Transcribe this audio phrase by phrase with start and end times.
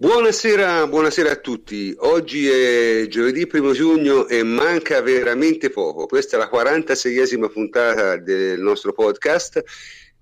[0.00, 1.94] Buonasera, buonasera, a tutti.
[1.98, 6.06] Oggi è giovedì 1 giugno e manca veramente poco.
[6.06, 9.62] Questa è la 46esima puntata del nostro podcast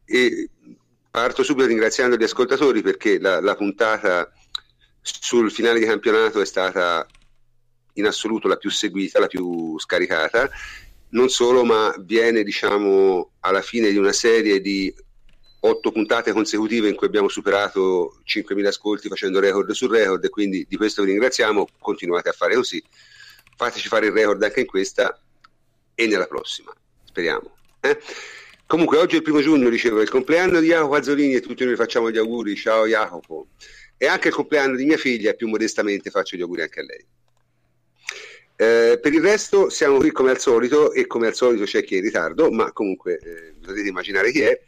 [0.04, 0.51] e
[1.09, 4.29] parto subito ringraziando gli ascoltatori perché la, la puntata
[5.01, 7.07] sul finale di campionato è stata
[7.93, 10.51] in assoluto la più seguita, la più scaricata.
[11.11, 14.93] Non solo, ma viene diciamo alla fine di una serie di
[15.61, 20.66] otto puntate consecutive in cui abbiamo superato 5.000 ascolti facendo record su record e quindi
[20.68, 22.82] di questo vi ringraziamo, continuate a fare così,
[23.57, 25.21] fateci fare il record anche in questa
[25.94, 26.72] e nella prossima,
[27.04, 27.57] speriamo.
[27.80, 27.99] Eh?
[28.66, 31.64] Comunque oggi è il primo giugno, dicevo, è il compleanno di Jacopo Azzolini e tutti
[31.64, 33.48] noi facciamo gli auguri, ciao Jacopo,
[33.97, 37.06] e anche il compleanno di mia figlia, più modestamente faccio gli auguri anche a lei.
[38.61, 41.94] Eh, per il resto siamo qui come al solito e come al solito c'è chi
[41.94, 44.61] è in ritardo, ma comunque eh, potete immaginare chi è.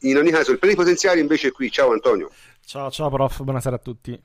[0.00, 1.70] In ogni caso, il plenipotenziario invece è qui.
[1.70, 2.30] Ciao Antonio.
[2.64, 4.20] Ciao, ciao prof, buonasera a tutti.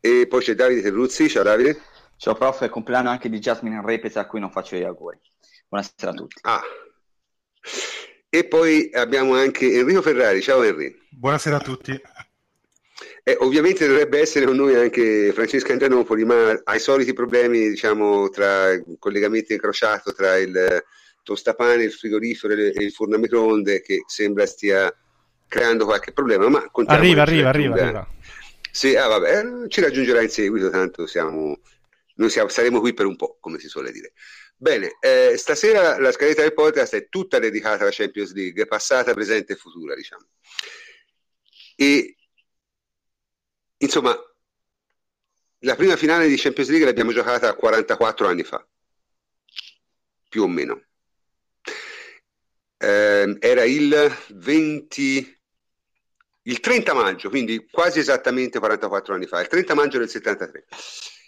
[0.00, 1.28] E poi c'è Davide Terruzzi.
[1.28, 1.80] Ciao Davide.
[2.16, 5.20] Ciao prof, è il compleanno anche di Jasmine Repeta a cui non faccio gli auguri.
[5.68, 6.40] Buonasera a tutti.
[6.42, 6.62] Ah.
[8.30, 10.40] E poi abbiamo anche Enrico Ferrari.
[10.40, 10.98] Ciao Enrico.
[11.10, 12.00] Buonasera a tutti.
[13.22, 18.28] Eh, ovviamente dovrebbe essere con noi anche Francesca Andranopoli, ma ha i soliti problemi, diciamo,
[18.30, 20.82] tra il collegamento incrociato tra il
[21.28, 24.90] tostapane, il frigorifero e il forno a microonde che sembra stia
[25.46, 26.48] creando qualche problema.
[26.48, 28.08] Ma arriva, arriva, arriva, arriva.
[28.70, 31.60] Sì, ah, vabbè, eh, ci raggiungerà in seguito, tanto siamo,
[32.14, 34.12] noi siamo, saremo qui per un po', come si suole dire.
[34.56, 39.52] Bene, eh, stasera la scaletta del podcast è tutta dedicata alla Champions League, passata, presente
[39.52, 40.26] e futura, diciamo.
[41.76, 42.16] E
[43.76, 44.16] insomma,
[45.60, 48.66] la prima finale di Champions League l'abbiamo giocata 44 anni fa,
[50.28, 50.87] più o meno
[52.78, 55.36] eh, era il 20
[56.48, 60.64] il 30 maggio, quindi quasi esattamente 44 anni fa, il 30 maggio del 73.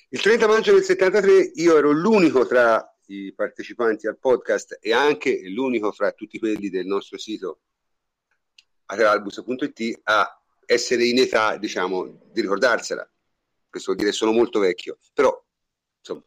[0.08, 5.42] Il 30 maggio del 73 io ero l'unico tra i partecipanti al podcast e anche
[5.50, 7.60] l'unico fra tutti quelli del nostro sito
[8.86, 13.08] ateralbus.it a essere in età, diciamo, di ricordarsela.
[13.68, 15.38] Questo vuol dire sono molto vecchio, però
[15.98, 16.24] insomma,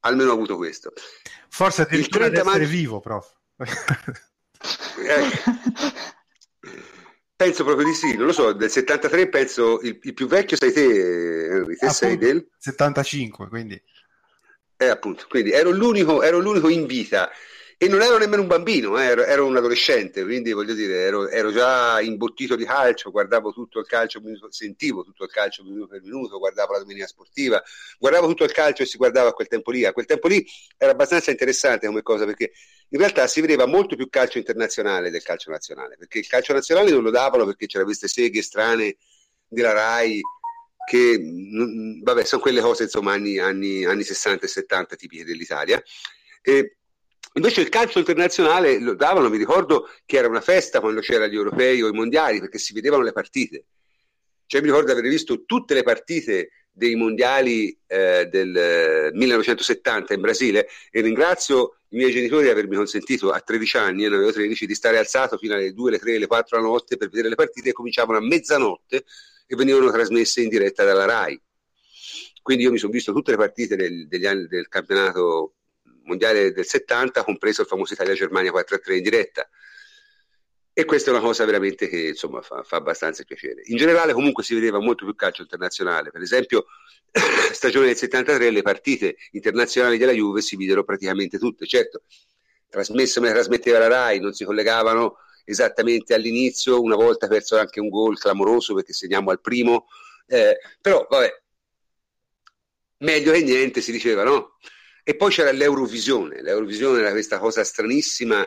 [0.00, 0.92] almeno ho avuto questo.
[1.48, 2.68] Forse addirittura il 30 maggio...
[2.68, 3.34] vivo, prof.
[5.06, 5.30] Eh.
[7.36, 10.72] penso proprio di sì, non lo so, del 73 penso il, il più vecchio sei
[10.72, 13.80] te, Henry, te sei del 75, quindi
[14.78, 17.30] eh, appunto, quindi ero l'unico, ero l'unico in vita
[17.78, 21.28] e non ero nemmeno un bambino, eh, ero, ero, un adolescente, quindi voglio dire, ero,
[21.28, 26.00] ero, già imbottito di calcio, guardavo tutto il calcio, sentivo tutto il calcio minuto per
[26.00, 27.62] minuto, guardavo la domenica sportiva,
[27.98, 29.84] guardavo tutto il calcio e si guardava a quel tempo lì.
[29.84, 30.46] A quel tempo lì
[30.78, 32.52] era abbastanza interessante come cosa perché
[32.90, 36.90] in realtà si vedeva molto più calcio internazionale del calcio nazionale, perché il calcio nazionale
[36.90, 38.96] non lo davano perché c'erano queste seghe strane
[39.48, 40.20] della RAI
[40.88, 41.20] che,
[42.02, 45.82] vabbè, sono quelle cose insomma anni, anni, anni 60 e 70 tipiche dell'Italia.
[46.42, 46.76] E,
[47.36, 51.34] Invece il calcio internazionale lo davano, mi ricordo che era una festa quando c'erano gli
[51.34, 53.66] europei o i mondiali perché si vedevano le partite.
[54.46, 60.20] Cioè mi ricordo di aver visto tutte le partite dei mondiali eh, del 1970 in
[60.22, 64.66] Brasile e ringrazio i miei genitori avermi consentito a 13 anni, io ne avevo 13,
[64.66, 67.36] di stare alzato fino alle 2, le 3, le 4 la notte per vedere le
[67.36, 69.04] partite e cominciavano a mezzanotte
[69.46, 71.40] e venivano trasmesse in diretta dalla RAI.
[72.42, 75.54] Quindi io mi sono visto tutte le partite del, degli anni del campionato
[76.04, 79.48] mondiale del 70, compreso il famoso Italia-Germania 4-3 in diretta.
[80.78, 83.62] E questa è una cosa veramente che insomma, fa, fa, abbastanza piacere.
[83.64, 86.66] In generale comunque si vedeva molto più calcio internazionale, per esempio
[87.50, 92.02] stagione del 73 le partite internazionali della Juve si videro praticamente tutte, certo,
[92.68, 95.16] trasmesse me trasmetteva la RAI, non si collegavano
[95.46, 99.86] esattamente all'inizio, una volta perso anche un gol clamoroso perché segniamo al primo,
[100.26, 101.42] eh, però vabbè,
[102.98, 104.58] meglio che niente si diceva, no?
[105.02, 108.46] E poi c'era l'Eurovisione, l'Eurovisione era questa cosa stranissima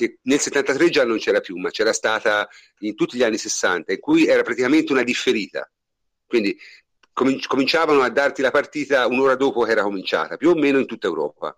[0.00, 3.92] che nel 73 già non c'era più, ma c'era stata in tutti gli anni 60,
[3.92, 5.70] in cui era praticamente una differita.
[6.26, 6.56] Quindi
[7.12, 11.06] cominciavano a darti la partita un'ora dopo che era cominciata, più o meno in tutta
[11.06, 11.54] Europa.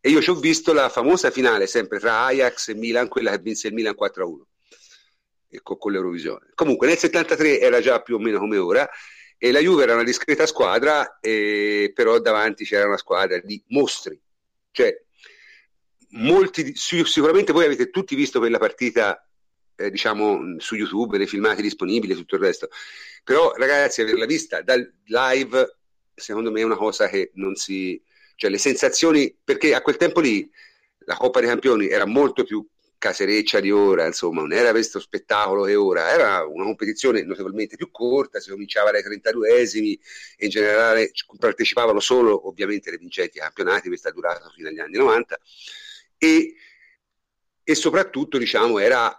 [0.00, 3.38] E io ci ho visto la famosa finale sempre tra Ajax e Milan, quella che
[3.38, 6.52] vinse il Milan 4-1 con, l'Eurovisione.
[6.54, 8.88] Comunque nel 73 era già più o meno come ora
[9.36, 14.18] e la Juve era una discreta squadra, eh, però davanti c'era una squadra di mostri.
[14.70, 15.04] Cioè,
[16.10, 19.26] molti, sicuramente voi avete tutti visto quella partita,
[19.76, 22.68] eh, diciamo, su YouTube, nei filmati disponibili e tutto il resto.
[23.24, 25.76] Però, ragazzi, averla vista dal live,
[26.14, 28.00] secondo me è una cosa che non si...
[28.36, 30.48] Cioè, le sensazioni, perché a quel tempo lì
[31.00, 32.64] la Coppa dei Campioni era molto più
[32.98, 37.90] casereccia di ora, insomma, non era questo spettacolo che ora, era una competizione notevolmente più
[37.90, 39.96] corta, si cominciava dai 32esimi
[40.36, 44.98] e in generale partecipavano solo ovviamente le vincenti campionati, questo è durato fino agli anni
[44.98, 45.38] 90
[46.18, 46.54] e,
[47.62, 49.14] e soprattutto diciamo era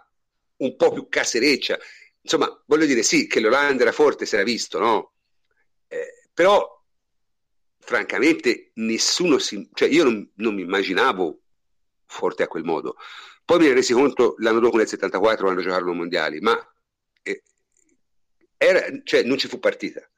[0.58, 1.78] un po' più casereccia,
[2.20, 5.14] insomma voglio dire sì che l'Olanda era forte, si era visto, no?
[5.88, 6.78] Eh, però
[7.78, 11.40] francamente nessuno si, cioè io non, non mi immaginavo
[12.06, 12.96] forte a quel modo.
[13.44, 16.56] Poi mi ero resi conto l'anno dopo nel 74 quando giocarono i mondiali, ma
[17.22, 17.42] eh,
[18.56, 20.08] era, cioè, non ci fu partita.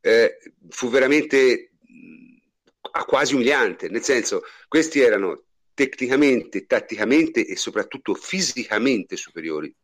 [0.00, 0.38] Eh,
[0.68, 5.43] fu veramente mh, quasi umiliante, nel senso, questi erano
[5.74, 9.74] tecnicamente, tatticamente e soprattutto fisicamente superiori.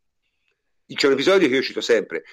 [0.86, 2.24] C'è un episodio che io cito sempre.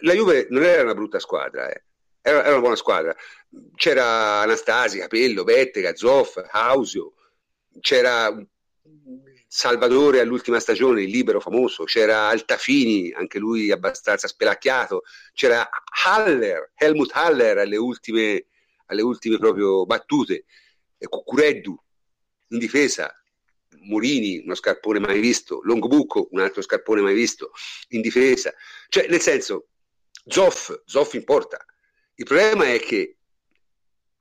[0.00, 1.84] La Juve non era una brutta squadra, eh.
[2.22, 3.14] era, era, una buona squadra.
[3.74, 7.14] C'era Anastasi, Capello, Bettega, Zoff, Hausio,
[7.80, 8.34] c'era
[9.46, 15.02] Salvatore all'ultima stagione, il libero famoso, c'era Altafini, anche lui abbastanza spelacchiato,
[15.32, 15.68] c'era
[16.04, 18.46] Haller, Helmut Haller alle ultime,
[18.86, 20.44] alle ultime proprio battute,
[20.98, 21.78] Cucureddu
[22.48, 23.12] in difesa,
[23.82, 27.52] Morini, uno scarpone mai visto, Longobucco, un altro scarpone mai visto,
[27.88, 28.52] in difesa.
[28.88, 29.68] Cioè, nel senso,
[30.26, 31.64] Zoff, Zoff in porta.
[32.14, 33.16] Il problema è che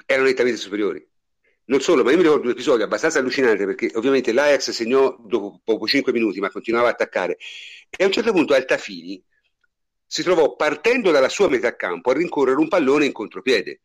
[0.05, 1.05] erano nettamente superiori.
[1.67, 5.61] Non solo, ma io mi ricordo un episodio abbastanza allucinante perché ovviamente l'Ajax segnò dopo
[5.63, 7.37] poco 5 minuti, ma continuava a attaccare.
[7.89, 9.23] E a un certo punto Altafini
[10.05, 13.81] si trovò partendo dalla sua metà campo a rincorrere un pallone in contropiede.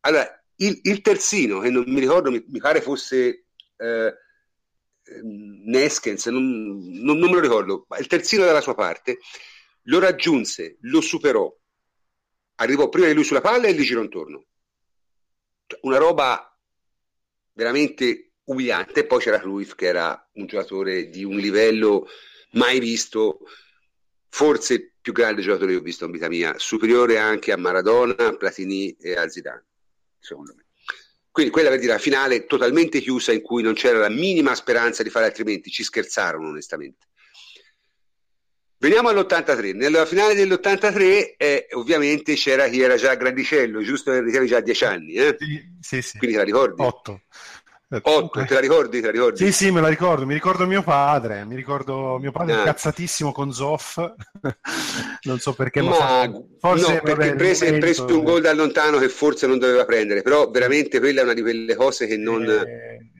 [0.00, 3.41] Allora, il, il terzino, che non mi ricordo, mi, mi pare fosse
[3.82, 4.14] eh,
[5.64, 9.18] Neskens, non, non, non me lo ricordo, il terzino dalla sua parte
[9.86, 11.52] lo raggiunse, lo superò,
[12.56, 14.46] arrivò prima di lui sulla palla e gli girò intorno.
[15.66, 16.56] Cioè, una roba
[17.52, 19.06] veramente umiliante.
[19.06, 22.06] Poi c'era Cruyff che era un giocatore di un livello
[22.52, 23.40] mai visto,
[24.28, 28.14] forse il più grande giocatore che ho visto in vita mia, superiore anche a Maradona,
[28.28, 29.66] a Platini e a Zidane,
[30.18, 30.61] secondo me.
[31.32, 35.02] Quindi quella per dire la finale totalmente chiusa in cui non c'era la minima speranza
[35.02, 37.06] di fare altrimenti, ci scherzarono onestamente.
[38.76, 39.74] Veniamo all'83.
[39.74, 44.84] Nella finale dell'83 eh, ovviamente c'era chi era già grandicello, giusto perché avevi già 10
[44.84, 45.14] anni.
[45.14, 45.36] Eh?
[45.38, 46.18] Sì, sì, sì.
[46.18, 46.82] Quindi te la ricordi?
[46.82, 47.22] 8.
[48.00, 49.00] 8, te la ricordi?
[49.00, 49.44] Te la ricordi?
[49.44, 50.24] Sì, sì, me la ricordo.
[50.24, 51.44] Mi ricordo mio padre.
[51.44, 52.58] Mi ricordo mio padre ah.
[52.58, 53.98] incazzatissimo con Zoff.
[55.22, 55.82] non so perché.
[55.82, 60.22] Ma, forse, no, perché prese, prese un gol da lontano che forse non doveva prendere.
[60.22, 62.48] Però veramente quella è una di quelle cose che non...
[62.48, 63.10] Eh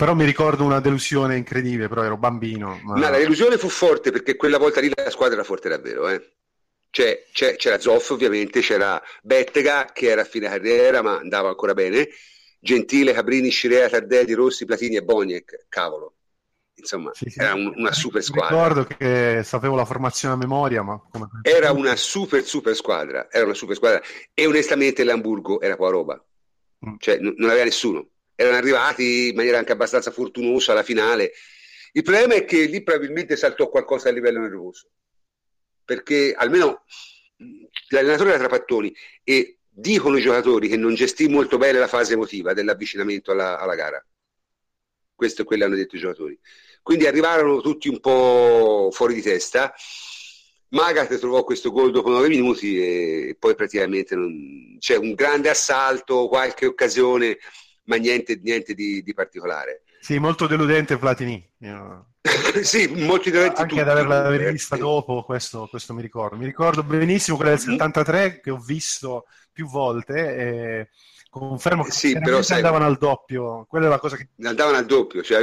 [0.00, 2.80] però mi ricordo una delusione incredibile, però ero bambino.
[2.84, 2.94] Ma...
[2.94, 6.08] No, la delusione fu forte perché quella volta lì la squadra era forte davvero.
[6.08, 6.36] Eh.
[6.90, 12.08] Cioè, c'era Zoff ovviamente, c'era Bettega che era a fine carriera ma andava ancora bene,
[12.60, 16.14] Gentile, Cabrini, Scirea, Tardelli, Rossi, Platini e Boniek, cavolo.
[16.74, 17.40] Insomma, sì, sì.
[17.40, 18.56] era un, una super squadra.
[18.56, 21.28] Ricordo che sapevo la formazione a memoria, ma come...
[21.42, 24.00] Era una super super squadra, era una super squadra
[24.32, 26.24] e onestamente l'Hamburgo era qua roba.
[26.86, 26.94] Mm.
[26.98, 28.06] Cioè, n- non aveva nessuno
[28.40, 31.32] erano arrivati in maniera anche abbastanza fortunosa alla finale.
[31.92, 34.88] Il problema è che lì probabilmente saltò qualcosa a livello nervoso,
[35.84, 36.84] perché almeno
[37.88, 42.52] l'allenatore era Trapattoni e dicono i giocatori che non gestì molto bene la fase emotiva
[42.52, 44.04] dell'avvicinamento alla, alla gara.
[45.14, 46.38] Questo è quello che hanno detto i giocatori.
[46.82, 49.72] Quindi arrivarono tutti un po' fuori di testa.
[50.70, 54.76] Magat trovò questo gol dopo nove minuti e poi praticamente non...
[54.78, 57.38] c'è un grande assalto, qualche occasione
[57.84, 59.82] ma niente, niente di, di, particolare.
[60.00, 61.44] Sì, molto deludente Platini.
[62.62, 63.60] sì, molto deludente.
[63.60, 66.36] Anche ad averla vista dopo, questo, questo, mi ricordo.
[66.36, 68.40] Mi ricordo benissimo quella del 73 mm-hmm.
[68.42, 70.88] che ho visto più volte e
[71.30, 73.64] confermo che sì, però sai, andavano al doppio.
[73.68, 74.28] Quella è la cosa che...
[74.42, 75.40] Andavano al doppio, cioè,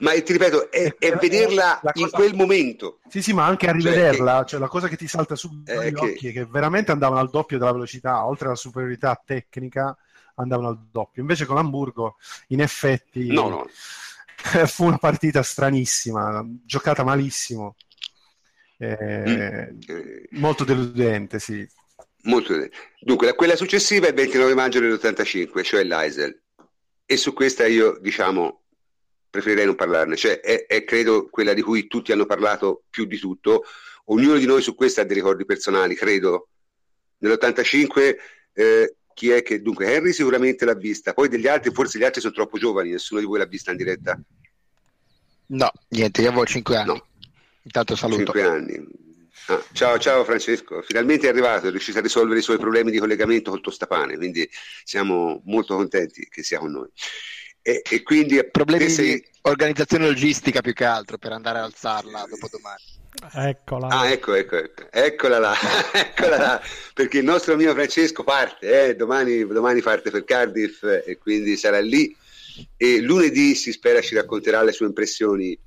[0.00, 1.92] ma ti ripeto, è, è vederla cosa...
[1.94, 3.00] in quel momento.
[3.08, 4.48] Sì, sì, ma anche a rivederla, cioè, che...
[4.48, 6.04] cioè la cosa che ti salta subito agli che...
[6.04, 9.96] occhi è che veramente andavano al doppio della velocità, oltre alla superiorità tecnica
[10.36, 11.22] andavano al doppio.
[11.22, 12.16] Invece con Hamburgo,
[12.48, 13.66] in effetti, no, no.
[14.66, 17.76] fu una partita stranissima, giocata malissimo,
[18.78, 20.38] eh, mm.
[20.38, 21.66] molto deludente, sì.
[22.22, 22.76] Molto deludente.
[23.00, 26.42] Dunque, quella successiva è il 29 maggio dell'85, cioè l'Aisel.
[27.04, 28.62] E su questa io, diciamo,
[29.28, 33.18] preferirei non parlarne, cioè è, è, credo quella di cui tutti hanno parlato più di
[33.18, 33.64] tutto.
[34.06, 36.48] Ognuno di noi su questa ha dei ricordi personali, credo.
[37.18, 38.16] Nell'85
[38.54, 42.22] eh, chi è che dunque Henry sicuramente l'ha vista, poi degli altri forse gli altri
[42.22, 44.18] sono troppo giovani, nessuno di voi l'ha vista in diretta.
[45.48, 46.86] No, niente, io avevo 5 anni.
[46.86, 47.06] No.
[47.64, 48.32] Intanto saluto.
[48.32, 48.82] 5 anni.
[49.48, 52.98] Ah, ciao, ciao Francesco, finalmente è arrivato, è riuscito a risolvere i suoi problemi di
[52.98, 54.48] collegamento col tostapane, quindi
[54.84, 56.88] siamo molto contenti che sia con noi.
[57.62, 59.14] E, e quindi problemi sei...
[59.14, 62.98] di organizzazione logistica più che altro per andare a alzarla dopo domani.
[63.48, 63.88] Eccola.
[63.88, 64.84] Ah, ecco, ecco, ecco.
[64.90, 65.54] Eccola là,
[65.92, 66.62] eccola là,
[66.94, 68.96] perché il nostro amico Francesco parte, eh?
[68.96, 72.16] domani, domani parte per Cardiff e quindi sarà lì
[72.76, 75.58] e lunedì si spera ci racconterà le sue impressioni.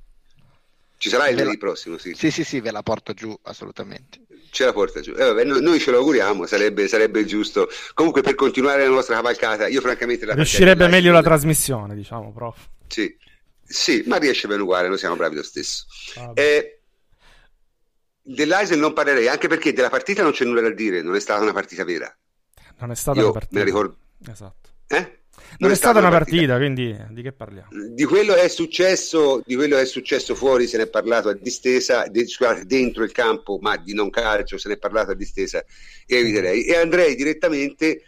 [0.96, 2.14] Ci sarà il lunedì prossimo, sì.
[2.14, 4.20] Sì, sì, sì, ve la porto giù assolutamente.
[4.50, 5.12] Ce la porta giù.
[5.12, 7.68] Eh, vabbè, noi ce lo auguriamo, sarebbe, sarebbe, giusto.
[7.92, 10.24] Comunque per continuare la nostra cavalcata, io francamente...
[10.24, 12.68] La Riuscirebbe meglio la trasmissione, diciamo, prof.
[12.86, 13.14] Sì,
[13.62, 15.84] sì, ma riesce bene uguale, noi siamo bravi lo stesso.
[16.34, 16.78] Eh,
[18.26, 21.42] Dell'Aisel non parlerei, anche perché della partita non c'è nulla da dire, non è stata
[21.42, 22.10] una partita vera.
[22.78, 23.54] Non è stata Io una partita.
[23.54, 23.98] Me la ricordo.
[24.26, 24.70] Esatto.
[24.86, 25.23] Eh?
[25.56, 27.68] Non, non è, stata, stata una partita, partita, quindi di che parliamo?
[27.90, 31.34] Di quello, è successo, di quello che è successo fuori se ne è parlato a
[31.34, 35.14] distesa, de, scusate, dentro il campo, ma di non calcio se ne è parlato a
[35.14, 35.64] distesa
[36.06, 36.64] e eviterei.
[36.64, 38.02] E andrei direttamente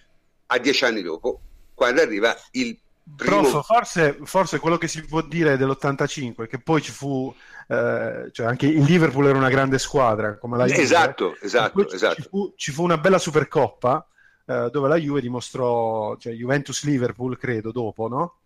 [0.46, 1.40] a dieci anni dopo,
[1.74, 2.78] quando arriva il
[3.16, 3.42] primo...
[3.42, 7.34] Prof, forse, forse quello che si può dire dell'85 che poi ci fu
[7.68, 10.80] eh, cioè anche il Liverpool era una grande squadra come la Juve.
[10.80, 12.14] Esatto, esatto, esatto.
[12.14, 14.06] Ci fu, ci fu, una bella Supercoppa
[14.46, 18.38] eh, dove la Juve dimostrò, cioè Juventus-Liverpool credo dopo, no?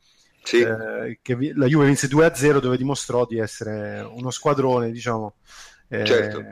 [0.43, 0.61] Sì.
[0.61, 5.35] Eh, che vi, la Juve vinse 2-0 dove dimostrò di essere uno squadrone, diciamo.
[5.89, 6.45] Eh, certo,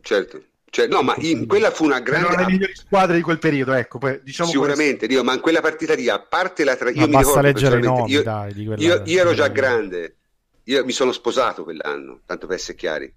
[0.00, 0.42] certo.
[0.74, 2.26] Cioè, no, ma in, quella fu una grande.
[2.26, 3.98] Erano le migliori squadre di quel periodo, ecco.
[3.98, 6.90] Poi, diciamo Sicuramente, Dio, ma in quella partita lì, a parte la tra...
[6.90, 10.16] io ma basta leggere i nomi, io, dai, di quella, io, io ero già grande,
[10.64, 13.12] io mi sono sposato quell'anno, tanto per essere chiari,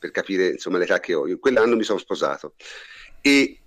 [0.00, 1.28] per capire insomma l'età che ho.
[1.28, 2.54] Io quell'anno mi sono sposato
[3.20, 3.60] e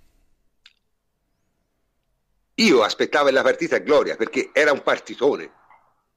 [2.56, 5.52] io aspettavo la partita a gloria perché era un partitone.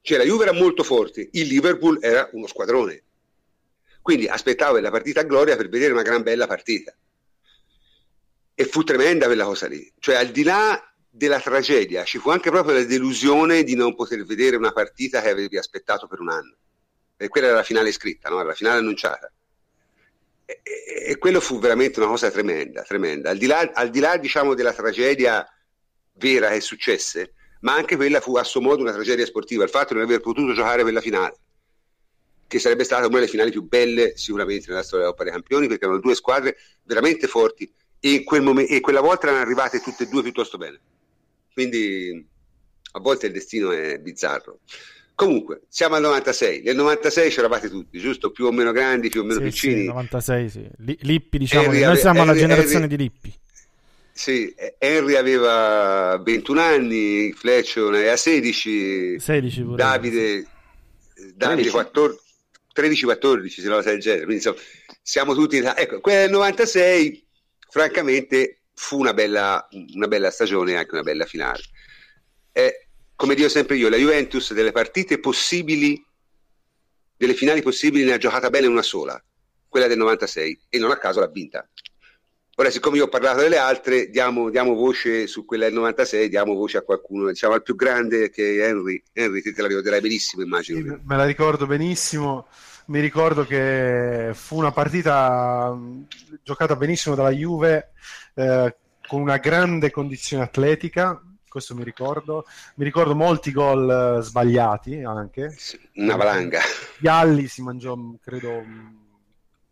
[0.02, 3.04] Cioè la Juve era molto forte, il Liverpool era uno squadrone.
[4.02, 6.96] Quindi aspettavo la partita a gloria per vedere una gran bella partita.
[8.54, 9.92] E fu tremenda quella cosa lì.
[10.00, 14.24] Cioè al di là della tragedia ci fu anche proprio la delusione di non poter
[14.24, 16.56] vedere una partita che avevi aspettato per un anno.
[17.18, 18.38] E quella era la finale scritta, no?
[18.38, 19.32] era la finale annunciata.
[20.46, 23.32] E, e, e, quello fu veramente una cosa tremenda, tremenda.
[23.32, 25.46] Al di là, al di là diciamo, della tragedia
[26.18, 29.94] vera che successe, ma anche quella fu a suo modo una tragedia sportiva, il fatto
[29.94, 31.38] di non aver potuto giocare quella finale,
[32.48, 35.68] che sarebbe stata una delle finali più belle sicuramente nella storia della Coppa dei Campioni,
[35.68, 40.04] perché erano due squadre veramente forti e, quel mom- e quella volta erano arrivate tutte
[40.04, 40.80] e due piuttosto bene.
[41.54, 42.26] Quindi
[42.92, 44.60] a volte il destino è bizzarro.
[45.16, 46.62] Comunque, siamo al 96.
[46.62, 48.30] Nel 96 c'eravate tutti, giusto?
[48.30, 49.82] Più o meno grandi, più o meno sì, piccini.
[49.82, 50.68] Sì, 96, sì.
[50.78, 53.34] Lippi, diciamo, Henry, noi siamo Henry, alla generazione Henry, di Lippi.
[54.18, 59.76] Sì, Henry aveva 21 anni, Fletch ne aveva 16, 16 pure.
[59.76, 60.48] Davide,
[61.36, 64.26] Davide 13-14, se non del genere.
[64.26, 64.58] Quindi insomma,
[65.04, 65.58] siamo tutti...
[65.58, 67.28] Ecco, quella del 96,
[67.70, 71.62] francamente, fu una bella, una bella stagione e anche una bella finale.
[72.54, 76.04] Eh, come dico sempre io, la Juventus delle partite possibili,
[77.16, 79.24] delle finali possibili, ne ha giocata bene una sola,
[79.68, 81.70] quella del 96, e non a caso l'ha vinta.
[82.60, 86.56] Ora, siccome io ho parlato delle altre, diamo, diamo, voce su quella del 96, diamo
[86.56, 89.00] voce a qualcuno, diciamo al più grande che è Henry.
[89.14, 90.80] Henry, te la ricorderai benissimo, immagino.
[90.80, 92.48] Sì, me la ricordo benissimo.
[92.86, 95.78] Mi ricordo che fu una partita
[96.42, 97.92] giocata benissimo dalla Juve,
[98.34, 98.76] eh,
[99.08, 102.44] con una grande condizione atletica, questo mi ricordo.
[102.78, 105.56] Mi ricordo molti gol sbagliati anche.
[105.94, 106.62] Una valanga.
[106.98, 108.64] Galli si mangiò, credo,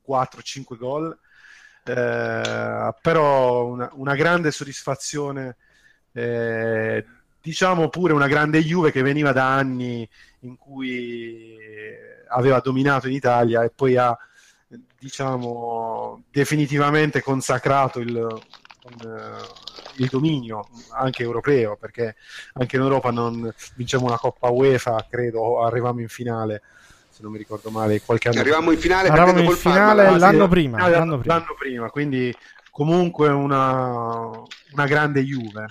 [0.08, 1.18] 4-5 gol
[1.86, 5.56] eh, però una, una, grande soddisfazione,
[6.14, 7.06] eh,
[7.42, 10.08] diciamo pure una grande Juve che veniva da anni
[10.40, 11.58] in cui
[12.30, 14.18] aveva dominato in Italia e poi ha
[14.98, 22.16] diciamo definitivamente consacrato il, eh, il dominio anche europeo perché
[22.54, 26.62] anche in Europa non vinciamo una Coppa UEFA credo arriviamo in finale
[27.16, 30.48] se non mi ricordo male, qualche anno Arrivavamo in finale, Arrivavamo in finale Parma, l'anno,
[30.50, 31.34] prima, no, l'anno, prima.
[31.34, 31.90] l'anno prima.
[31.90, 32.36] quindi
[32.70, 34.32] comunque una,
[34.74, 35.66] una grande Juve.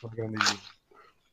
[0.00, 0.60] Una grande Juve.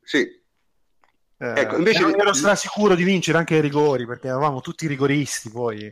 [0.04, 0.20] Sì.
[0.20, 5.50] Eh, ecco, invece ero, ero strasicuro di vincere anche ai rigori perché eravamo tutti rigoristi
[5.50, 5.92] poi.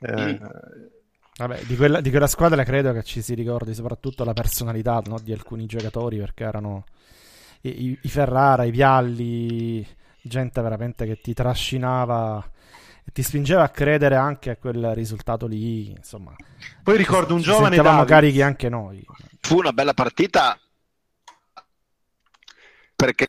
[0.00, 0.46] Eh, mm.
[1.36, 5.20] Vabbè, di quella, di quella, squadra credo che ci si ricordi soprattutto la personalità no,
[5.22, 6.86] di alcuni giocatori perché erano
[7.60, 9.86] i, i Ferrara, i Vialli,
[10.20, 12.50] gente veramente che ti trascinava
[13.12, 15.90] ti spingeva a credere anche a quel risultato lì.
[15.90, 16.34] Insomma,
[16.82, 17.76] poi ricordo un giovane.
[17.76, 19.04] Eravamo carichi anche noi.
[19.40, 20.58] Fu una bella partita
[22.94, 23.26] perché.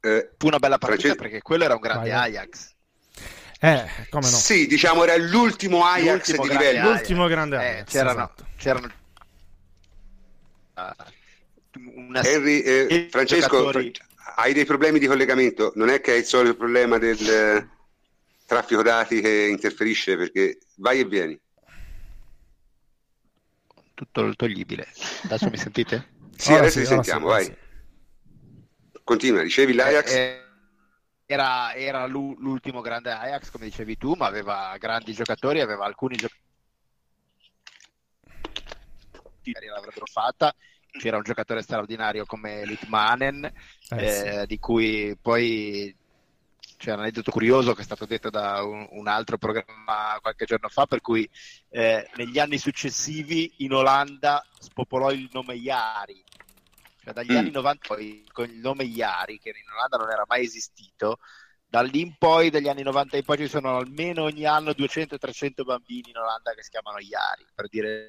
[0.00, 1.22] Eh, fu una bella partita Francesco...
[1.22, 2.70] perché quello era un grande Vai, Ajax.
[3.60, 4.36] Eh, come no?
[4.36, 6.90] Sì, diciamo era l'ultimo Ajax l'ultimo di livello.
[6.90, 7.90] L'ultimo grande eh, Ajax.
[7.90, 8.46] c'erano, esatto.
[8.56, 8.90] c'erano
[11.94, 13.70] una Henry, eh, Francesco,
[14.34, 17.68] hai dei problemi di collegamento, non è che hai il solito problema del eh,
[18.46, 21.40] traffico dati che interferisce perché vai e vieni.
[23.94, 24.96] Tutto toglibile.
[25.22, 26.10] Adesso mi sentite?
[26.36, 27.38] Sì, Ora adesso sì, ti ora sentiamo, sì, ora vai.
[27.38, 27.56] sì.
[29.04, 30.08] Continua, dicevi l'Ajax?
[30.08, 30.50] Eh, eh,
[31.26, 36.16] era era l'u- l'ultimo grande Ajax, come dicevi tu, ma aveva grandi giocatori, aveva alcuni
[36.16, 36.40] giocatori
[39.42, 40.54] che l'avrebbero fatta.
[40.96, 43.50] C'era un giocatore straordinario come Litmanen,
[43.90, 44.34] Eh, sì.
[44.40, 45.96] eh, di cui poi
[46.76, 50.68] c'è un aneddoto curioso che è stato detto da un, un altro programma qualche giorno
[50.68, 51.28] fa, per cui
[51.70, 56.22] eh, negli anni successivi in Olanda spopolò il nome Iari.
[57.02, 57.36] Cioè, dagli Mm.
[57.36, 61.18] anni 90 poi con il nome Iari, che in Olanda non era mai esistito,
[61.72, 65.64] da lì in poi, dagli anni 90 in poi, ci sono almeno ogni anno 200-300
[65.64, 68.08] bambini in Olanda che si chiamano Iari, per dire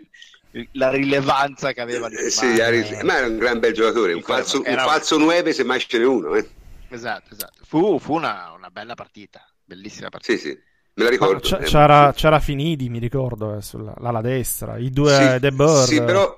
[0.74, 2.46] la rilevanza che aveva Eh, sì.
[2.46, 5.98] Iari- ma era un gran bel giocatore, un falso, un falso 9 se mai ce
[5.98, 6.36] n'è uno.
[6.36, 6.46] Eh.
[6.90, 7.64] Esatto, esatto.
[7.64, 10.34] Fu, fu una, una bella partita, bellissima partita.
[10.34, 10.60] Sì, sì,
[10.96, 11.58] me la ricordo.
[11.60, 16.04] c'era, c'era Finidi, mi ricordo, eh, sulla l'ala destra, i due Sì, De Boer, sì,
[16.04, 16.38] però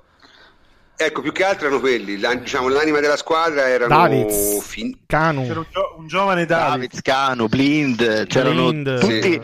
[0.98, 5.44] ecco, più che altro erano quelli, la- diciamo, l'anima della squadra erano Davids, fin- Canu,
[5.46, 6.70] C'era un, gio- un giovane David.
[6.72, 9.42] David Scanu, Blind, c'erano Blind, tutti,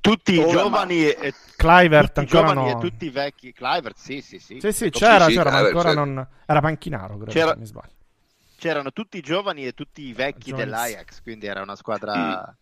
[0.00, 2.70] tutti i Ora, giovani e, Clivert tutti i ancora no.
[2.70, 3.52] e tutti i vecchi.
[3.52, 4.58] Clivert, sì, sì, sì.
[4.60, 6.04] Sì, sì, c'era, sì, c'era, ma ancora certo.
[6.04, 6.26] non...
[6.46, 7.92] Era Panchinaro, credo, C'era- mi sbaglio.
[8.56, 12.54] C'erano tutti i giovani e tutti i vecchi Giovani- dell'Ajax, quindi era una squadra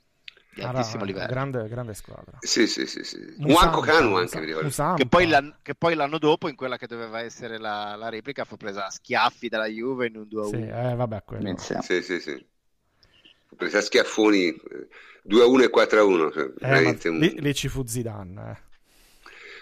[0.54, 1.26] di altissimo livello.
[1.26, 2.38] Grande, grande squadra.
[2.40, 3.18] Sì, sì, sì, sì.
[3.38, 4.66] Juanco Canu anche, Musa- mi ricordo.
[4.66, 4.97] Musampa.
[5.02, 8.56] Che poi, che poi l'anno dopo, in quella che doveva essere la, la replica, fu
[8.56, 10.49] presa a schiaffi dalla Juve in un 2-1.
[10.49, 11.56] Sì, eh, vabbè, quello.
[11.59, 12.47] Sì, sì, sì.
[13.50, 14.88] Ho preso a schiaffoni eh,
[15.23, 16.30] 2 a 1 e 4 a 1.
[16.30, 18.50] Cioè, Eh, un- lì, lì ci fu Zidane.
[18.50, 18.71] eh.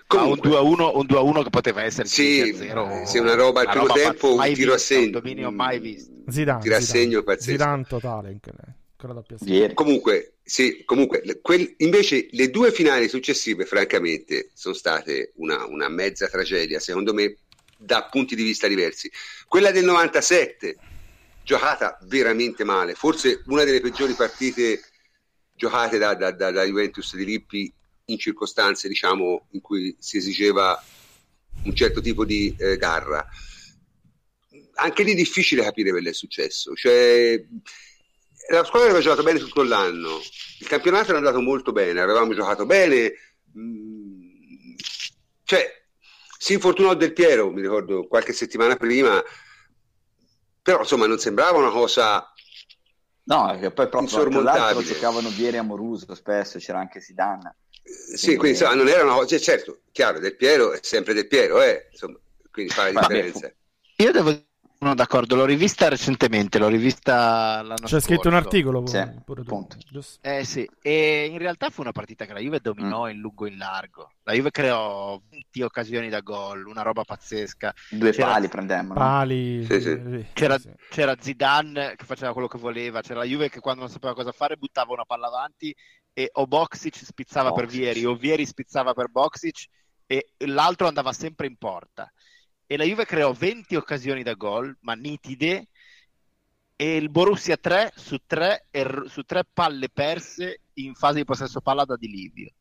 [0.06, 4.34] Comunque, 2-1, un 2-1 che poteva essere sì, 0 sì, una roba al primo tempo,
[4.34, 5.04] un tiro a visto, segno.
[5.06, 6.12] Un dominio mai visto.
[6.26, 6.98] Zidane, Tiro a Zidane.
[7.04, 7.50] segno pazzesco.
[7.50, 8.40] Zidane totale in
[9.00, 9.36] quella doppia.
[9.40, 9.74] Ieri.
[9.74, 16.28] Comunque, sì, comunque quel- invece le due finali successive, francamente, sono state una, una mezza
[16.28, 17.36] tragedia, secondo me,
[17.76, 19.10] da punti di vista diversi.
[19.48, 20.76] Quella del 97,
[21.42, 24.82] giocata veramente male, forse una delle peggiori partite
[25.54, 27.72] giocate da, da- da- da Juventus di Lippi
[28.06, 30.82] in circostanze, diciamo, in cui si esigeva
[31.64, 33.26] un certo tipo di eh, garra.
[34.74, 36.74] Anche lì è difficile capire quello che è successo.
[36.74, 37.44] Cioè,
[38.48, 40.18] la squadra aveva giocato bene tutto l'anno,
[40.60, 43.12] il campionato era andato molto bene, avevamo giocato bene.
[43.58, 44.74] mm,
[45.44, 45.70] Cioè,
[46.38, 49.22] si infortunò Del Piero, mi ricordo qualche settimana prima,
[50.62, 52.32] però insomma non sembrava una cosa
[53.24, 57.56] No, che poi proprio l'altro giocavano Vieri e Amoruso spesso, c'era anche Zidane.
[57.82, 61.14] eh, Sì, quindi insomma, non era una cosa, cioè, certo, chiaro, Del Piero è sempre
[61.14, 62.18] Del Piero, eh, insomma,
[62.50, 63.52] quindi fa la Vabbè, differenza.
[63.96, 64.30] Io devo
[64.82, 68.48] sono d'accordo, l'ho rivista recentemente, l'ho rivista l'anno C'è scritto un scorso.
[68.48, 69.42] articolo Sì, pure
[69.90, 70.26] giusto?
[70.26, 73.50] Eh sì, e in realtà fu una partita che la Juve dominò in lungo e
[73.50, 74.12] in largo.
[74.22, 77.74] La Juve creò 20 occasioni da gol, una roba pazzesca.
[77.90, 79.00] Due C'era- pali prendemmo, no?
[79.00, 79.66] Pali.
[79.66, 80.26] Sì, sì.
[80.32, 80.70] C'era, sì.
[80.88, 84.32] c'era Zidane che faceva quello che voleva, c'era la Juve che quando non sapeva cosa
[84.32, 85.76] fare buttava una palla avanti
[86.14, 87.80] e o Boxic spizzava per Boxic.
[87.82, 89.66] Vieri o Vieri spizzava per Boxic
[90.06, 92.10] e l'altro andava sempre in porta.
[92.72, 95.66] E la Juve creò 20 occasioni da gol, ma nitide,
[96.76, 98.66] e il Borussia 3 su 3,
[99.08, 102.52] su 3 palle perse in fase di possesso palla da Di Livio.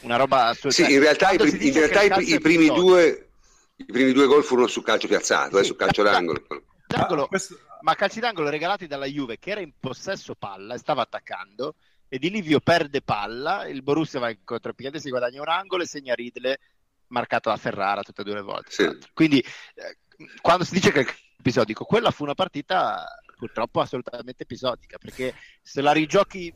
[0.00, 0.70] Una roba assurda.
[0.70, 3.28] Sì, in realtà, i, pri- in realtà i, calcio i primi due,
[3.76, 6.14] i primi due gol furono sul calcio piazzato, eh, Sì, sul calcio esatto.
[6.14, 6.46] d'angolo.
[6.86, 10.78] d'angolo, Ah, questo- ma calci d'angolo regalati dalla Juve che era in possesso palla e
[10.78, 11.74] stava attaccando
[12.08, 15.86] e Di Livio perde palla, il Borussia va in contropiede, si guadagna un angolo e
[15.86, 16.58] segna Ridle
[17.14, 18.70] marcato da Ferrara tutte e due le volte.
[18.70, 18.98] Sì.
[19.14, 19.98] Quindi eh,
[20.40, 21.06] quando si dice che è
[21.38, 26.52] episodico, quella fu una partita purtroppo assolutamente episodica perché se la rigiochi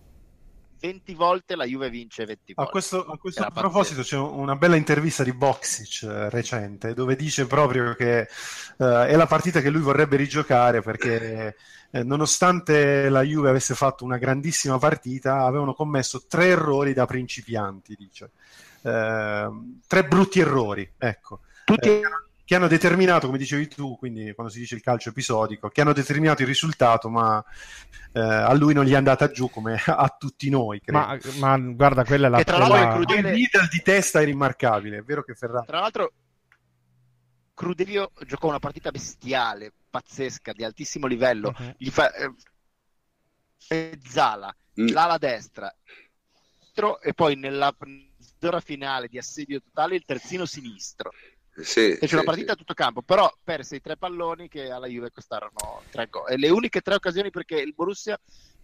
[0.80, 2.70] 20 volte la Juve vince 20 A volte.
[2.70, 7.94] questo, a questo proposito c'è una bella intervista di Boxic eh, recente dove dice proprio
[7.94, 8.26] che eh,
[8.76, 11.56] è la partita che lui vorrebbe rigiocare perché
[11.90, 17.96] eh, nonostante la Juve avesse fatto una grandissima partita avevano commesso tre errori da principianti,
[17.98, 18.30] dice.
[18.88, 19.48] Eh,
[19.86, 21.40] tre brutti errori, ecco.
[21.64, 22.02] Tutti Eh,
[22.44, 25.92] che hanno determinato, come dicevi tu, quindi quando si dice il calcio episodico, che hanno
[25.92, 27.44] determinato il risultato, ma
[28.12, 30.80] eh, a lui non gli è andata giù come a tutti noi.
[30.80, 30.98] Credo.
[30.98, 34.20] Ma, ma guarda, quella è la Che tra l'altro Poi crudele- il middle di testa
[34.20, 35.66] è rimarcabile, è vero che Ferrari.
[35.66, 36.12] Tra l'altro,
[37.52, 41.52] Crudelio giocò una partita bestiale, pazzesca, di altissimo livello.
[41.58, 41.74] Mhm.
[41.76, 42.10] Gli fa,
[43.68, 44.88] eh, Zala, Mm.
[44.88, 45.74] l'ala destra,
[47.02, 47.74] e poi nella
[48.38, 51.12] zona finale di assedio totale il terzino sinistro.
[51.54, 54.86] sì, fece sì, una partita a tutto campo, però perse i tre palloni che alla
[54.86, 56.30] Juve costarono tre gol.
[56.30, 58.18] E le uniche tre occasioni perché il Borussia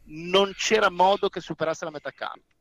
[0.07, 2.53] non c'era modo che superasse la metà campo.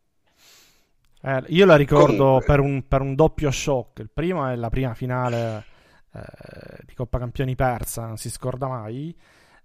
[1.26, 4.00] Eh, io la ricordo per un, per un, doppio shock.
[4.00, 5.66] Il primo è la prima finale
[6.14, 9.16] eh, di Coppa Campioni persa, non si scorda mai.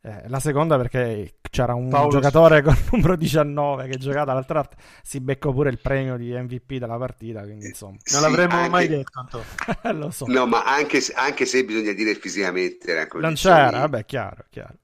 [0.00, 4.60] Eh, la seconda perché c'era un Paolo giocatore con il numero 19 che giocava dall'altra
[4.62, 7.96] parte, si beccò pure il premio di MVP della partita, quindi insomma...
[8.02, 8.68] Sì, non l'avremmo anche...
[8.68, 9.44] mai detto,
[9.92, 10.26] Lo so.
[10.26, 12.90] No, ma anche, anche, se bisogna dire fisicamente...
[12.90, 14.76] Era non c'era, vabbè, chiaro, chiaro.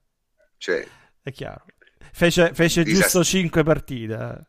[0.56, 0.84] Cioè...
[1.22, 1.64] È chiaro.
[2.12, 3.02] Fece, fece Disast...
[3.02, 4.46] giusto 5 partite.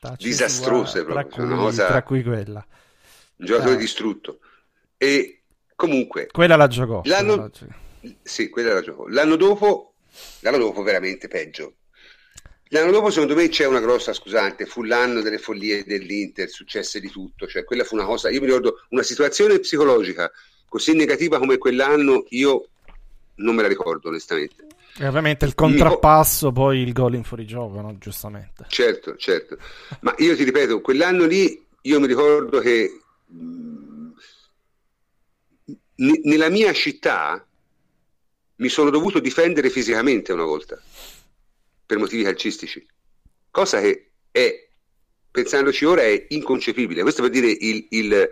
[0.00, 1.28] Tacci Disastrose proprio.
[1.28, 1.86] Tra cui, cosa...
[1.86, 2.66] tra cui quella.
[3.36, 3.78] Un giocatore eh.
[3.78, 4.40] distrutto.
[4.96, 5.42] E
[5.76, 6.26] comunque...
[6.26, 7.02] Quella la giocò.
[7.04, 7.34] L'anno...
[7.34, 7.88] Quella la giocò
[8.22, 9.08] sì, quella la gioco.
[9.08, 9.94] L'anno dopo,
[10.40, 11.74] l'anno dopo veramente peggio.
[12.68, 14.64] L'anno dopo, secondo me, c'è una grossa scusante.
[14.64, 17.46] Fu l'anno delle follie dell'Inter, successe di tutto.
[17.46, 18.30] Cioè, quella fu una cosa.
[18.30, 20.30] Io mi ricordo una situazione psicologica
[20.68, 22.24] così negativa come quell'anno.
[22.28, 22.68] Io
[23.36, 24.66] non me la ricordo, onestamente.
[24.98, 26.52] E ovviamente il contrappasso, mi...
[26.52, 27.96] poi il gol in fuorigioco, no?
[27.98, 28.66] giustamente.
[28.68, 29.56] Certo, certo.
[30.00, 34.10] Ma io ti ripeto, quell'anno lì io mi ricordo che mh,
[35.96, 37.44] n- nella mia città
[38.60, 40.80] mi sono dovuto difendere fisicamente una volta
[41.84, 42.86] per motivi calcistici,
[43.50, 44.68] cosa che è,
[45.30, 47.02] pensandoci ora, è inconcepibile.
[47.02, 48.30] Questo per dire il, il,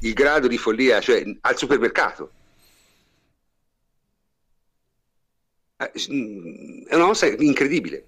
[0.00, 2.32] il grado di follia, cioè al supermercato.
[5.76, 5.90] Eh,
[6.86, 8.06] è una cosa incredibile.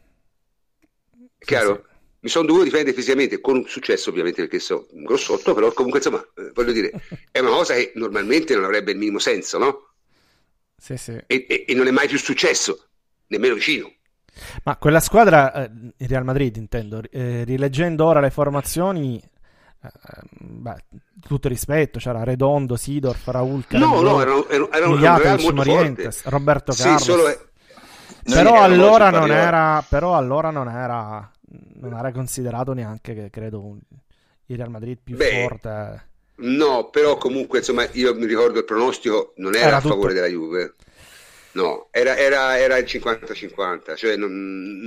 [1.38, 1.74] Chiaro?
[1.74, 1.88] Sì, sì.
[2.22, 6.50] Mi sono dovuto difendere fisicamente, con successo ovviamente perché sono grossotto, però comunque insomma, eh,
[6.52, 6.90] voglio dire,
[7.30, 9.89] è una cosa che normalmente non avrebbe il minimo senso, no?
[10.80, 11.12] Sì, sì.
[11.12, 12.86] E, e, e, non è mai più successo,
[13.26, 13.92] nemmeno vicino.
[14.64, 19.90] Ma quella squadra, eh, il Real Madrid intendo, eh, rileggendo ora le formazioni, eh,
[20.30, 20.84] beh,
[21.20, 27.02] tutto rispetto, c'era Redondo, Sidor, Raul, No, no, erano, erano, erano Mijatovic, Morientes, Roberto Carlos.
[27.02, 27.48] Sì, solo...
[28.22, 31.30] Però, allora non era, però allora non era,
[31.74, 33.78] non era considerato neanche, che credo, un,
[34.46, 36.09] il Real Madrid più Beh, forte
[36.40, 40.26] No, però comunque insomma io mi ricordo il pronostico non era, era a favore della
[40.26, 40.74] Juve.
[41.52, 44.30] No, era, era, era il 50-50, cioè non,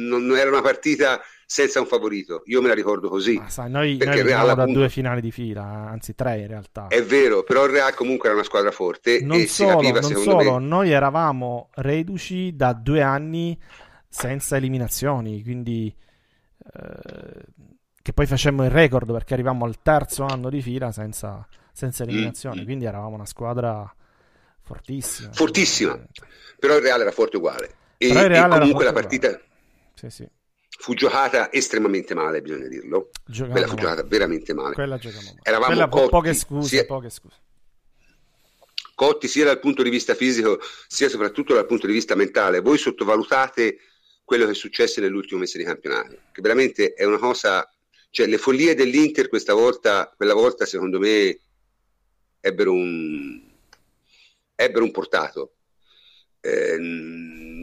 [0.08, 2.44] non, era una partita senza un favorito.
[2.46, 3.36] Io me la ricordo così.
[3.36, 6.48] Ma sai, noi, perché noi Real, da appunto, due finali di fila, anzi tre in
[6.48, 6.88] realtà.
[6.88, 9.20] È vero, però il Real comunque era una squadra forte.
[9.22, 10.66] Non e solo, capiva, non solo me...
[10.66, 13.60] noi eravamo reduci da due anni
[14.08, 15.94] senza eliminazioni, quindi
[16.74, 17.44] eh,
[18.04, 22.62] che poi facemmo il record perché arrivammo al terzo anno di fila senza, senza eliminazione,
[22.62, 22.66] mm.
[22.66, 23.92] quindi eravamo una squadra
[24.62, 25.32] fortissima.
[25.32, 25.98] Fortissima,
[26.60, 27.76] però il Reale era forte uguale.
[27.98, 29.40] E, e comunque la partita
[29.94, 30.28] sì, sì.
[30.80, 33.10] fu giocata estremamente male, bisogna dirlo.
[33.26, 34.08] Giocavamo Quella fu giocata male.
[34.10, 34.74] veramente male.
[34.74, 35.40] Quella giocavamo male.
[35.42, 36.86] Eravamo Quella cotti, poche scuse, sia...
[36.86, 37.38] poche scuse.
[38.96, 42.60] Cotti sia dal punto di vista fisico sia soprattutto dal punto di vista mentale.
[42.60, 43.78] Voi sottovalutate
[44.26, 47.66] quello che è successo nell'ultimo mese di campionato, che veramente è una cosa
[48.14, 51.36] cioè, le follie dell'Inter questa volta, quella volta, secondo me,
[52.40, 53.42] ebbero un,
[54.54, 55.56] ebbero un portato.
[56.40, 56.78] Eh,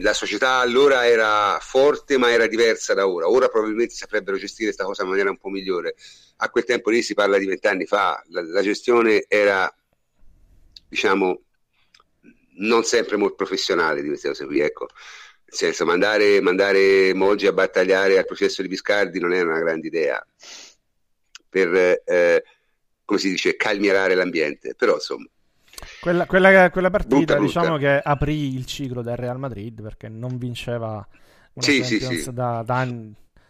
[0.01, 3.29] la società allora era forte, ma era diversa da ora.
[3.29, 5.95] Ora probabilmente saprebbero gestire questa cosa in maniera un po' migliore.
[6.37, 9.73] A quel tempo lì si parla di vent'anni fa, la, la gestione era,
[10.85, 11.43] diciamo,
[12.57, 14.59] non sempre molto professionale di queste cose qui.
[14.59, 14.89] Ecco
[15.51, 20.25] senso, mandare, mandare Moggi a battagliare al processo di Biscardi non era una grande idea
[21.51, 22.43] per, eh,
[23.03, 25.27] come si dice, calmierare l'ambiente, però insomma.
[25.99, 27.59] Quella, quella, quella partita brutta, brutta.
[27.59, 31.05] diciamo che aprì il ciclo del Real Madrid perché non vinceva
[31.53, 32.31] una sì, sì, sì.
[32.31, 32.87] Da, da,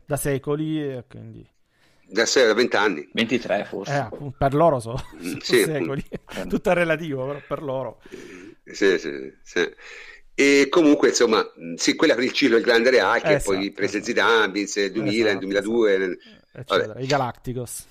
[0.05, 1.47] da, secoli quindi...
[2.07, 3.09] Da, sei, da 20 anni.
[3.13, 4.09] 23 forse.
[4.11, 5.05] Eh, per loro sono so
[5.41, 6.03] sì, secoli.
[6.47, 8.01] Tutto è relativo, però per loro.
[8.65, 9.73] Sì, sì, sì.
[10.33, 13.97] E comunque, insomma, sì, quella per il ciclo del grande Real, che esatto, poi prese
[13.97, 14.05] esatto.
[14.05, 16.17] Zidane, vinse il 2000, esatto, 2002.
[16.53, 16.99] Esatto.
[16.99, 17.85] I Galacticos.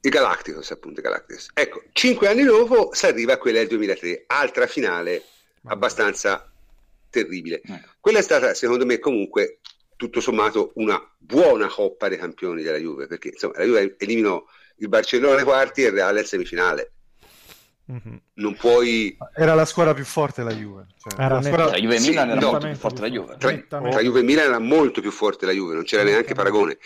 [0.00, 1.50] I Galacticos, appunto, i Galacticos.
[1.54, 5.22] Ecco, cinque anni dopo si arriva a quella del 2003, altra finale
[5.64, 6.50] abbastanza
[7.10, 7.60] terribile.
[7.60, 7.80] Eh.
[8.00, 9.58] Quella è stata, secondo me, comunque,
[9.96, 14.42] tutto sommato, una buona coppa dei campioni della Juve, perché insomma, la Juve eliminò
[14.76, 16.92] il Barcellona ai quarti e il Real al semifinale.
[17.92, 18.16] Mm-hmm.
[18.34, 19.16] Non puoi.
[19.34, 20.86] Era la squadra più forte la Juve.
[20.96, 21.68] Cioè, era la squadra...
[21.68, 23.36] Tra Juve e Milan sì, era no, molto più forte la Juve.
[23.36, 26.78] Tra, tra, Juve e Milan era molto più forte la Juve, non c'era neanche paragone.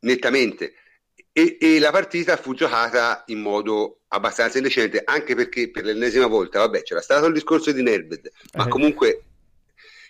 [0.00, 0.74] Nettamente.
[1.32, 6.60] E, e, la partita fu giocata in modo abbastanza indecente, anche perché per l'ennesima volta,
[6.60, 8.68] vabbè, c'era stato il discorso di Nedved, ma eh.
[8.68, 9.22] comunque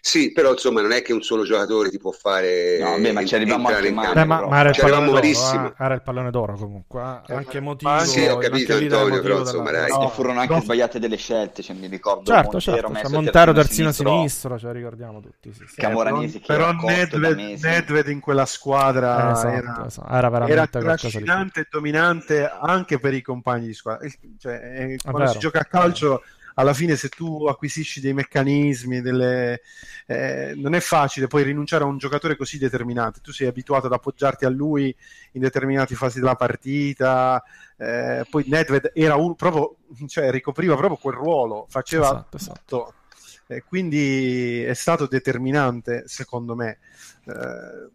[0.04, 3.24] Sì, però insomma non è che un solo giocatore ti può fare No, beh, ma
[3.24, 4.20] ci arriviamo anche in male, campo.
[4.20, 4.48] Beh, ma, però.
[4.48, 5.62] ma era, il pallone malissimo.
[5.62, 5.84] d'oro, eh?
[5.84, 7.32] era il pallone d'oro comunque, eh?
[7.32, 9.94] Eh, anche ma- motivo, ma- Sì, ho capito, Antonio, però, insomma, della- dai.
[9.94, 13.06] E no, furono anche no, sbagliate delle scelte, cioè, mi ricordo Certo, Montero certo, messo
[13.06, 15.74] cioè, a Montero terzino sinistro, sinistro, cioè ricordiamo tutti, sì, sì.
[15.76, 17.60] Cam- Camoranesi che però Costa, Nedved.
[17.62, 23.14] Nedved in quella squadra Eh, esatto, era, esatto, era veramente era e dominante anche per
[23.14, 24.08] i compagni di squadra.
[24.36, 26.22] Cioè, eh, quando si gioca a calcio,
[26.54, 29.60] alla fine, se tu acquisisci dei meccanismi, delle,
[30.06, 33.20] eh, non è facile poi rinunciare a un giocatore così determinante.
[33.20, 34.94] Tu sei abituato ad appoggiarti a lui
[35.32, 37.42] in determinate fasi della partita.
[37.76, 42.60] eh, poi Nedved era un, proprio, cioè, ricopriva proprio quel ruolo, faceva Esatto, esatto.
[42.60, 42.94] tutto.
[43.48, 46.78] Eh, quindi è stato determinante, secondo me,
[47.26, 47.90] eh,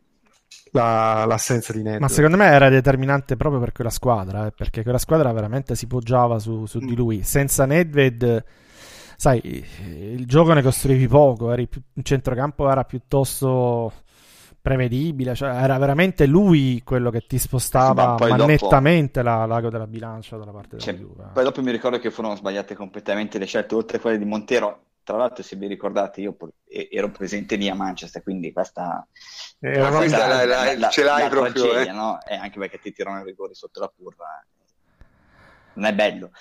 [0.71, 2.01] la- l'assenza di Nedved.
[2.01, 5.88] Ma secondo me era determinante proprio per quella squadra, eh, perché quella squadra veramente si
[5.88, 6.95] poggiava su, su di Mm.
[6.95, 7.23] lui.
[7.23, 8.43] Senza Nedved,
[9.15, 9.41] sai,
[9.84, 13.91] il gioco ne costruivi poco, eri più- il centrocampo era piuttosto
[14.62, 19.69] prevedibile, cioè era veramente lui quello che ti spostava ma ma dopo- nettamente la- l'ago
[19.69, 21.30] della bilancia dalla parte della Cioè, Juve.
[21.34, 24.80] poi dopo mi ricordo che furono sbagliate completamente le scelte, oltre a quelle di Montero.
[25.08, 26.36] Tra l'altro, se vi ricordate, io
[26.67, 29.08] ero presente lì a Manchester, quindi questa,
[29.62, 31.96] Era Ma questa questa la- la- ce l'hai proprio, tragedia, eh.
[31.96, 32.20] no?
[32.28, 34.26] E anche perché ti tirano i rigori sotto la curva,
[35.76, 36.32] non è bello.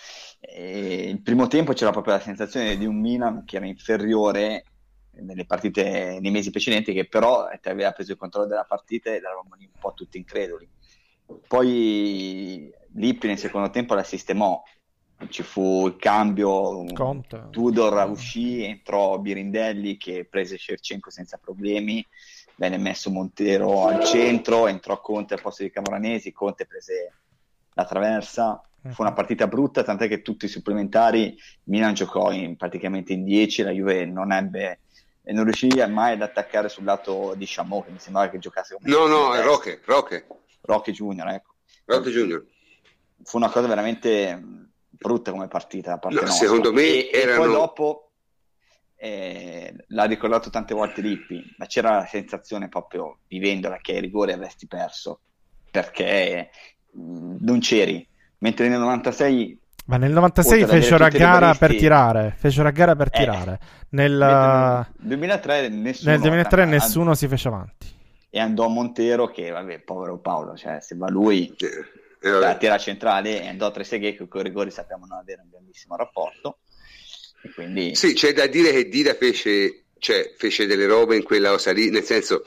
[0.40, 4.64] E il primo tempo c'era proprio la sensazione di un Milan che era inferiore
[5.11, 9.22] nelle partite nei mesi precedenti, che però eh, aveva preso il controllo della partita ed
[9.22, 10.68] eravamo lì un po' tutti increduli.
[11.46, 14.61] Poi Lippi nel secondo tempo la sistemò,
[15.29, 17.48] ci fu il cambio, Conte.
[17.50, 22.07] Tudor uscì, entrò Birindelli che prese Shevchenko senza problemi,
[22.57, 27.14] venne messo Montero al centro, entrò Conte al posto di Camoranesi, Conte prese
[27.74, 33.12] la traversa, fu una partita brutta, tant'è che tutti i supplementari Milan giocò in- praticamente
[33.12, 34.81] in 10, la Juve non ebbe
[35.22, 38.76] e non riuscì mai ad attaccare sul lato di Chamot, che mi sembrava che giocasse
[38.76, 39.42] come No, no, è.
[39.42, 40.26] Roche, Roche,
[40.61, 41.55] Rocky Junior, ecco.
[41.87, 42.46] Roche Junior.
[43.24, 44.65] Fu una cosa veramente
[44.98, 46.46] brutta come partita da parte No, nostra.
[46.46, 48.11] secondo me e, e erano- poi dopo
[48.96, 54.32] eh, l'ha ricordato tante volte Lippi, ma c'era la sensazione proprio vivendola che ai rigori
[54.32, 55.20] avresti perso
[55.70, 56.50] perché
[56.92, 58.06] mh, non c'eri.
[58.38, 62.68] Mentre nel 96 Ma nel 96 Oltre ad avere fecero a gara per tirare, fecero
[62.68, 63.18] a gara per Eh.
[63.18, 63.61] tirare.
[63.90, 67.94] Nel, nel 2003 nessuno, nel 2003 and- nessuno si fece avanti.
[68.30, 71.66] e andò Montero che vabbè povero Paolo cioè se va lui Eh.
[72.30, 75.50] La tira centrale e andò a Trezeguet che con i rigori sappiamo non avere un
[75.50, 76.58] grandissimo rapporto
[77.42, 81.50] e quindi Sì, c'è da dire che Dida fece, cioè, fece delle robe in quella
[81.50, 82.44] cosa lì, nel senso,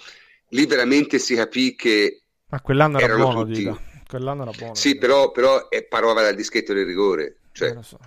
[0.49, 3.79] lì veramente si capì che Ma quell'anno era Erano buono, tutti- Dida.
[4.07, 4.73] Quell'anno era buono.
[4.75, 4.99] sì, Dida.
[5.05, 7.99] però, però è parova dal dischetto del rigore, cioè, Non lo so.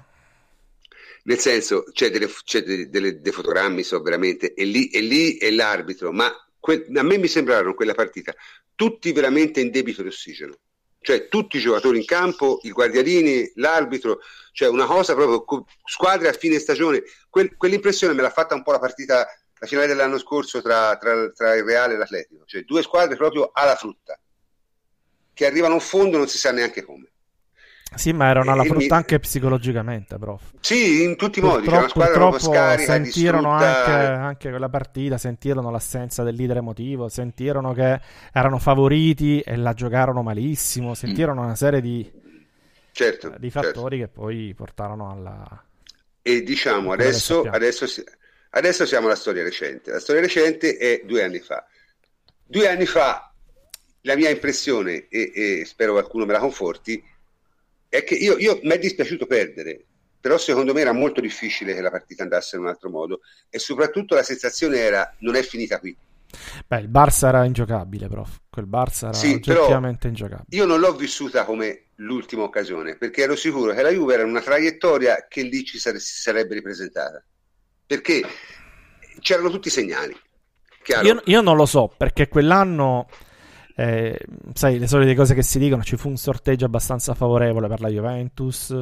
[1.25, 5.37] nel senso, c'è delle, c'è delle- delle- dei fotogrammi, so veramente, e lì, e lì
[5.39, 8.35] è l'arbitro, ma que- a me mi sembrarono quella partita
[8.75, 10.59] tutti veramente in debito di ossigeno,
[11.03, 14.21] cioè tutti i giocatori in campo, i guardialini, l'arbitro,
[14.53, 18.73] cioè una cosa proprio, squadre a fine stagione, Quel- quell'impressione me l'ha fatta un po'
[18.73, 19.27] la partita,
[19.59, 23.51] la finale dell'anno scorso tra, tra- tra il Reale e l'Atletico, cioè due squadre proprio
[23.53, 24.19] alla frutta,
[25.35, 27.12] che arrivano in fondo non si sa neanche come.
[27.95, 30.55] Sì, ma erano alla frutta Mi- anche psicologicamente, prof.
[30.61, 33.67] Sì, in tutti i modi, Purtroppo, proprio purtroppo scarica, sentirono distrutta.
[33.67, 38.01] anche, anche quella partita, sentirono l'assenza del leader emotivo, sentirono che
[38.33, 42.11] erano favoriti e la giocarono malissimo, sentirono una serie di,
[42.93, 43.69] Certo, di certo.
[43.73, 45.65] fattori che poi portarono alla...
[46.23, 47.87] E diciamo adesso, adesso,
[48.51, 49.91] adesso siamo alla storia recente.
[49.91, 51.67] La storia recente è due anni fa.
[52.45, 53.33] Due anni fa
[54.03, 57.03] la mia impressione, e, e spero qualcuno me la conforti,
[57.93, 59.85] è che io, io mi è dispiaciuto perdere,
[60.19, 63.59] però secondo me era molto difficile che la partita andasse in un altro modo e
[63.59, 65.97] soprattutto la sensazione era non è finita qui.
[66.67, 68.41] Beh, il Barça era ingiocabile, prof.
[68.49, 70.47] Quel Barça era Sì, oggettivamente ingiocabile.
[70.57, 74.41] Io non l'ho vissuta come l'ultima occasione, perché ero sicuro che la Juve era una
[74.41, 77.23] traiettoria che lì ci sare- si sarebbe ripresentata,
[77.87, 78.23] perché
[79.21, 80.19] c'erano tutti i segnali.
[81.03, 83.07] Io, io non lo so, perché quell'anno,
[83.77, 84.19] eh,
[84.55, 87.89] sai, le solite cose che si dicono, ci fu un sorteggio abbastanza favorevole per la
[87.89, 88.75] Juventus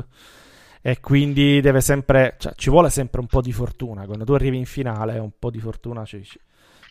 [0.82, 4.06] e quindi deve sempre, cioè, ci vuole sempre un po' di fortuna.
[4.06, 6.22] Quando tu arrivi in finale, un po' di fortuna ce,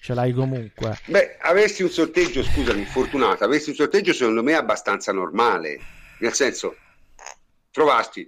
[0.02, 0.98] ce l'hai comunque.
[1.08, 5.80] Beh, avessi un sorteggio, scusami, fortunato, avessi un sorteggio secondo me abbastanza normale,
[6.20, 6.76] nel senso,
[7.72, 8.28] trovasti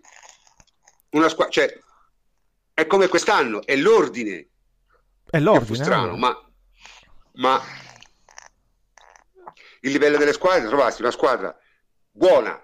[1.11, 1.79] una squadra, cioè,
[2.73, 4.47] è come quest'anno, è l'ordine
[5.29, 5.83] È l'ordine.
[5.83, 6.17] strano, eh.
[6.17, 6.51] ma,
[7.33, 7.61] ma
[9.81, 11.57] il livello delle squadre, trovasti una squadra
[12.11, 12.61] buona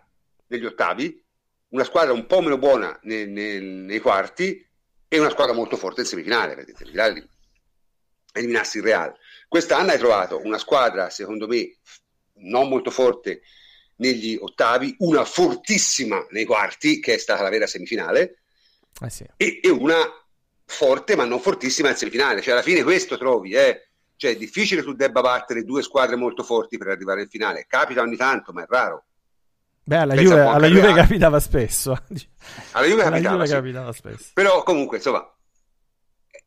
[0.48, 1.24] negli ottavi,
[1.70, 4.66] una squadra un po' meno buona nei, nei- nei quarti
[5.08, 7.30] e una squadra molto forte in semifinale, perché in semifinale
[8.34, 9.16] eliminassi il Real.
[9.48, 11.78] Quest'anno hai trovato una squadra, secondo me,
[12.40, 13.42] non molto forte
[13.96, 18.42] negli ottavi, una fortissima nei quarti, che è stata la vera semifinale,
[19.02, 19.26] Eh sì.
[19.38, 19.98] e, e una
[20.66, 22.42] forte ma non fortissima in semifinale.
[22.42, 23.87] Cioè, alla fine questo trovi, eh.
[24.18, 27.66] Cioè, è difficile tu debba battere due squadre molto forti per arrivare in finale.
[27.68, 29.06] Capita ogni tanto, ma è raro.
[29.84, 31.92] Beh, alla Pensa Juve, alla Juve capitava spesso.
[32.72, 33.54] Alla Juve alla capitava, Juve sì.
[33.54, 34.32] capitava spesso.
[34.34, 35.32] Però comunque, insomma,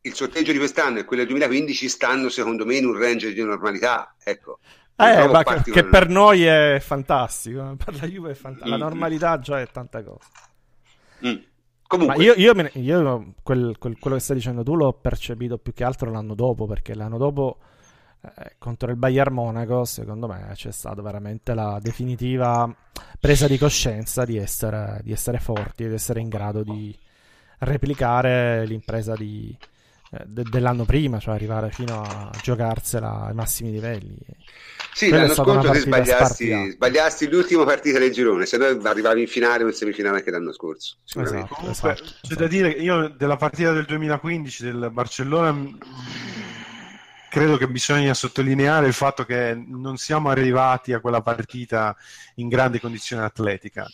[0.03, 3.43] il sorteggio di quest'anno e quello del 2015 stanno secondo me in un range di
[3.43, 4.15] normalità.
[4.23, 4.59] Ecco.
[4.97, 8.69] Eh, ma che, che per noi è fantastico, per la Juve è fantastico.
[8.69, 8.81] La Mm.
[8.81, 10.27] normalità già è tanta cosa.
[11.27, 11.37] Mm.
[11.97, 14.93] Ma Comunque, io, io me ne- io quel- quel- quello che stai dicendo tu l'ho
[14.93, 17.59] percepito più che altro l'anno dopo, perché l'anno dopo
[18.23, 22.73] eh, contro il Bayern Monaco, secondo me c'è stata veramente la definitiva
[23.19, 26.97] presa di coscienza di essere, di essere forti ed essere in grado di
[27.59, 29.57] replicare l'impresa di-
[30.11, 34.19] eh, de- dell'anno prima, cioè arrivare fino a giocarsela ai massimi livelli.
[34.93, 36.69] sì, quella è l'anno scorso se spartita.
[36.71, 40.53] sbagliassi l'ultima partita del girone, se no arrivavi in finale o in semifinale anche l'anno
[40.53, 40.99] scorso.
[41.05, 41.55] Sicuramente.
[41.55, 42.43] Esatto, Comunque, esatto, c'è esatto.
[42.43, 45.79] da dire che io della partita del 2015 del Barcellona mh,
[47.29, 51.97] credo che bisogna sottolineare il fatto che non siamo arrivati a quella partita
[52.37, 53.87] in grande condizione atletica.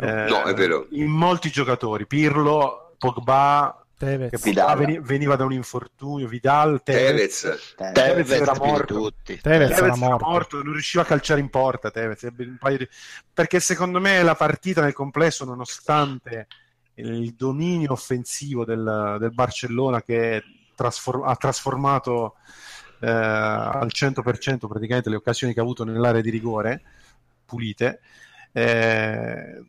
[0.00, 0.86] Eh, No, è vero.
[0.90, 4.30] In molti giocatori, Pirlo, Pogba, Tevez.
[4.30, 4.78] che Vidal.
[4.78, 7.40] Veni- veniva da un infortunio, Vidal, Tevez.
[7.76, 7.92] Tevez.
[7.92, 8.94] Tevez era morto.
[8.94, 9.40] tutti.
[9.40, 10.24] Tevez Tevez era era morto.
[10.28, 11.90] morto, non riusciva a calciare in porta.
[11.90, 12.88] Tevez, ebbe un paio di-
[13.32, 16.46] Perché secondo me la partita nel complesso, nonostante
[16.94, 20.42] il dominio offensivo del, del Barcellona che
[20.76, 22.36] trasfor- ha trasformato
[23.00, 26.82] eh, al 100% praticamente le occasioni che ha avuto nell'area di rigore,
[27.44, 28.00] pulite,
[28.52, 29.62] eh,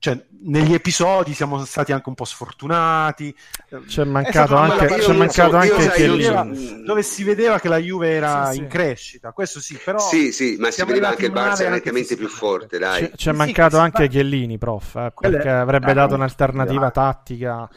[0.00, 3.34] cioè, negli episodi siamo stati anche un po' sfortunati.
[3.86, 7.78] C'è È mancato anche, c'è mancato io anche sai, so- dove si vedeva che la
[7.78, 8.58] Juve era Sì, sì.
[8.60, 11.32] in crescita, questo sì, però Sì, sì, ma si siamo vedeva arrivati anche il
[11.66, 13.00] Barça nettamente più forte, dai.
[13.02, 17.68] C'è, c'è Sì, mancato sì, anche ma- Chiellini, prof, eh, perché avrebbe dato un'alternativa tattica.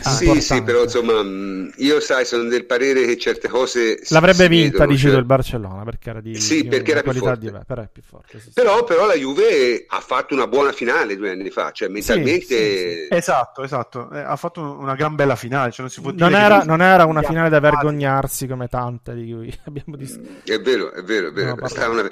[0.00, 0.40] Sì, importante.
[0.40, 4.86] sì, però insomma, mh, io sai, sono del parere che certe cose L'avrebbe si vinta,
[4.86, 7.38] dici cioè- il Barcellona, perché era di, Sì, di perché era più forte.
[7.38, 8.38] diversa, però è più forte.
[8.38, 8.52] sì, sì.
[8.52, 13.06] Però, però la Juve ha fatto una buona finale due anni fa, cioè mentalmente...
[13.06, 16.10] sì, Esatto, esatto, Eh, ha fatto un- una gran bella finale, cioè non si può
[16.12, 19.96] non, dire era, che- non era una finale da vergognarsi come tante di cui abbiamo.
[20.44, 21.54] È vero, è vero, è vero.
[21.54, 22.10] No, è stata una-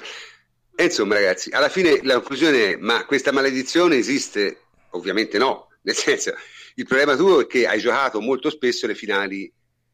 [0.75, 4.61] E insomma, ragazzi, alla fine la conclusione è: ma questa maledizione esiste?
[4.91, 5.67] Ovviamente no.
[5.83, 6.33] Nel senso,
[6.81, 9.51] il problema tuo è che hai giocato molto spesso le finali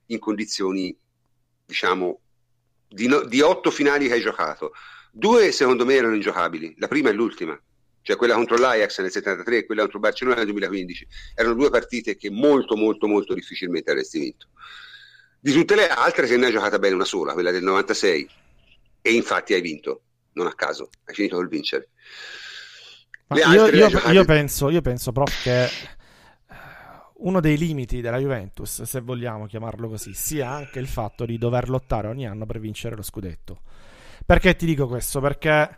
[0.08, 0.98] in condizioni,
[1.66, 2.22] diciamo,
[2.88, 4.72] di, no- di otto finali che hai giocato.
[5.12, 7.62] Due, secondo me, erano ingiocabili, la prima e l'ultima.
[8.02, 11.08] Cioè quella contro l'Ajax nel 73 e quella contro il Barcellona nel 2015.
[11.36, 14.48] Erano due partite che molto, molto, molto difficilmente avresti vinto.
[15.42, 18.30] Di tutte le altre se ne hai giocata bene una sola, quella del 96,
[19.02, 21.90] e infatti hai vinto, non a caso, hai finito col vincere.
[23.36, 25.70] Io, io- giocate- io penso, io penso, prof, che
[27.20, 31.70] uno dei limiti della Juventus, se vogliamo chiamarlo così, sia anche il fatto di dover
[31.70, 33.62] lottare ogni anno per vincere lo scudetto.
[34.26, 35.20] Perché ti dico questo?
[35.20, 35.78] Perché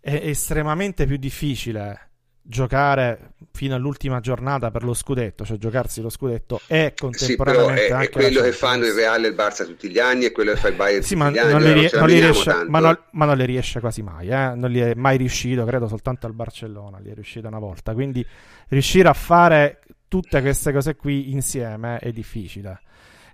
[0.00, 2.08] è estremamente più difficile
[2.42, 7.88] giocare fino all'ultima giornata per lo scudetto, cioè giocarsi lo scudetto e Sì, contemporaneamente è,
[7.88, 10.32] è anche la quello che fanno il Real e il Barça tutti gli anni, è
[10.32, 12.80] quello che fa il Bayern Sì, tutti ma gli anni, non, li, non riesce, ma,
[12.80, 14.54] non, ma non le riesce quasi mai, eh?
[14.54, 18.26] non gli è mai riuscito, credo soltanto al Barcellona, gli è riuscito una volta, quindi
[18.68, 22.80] riuscire a fare tutte queste cose qui insieme è difficile.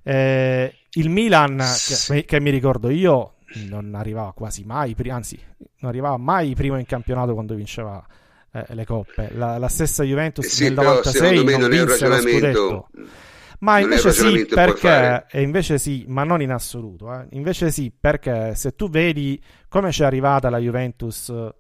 [0.03, 1.65] Eh, il Milan,
[2.07, 3.37] che, che mi ricordo io,
[3.69, 5.41] non arrivava quasi mai, anzi,
[5.79, 8.05] non arrivava mai primo in campionato quando vinceva
[8.53, 9.31] eh, le coppe.
[9.33, 12.89] La, la stessa Juventus Sì, nel però 96 secondo me non non vinse lo scudetto.
[13.61, 17.11] Ma invece sì, perché e invece sì, ma non in assoluto.
[17.12, 17.27] eh.
[17.31, 21.55] Invece sì, perché se tu vedi come ci è arrivata la Juventus eh,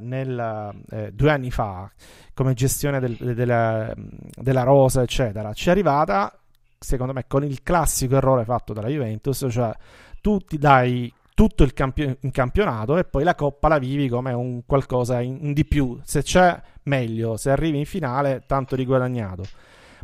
[0.00, 1.90] nel, eh, due anni fa,
[2.34, 6.36] come gestione del- della, della rosa, eccetera, ci è arrivata,
[6.78, 9.72] secondo me, con il classico errore fatto dalla Juventus, cioè
[10.20, 14.32] tu ti dai tutto il campio- in campionato e poi la coppa la vivi come
[14.32, 15.98] un qualcosa in, in di più.
[16.02, 17.36] Se c'è, meglio.
[17.36, 19.44] Se arrivi in finale, tanto di guadagnato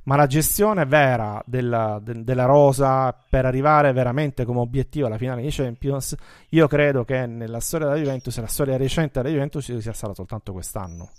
[0.04, 5.42] ma la gestione vera della, de- della rosa per arrivare veramente come obiettivo alla finale
[5.42, 6.14] di Champions,
[6.50, 10.52] io credo che nella storia della Juventus, nella storia recente della Juventus, sia stata soltanto
[10.52, 11.10] quest'anno.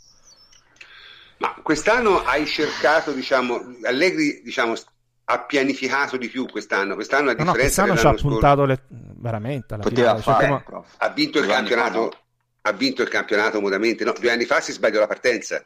[1.37, 4.73] Ma quest'anno hai cercato, diciamo, Allegri, diciamo,
[5.25, 6.93] ha pianificato di più quest'anno.
[6.95, 10.21] Quest'anno, a No, no, differenza quest'anno ci ha scorso, puntato le- veramente alla Poteva finale.
[10.21, 10.93] cioè, fare, come- prof.
[10.97, 11.97] ha vinto il campionato.
[11.99, 12.09] no.
[12.67, 14.03] Ha vinto il campionato modamente.
[14.03, 15.63] No, due anni fa si sbagliò la partenza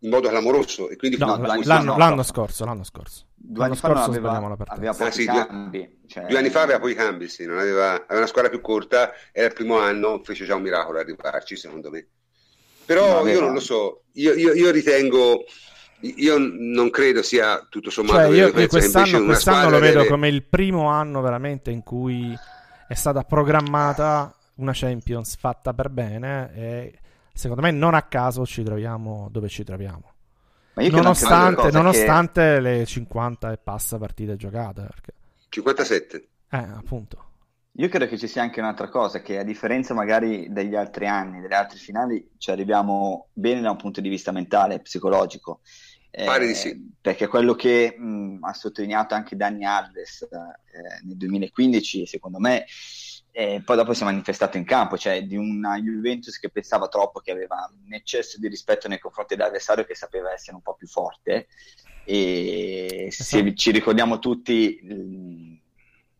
[0.00, 2.22] in modo clamoroso e quindi no, fa l'anno, no, l'anno no.
[2.22, 3.26] scorso, l'anno scorso.
[3.34, 5.98] due anni fa non aveva, aveva pochi ah, sì, cambi.
[6.06, 6.26] Cioè...
[6.26, 9.52] Due anni fa aveva pochi cambi, sì, aveva, aveva, una squadra più corta, era il
[9.52, 12.06] primo anno, fece già un miracolo arrivarci, secondo me.
[12.86, 15.44] Però io non lo so, io, io, io, ritengo,
[16.00, 18.28] io non credo sia tutto sommato...
[18.28, 20.08] Cioè, io, io quest'anno, quest'anno lo vedo deve...
[20.08, 22.36] come il primo anno veramente in cui
[22.88, 26.98] è stata programmata una Champions fatta per bene e
[27.40, 30.12] secondo me non a caso ci troviamo dove ci troviamo.
[30.74, 32.60] Nonostante, nonostante che...
[32.60, 34.82] le 50 e passa partite giocate.
[34.82, 35.12] Perché...
[35.48, 36.28] 57.
[36.50, 37.24] Eh, appunto.
[37.74, 41.40] Io credo che ci sia anche un'altra cosa, che a differenza magari degli altri anni,
[41.40, 45.60] delle altre finali, ci arriviamo bene da un punto di vista mentale, psicologico.
[46.10, 46.92] Pare di eh, sì.
[47.00, 52.66] Perché quello che mh, ha sottolineato anche Danny Alves eh, nel 2015, secondo me,
[53.32, 57.20] e poi dopo si è manifestato in campo, cioè di una Juventus che pensava troppo,
[57.20, 60.88] che aveva un eccesso di rispetto nei confronti dell'avversario che sapeva essere un po' più
[60.88, 61.46] forte
[62.04, 63.54] e se esatto.
[63.54, 64.80] ci ricordiamo tutti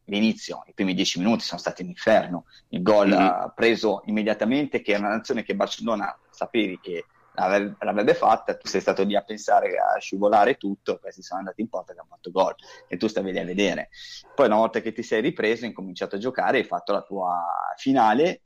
[0.04, 3.48] l'inizio, i primi dieci minuti sono stati un inferno, il gol mm-hmm.
[3.54, 7.06] preso immediatamente che era un'azione che Barcellona sapevi che
[7.46, 11.68] l'avrebbe fatta, tu sei stato lì a pensare a scivolare tutto, questi sono andati in
[11.68, 12.54] porta che hanno fatto gol
[12.88, 13.90] e tu stavi lì a vedere.
[14.34, 17.44] Poi una volta che ti sei ripreso, hai cominciato a giocare, hai fatto la tua
[17.76, 18.42] finale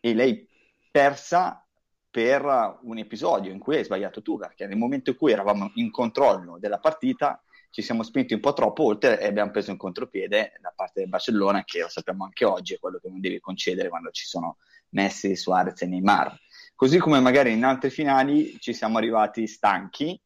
[0.00, 0.48] e l'hai
[0.90, 1.64] persa
[2.10, 5.90] per un episodio in cui hai sbagliato tu, perché nel momento in cui eravamo in
[5.90, 10.54] controllo della partita ci siamo spinti un po' troppo oltre e abbiamo preso un contropiede
[10.60, 13.90] da parte del Barcellona, che lo sappiamo anche oggi, è quello che non devi concedere
[13.90, 14.56] quando ci sono
[14.90, 16.34] Messi, Suarez e Neymar
[16.78, 20.16] Così come magari in altre finali ci siamo arrivati stanchi,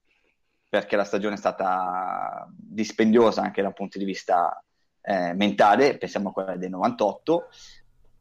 [0.69, 4.63] perché la stagione è stata dispendiosa anche dal punto di vista
[5.01, 7.49] eh, mentale, pensiamo a quella del 98,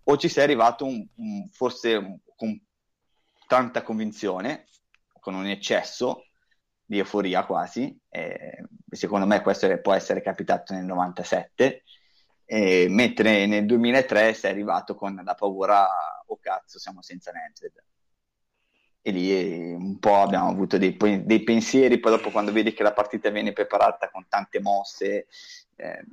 [0.05, 2.57] o ci sei arrivato un, un, forse con
[3.47, 4.65] tanta convinzione,
[5.19, 6.27] con un eccesso
[6.85, 11.83] di euforia quasi, e secondo me questo può essere capitato nel 97,
[12.45, 15.85] e mentre nel 2003 sei arrivato con la paura,
[16.25, 17.73] oh cazzo, siamo senza Nedved
[19.03, 22.93] e lì un po' abbiamo avuto dei, dei, pensieri, poi dopo quando vedi che la
[22.93, 25.27] partita viene preparata con tante mosse,
[25.75, 26.05] eh,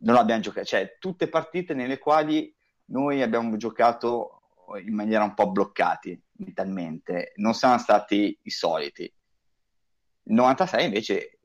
[0.00, 2.52] non abbiamo giocato, cioè tutte partite nelle quali
[2.86, 4.42] noi abbiamo giocato
[4.84, 9.02] in maniera un po' bloccati mentalmente, non siamo stati i soliti.
[10.24, 11.38] Il 96 invece,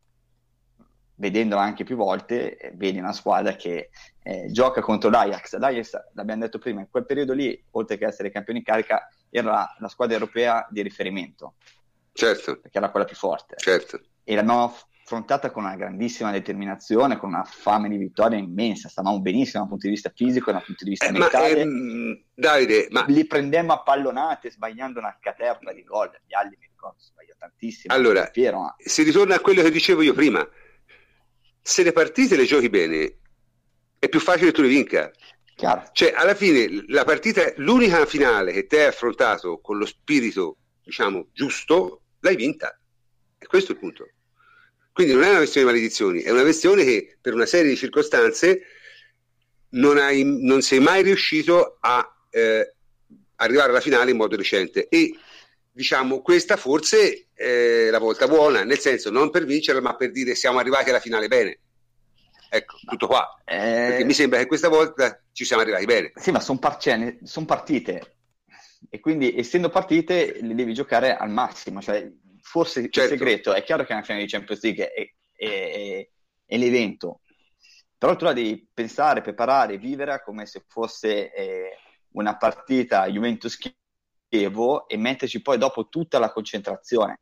[1.15, 3.89] vedendolo anche più volte, eh, vedi una squadra che
[4.23, 5.57] eh, gioca contro l'Ajax.
[5.57, 9.75] L'Ajax, l'abbiamo detto prima, in quel periodo lì, oltre che essere campioni in carica, era
[9.77, 11.55] la squadra europea di riferimento.
[12.11, 12.59] Certo.
[12.59, 13.55] Perché era quella più forte.
[13.57, 14.01] Certo.
[14.23, 18.89] E l'abbiamo affrontata con una grandissima determinazione, con una fame di vittoria immensa.
[18.89, 21.53] Stavamo benissimo dal punto di vista fisico e dal punto di vista eh, mentale.
[21.53, 23.05] Ma, ehm, Davide, ma...
[23.07, 26.11] Li prendemmo a pallonate sbagliando una caterva di gol.
[26.25, 27.93] Gli altri mi ricordo sbagliò tantissimo.
[27.93, 28.75] Allora, Piero, ma...
[28.77, 30.45] si ritorna a quello che dicevo io prima.
[31.61, 33.17] Se le partite le giochi bene,
[33.99, 35.11] è più facile che tu le vinca.
[35.57, 35.89] Chiaro.
[35.91, 41.29] Cioè, alla fine, la partita, l'unica finale che te hai affrontato con lo spirito, diciamo,
[41.33, 42.79] giusto, l'hai vinta.
[43.39, 44.07] E questo è il punto.
[44.93, 47.75] Quindi non è una questione di maledizioni, è una questione che per una serie di
[47.75, 48.61] circostanze
[49.69, 52.75] non, hai, non sei mai riuscito a eh,
[53.37, 54.87] arrivare alla finale in modo recente.
[54.89, 55.17] E
[55.71, 60.35] diciamo, questa forse è la volta buona, nel senso non per vincerla, ma per dire
[60.35, 61.61] siamo arrivati alla finale bene.
[62.49, 63.41] Ecco, tutto qua.
[63.45, 63.55] Eh...
[63.55, 66.11] Perché mi sembra che questa volta ci siamo arrivati bene.
[66.15, 68.15] Sì, ma sono par- cioè, son partite.
[68.89, 71.81] E quindi, essendo partite, le devi giocare al massimo.
[71.81, 72.11] Cioè,
[72.47, 73.01] forse certo.
[73.01, 76.09] il segreto è chiaro che una finale di Champions League è, è, è,
[76.45, 77.21] è, l'evento,
[77.97, 81.77] però tu la devi pensare, preparare, vivere come se fosse eh,
[82.11, 87.19] una partita Juventus-Chievo e metterci poi dopo tutta la concentrazione,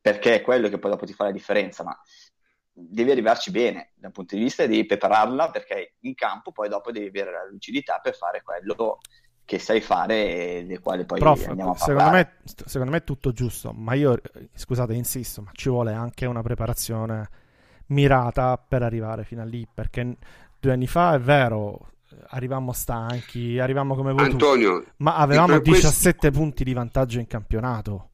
[0.00, 1.84] perché è quello che poi dopo ti fa la differenza.
[1.84, 1.96] Ma
[2.76, 7.06] devi arrivarci bene dal punto di vista di prepararla perché in campo poi dopo devi
[7.06, 8.98] avere la lucidità per fare quello
[9.44, 13.04] che sai fare e del quale poi Prof, andiamo a secondo me, secondo me è
[13.04, 14.20] tutto giusto ma io
[14.52, 17.28] scusate insisto ma ci vuole anche una preparazione
[17.86, 20.16] mirata per arrivare fino a lì perché
[20.58, 21.90] due anni fa è vero
[22.28, 26.38] arrivammo stanchi arrivammo come voi Antonio, ma avevamo 17 questo...
[26.38, 28.10] punti di vantaggio in campionato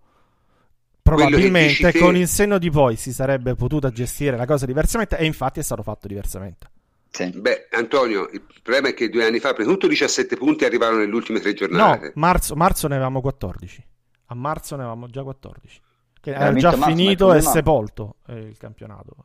[1.16, 5.61] probabilmente con il senno di poi si sarebbe potuta gestire la cosa diversamente e infatti
[5.61, 6.70] è stato fatto diversamente.
[7.11, 7.30] Sì.
[7.30, 11.14] Beh, Antonio, il problema è che due anni fa, prima tutto 17 punti arrivarono nelle
[11.14, 12.06] ultime tre giornate.
[12.06, 13.84] No, marzo, marzo ne avevamo 14.
[14.26, 15.80] A marzo ne avevamo già 14.
[16.20, 19.16] Che era già marzo, finito e sepolto eh, il campionato.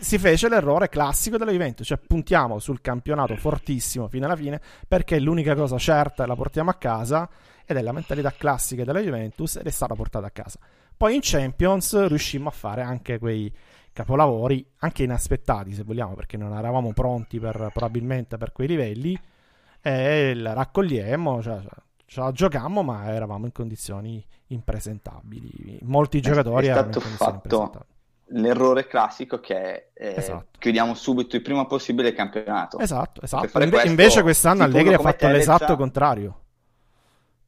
[0.00, 5.16] si fece l'errore classico della Juventus, cioè puntiamo sul campionato fortissimo fino alla fine perché
[5.16, 7.28] è l'unica cosa certa e la portiamo a casa
[7.66, 10.58] ed è la mentalità classica della Juventus ed è stata portata a casa.
[10.96, 13.52] Poi in Champions riuscimmo a fare anche quei
[13.92, 19.18] capolavori, anche inaspettati se vogliamo, perché non eravamo pronti per, probabilmente per quei livelli
[19.80, 21.60] e la raccogliemmo, cioè,
[22.06, 25.78] ce la giocammo ma eravamo in condizioni impresentabili.
[25.82, 27.86] Molti giocatori è stato fatto
[28.28, 30.46] l'errore classico che eh, esatto.
[30.58, 32.78] chiudiamo subito il prima possibile il campionato.
[32.78, 33.62] Esatto, esatto.
[33.62, 36.43] Inve- invece quest'anno Allegri ha fatto l'esatto contrario.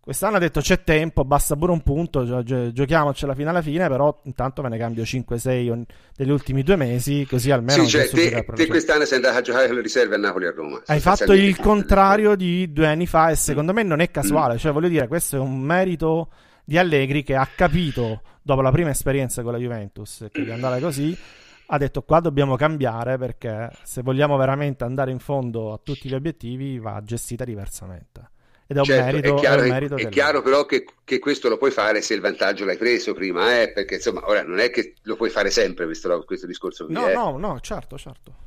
[0.07, 3.61] Quest'anno ha detto c'è tempo, basta pure un punto, gio- gio- giochiamoci alla fine alla
[3.61, 5.83] fine, però intanto me ne cambio 5-6
[6.15, 7.83] degli ultimi due mesi, così almeno...
[7.83, 10.49] Sì, cioè, te, te quest'anno sei andato a giocare con le riserve a Napoli e
[10.49, 10.81] a Roma.
[10.87, 13.75] Hai fatto il contrario di due anni fa e secondo mm.
[13.75, 14.59] me non è casuale, mm.
[14.59, 16.29] cioè voglio dire, questo è un merito
[16.65, 20.79] di Allegri che ha capito, dopo la prima esperienza con la Juventus, che di andare
[20.79, 21.19] così,
[21.67, 26.15] ha detto qua dobbiamo cambiare perché se vogliamo veramente andare in fondo a tutti gli
[26.15, 28.35] obiettivi va gestita diversamente.
[28.69, 30.12] Ed è un certo, merito, è chiaro, è merito è del...
[30.12, 33.71] chiaro però che, che, questo lo puoi fare se il vantaggio l'hai preso prima, eh?
[33.71, 36.95] perché insomma, ora non è che lo puoi fare sempre questo, questo discorso qui.
[36.95, 37.14] No, eh?
[37.14, 38.45] no, no, certo, certo.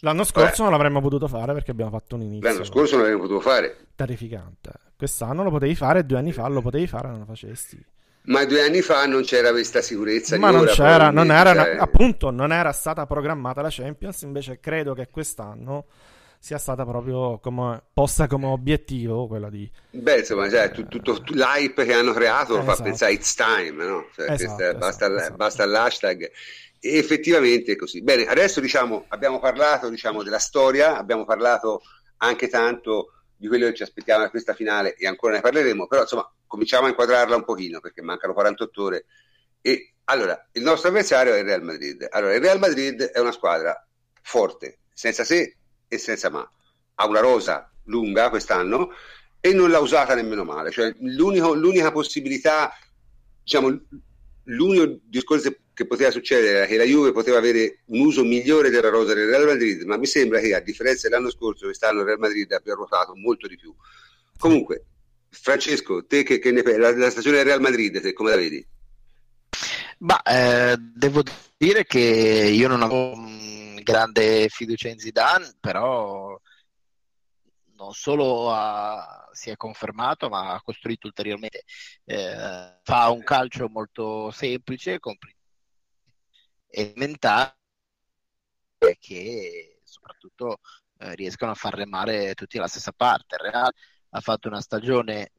[0.00, 2.48] L'anno scorso ora, non l'avremmo potuto fare perché abbiamo fatto un inizio.
[2.48, 3.76] L'anno scorso non l'avremmo potuto fare.
[3.96, 4.70] Terrificante.
[4.96, 7.84] Quest'anno lo potevi fare, due anni fa lo potevi fare, non lo facesti.
[8.26, 10.38] Ma due anni fa non c'era questa sicurezza.
[10.38, 11.76] Ma non c'era, non era, cioè...
[11.78, 14.22] appunto, non era stata programmata la Champions.
[14.22, 15.86] Invece, credo che quest'anno
[16.46, 19.68] sia stata proprio come, posta come obiettivo quella di...
[19.90, 22.72] Beh, insomma, cioè, tutto, tutto, l'hype che hanno creato esatto.
[22.72, 24.06] fa pensare it's time, no?
[24.14, 26.30] Cioè, esatto, questa, basta, esatto, basta l'hashtag.
[26.78, 28.00] E effettivamente è così.
[28.00, 31.80] Bene, adesso diciamo, abbiamo parlato diciamo, della storia, abbiamo parlato
[32.18, 36.02] anche tanto di quello che ci aspettiamo da questa finale e ancora ne parleremo, però
[36.02, 39.06] insomma cominciamo a inquadrarla un pochino perché mancano 48 ore.
[39.60, 42.06] E allora, il nostro avversario è il Real Madrid.
[42.08, 43.84] Allora, il Real Madrid è una squadra
[44.22, 45.55] forte, senza se
[45.88, 46.48] e senza ma.
[46.94, 48.90] Ha una rosa lunga quest'anno
[49.40, 50.70] e non l'ha usata nemmeno male.
[50.70, 52.72] Cioè, l'unica possibilità,
[53.42, 53.80] diciamo,
[54.44, 58.88] l'unico discorso che poteva succedere era che la Juve poteva avere un uso migliore della
[58.88, 62.18] rosa del Real Madrid, ma mi sembra che a differenza dell'anno scorso, quest'anno il Real
[62.18, 63.74] Madrid abbia ruotato molto di più.
[64.38, 64.84] Comunque,
[65.28, 68.66] Francesco, te che, che ne, la, la stagione del Real Madrid, te come la vedi?
[69.98, 71.22] Ma eh, devo
[71.56, 73.14] dire che io non avevo
[73.86, 76.36] grande fiducia in Zidane, però
[77.76, 81.62] non solo ha, si è confermato, ma ha costruito ulteriormente.
[82.04, 84.98] Eh, fa un calcio molto semplice,
[86.68, 87.54] elementare,
[88.98, 90.58] che soprattutto
[90.98, 93.36] eh, riescono a far remare tutti alla stessa parte.
[93.36, 93.72] Il Real
[94.10, 95.30] ha fatto una stagione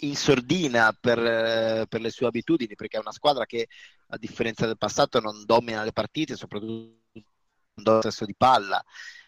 [0.00, 3.68] in sordina per, eh, per, le sue abitudini, perché è una squadra che
[4.08, 6.98] a differenza del passato non domina le partite, soprattutto
[7.74, 8.82] non stesso di palla.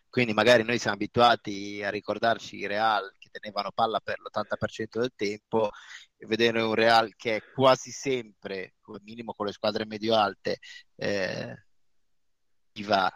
[0.09, 5.13] Quindi magari noi siamo abituati a ricordarci i Real che tenevano palla per l'80% del
[5.17, 5.71] tempo
[6.17, 10.59] e vedere un Real che è quasi sempre, come minimo con le squadre medio-alte,
[10.97, 11.57] eh,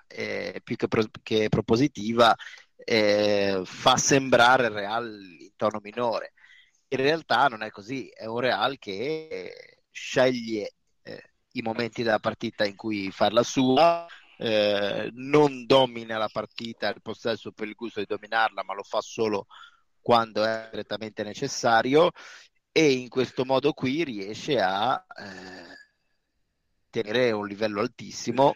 [0.09, 2.35] eh, più che, pro- che propositiva,
[2.77, 6.33] eh, fa sembrare il Real in tono minore
[6.89, 12.65] in realtà non è così, è un Real che sceglie eh, i momenti della partita
[12.65, 14.07] in cui farla sua,
[14.39, 19.01] eh, non domina la partita, il possesso per il gusto di dominarla, ma lo fa
[19.01, 19.47] solo
[20.01, 22.13] quando è strettamente necessario
[22.71, 25.77] e in questo modo qui riesce a eh,
[26.91, 28.55] tenere un livello altissimo.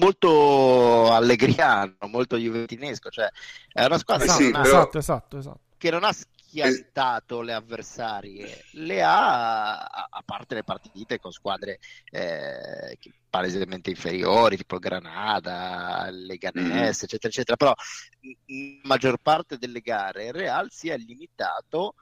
[0.00, 3.28] Molto allegriano, molto juventinesco, cioè
[3.72, 4.64] è una squadra esatto, sì, però...
[4.64, 11.18] esatto, esatto, esatto che non ha schiantato le avversarie, le ha a parte le partite
[11.18, 11.78] con squadre
[12.10, 12.98] eh,
[13.28, 17.04] palesemente inferiori, tipo Granada, Leganese, mm.
[17.04, 17.56] eccetera, eccetera.
[17.56, 17.74] Però
[18.20, 21.94] la maggior parte delle gare il Real si è limitato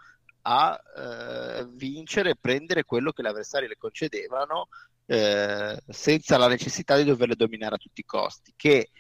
[0.43, 4.69] a eh, vincere e prendere quello che le avversarie le concedevano
[5.07, 8.91] eh, senza la necessità di doverle dominare a tutti i costi, che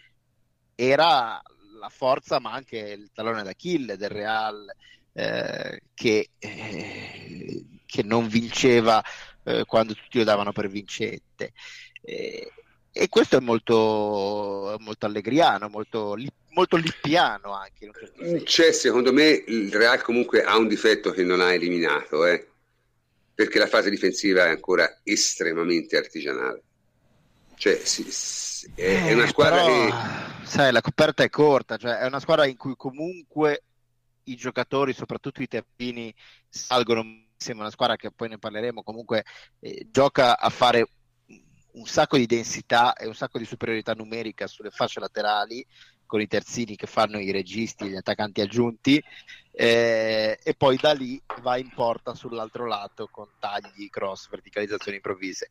[0.75, 1.41] era
[1.85, 4.75] la forza ma anche il talone d'Achille del Real
[5.13, 9.03] eh, che, eh, che, non vinceva
[9.45, 11.53] eh, quando tutti lo davano per vincente.
[12.03, 16.17] e questo è molto, molto allegriano, molto,
[16.51, 17.91] molto lippiano anche.
[17.93, 22.49] Certo C'è, secondo me, il Real comunque ha un difetto che non ha eliminato, eh?
[23.35, 26.63] perché la fase difensiva è ancora estremamente artigianale.
[27.57, 30.34] Cioè, si, si, è, è, una squadra però, che...
[30.45, 33.63] Sai, la coperta è corta, cioè è una squadra in cui comunque
[34.25, 36.15] i giocatori, soprattutto i teppini,
[36.49, 37.01] salgono
[37.35, 39.25] insieme a una squadra che poi ne parleremo, comunque
[39.61, 40.89] eh, gioca a fare
[41.73, 45.67] un sacco di densità e un sacco di superiorità numerica sulle fasce laterali
[46.07, 49.03] con i terzini che fanno i registi, gli attaccanti aggiunti
[49.51, 55.49] eh, e poi da lì va in porta sull'altro lato con tagli, cross, verticalizzazioni improvvise.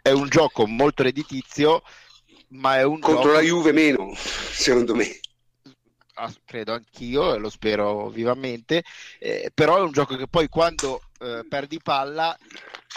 [0.00, 1.82] È un gioco molto redditizio,
[2.48, 3.34] ma è un contro gioco...
[3.34, 5.18] la Juve meno, secondo me.
[6.14, 8.82] Ah, credo anch'io e lo spero vivamente,
[9.20, 12.36] eh, però è un gioco che poi quando eh, perdi palla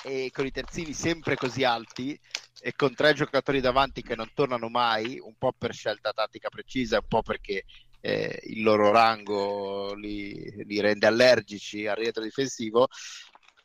[0.04, 2.20] e con i terzini sempre così alti
[2.64, 6.97] e con tre giocatori davanti che non tornano mai, un po' per scelta tattica precisa,
[6.97, 7.66] un po' perché
[7.99, 12.88] eh, il loro rango li, li, rende allergici al rientro difensivo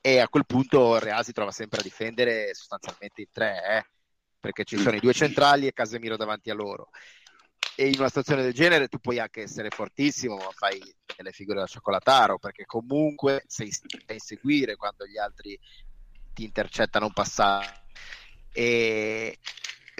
[0.01, 3.87] e a quel punto Real si trova sempre a difendere sostanzialmente in tre, eh,
[4.47, 6.91] perché ci sono i due centrali e Casemiro davanti a loro.
[7.75, 10.81] E in una situazione del genere tu puoi anche essere fortissimo, ma fai
[11.17, 13.71] delle figure da cioccolataro, perché comunque sei
[14.07, 15.59] a inseguire quando gli altri
[16.33, 17.73] ti intercettano un passaggio
[18.53, 19.37] e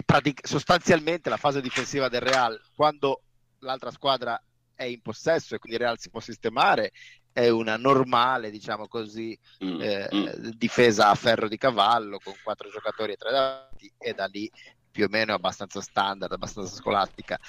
[0.05, 3.23] pratic- sostanzialmente la fase difensiva del Real quando
[3.59, 4.41] l'altra squadra
[4.73, 6.91] è in possesso e quindi il Real si può sistemare
[7.37, 10.27] è una normale diciamo così mm, eh, mm.
[10.55, 14.49] difesa a ferro di cavallo con quattro giocatori e tre davanti e da lì
[14.89, 17.39] più o meno abbastanza standard abbastanza scolastica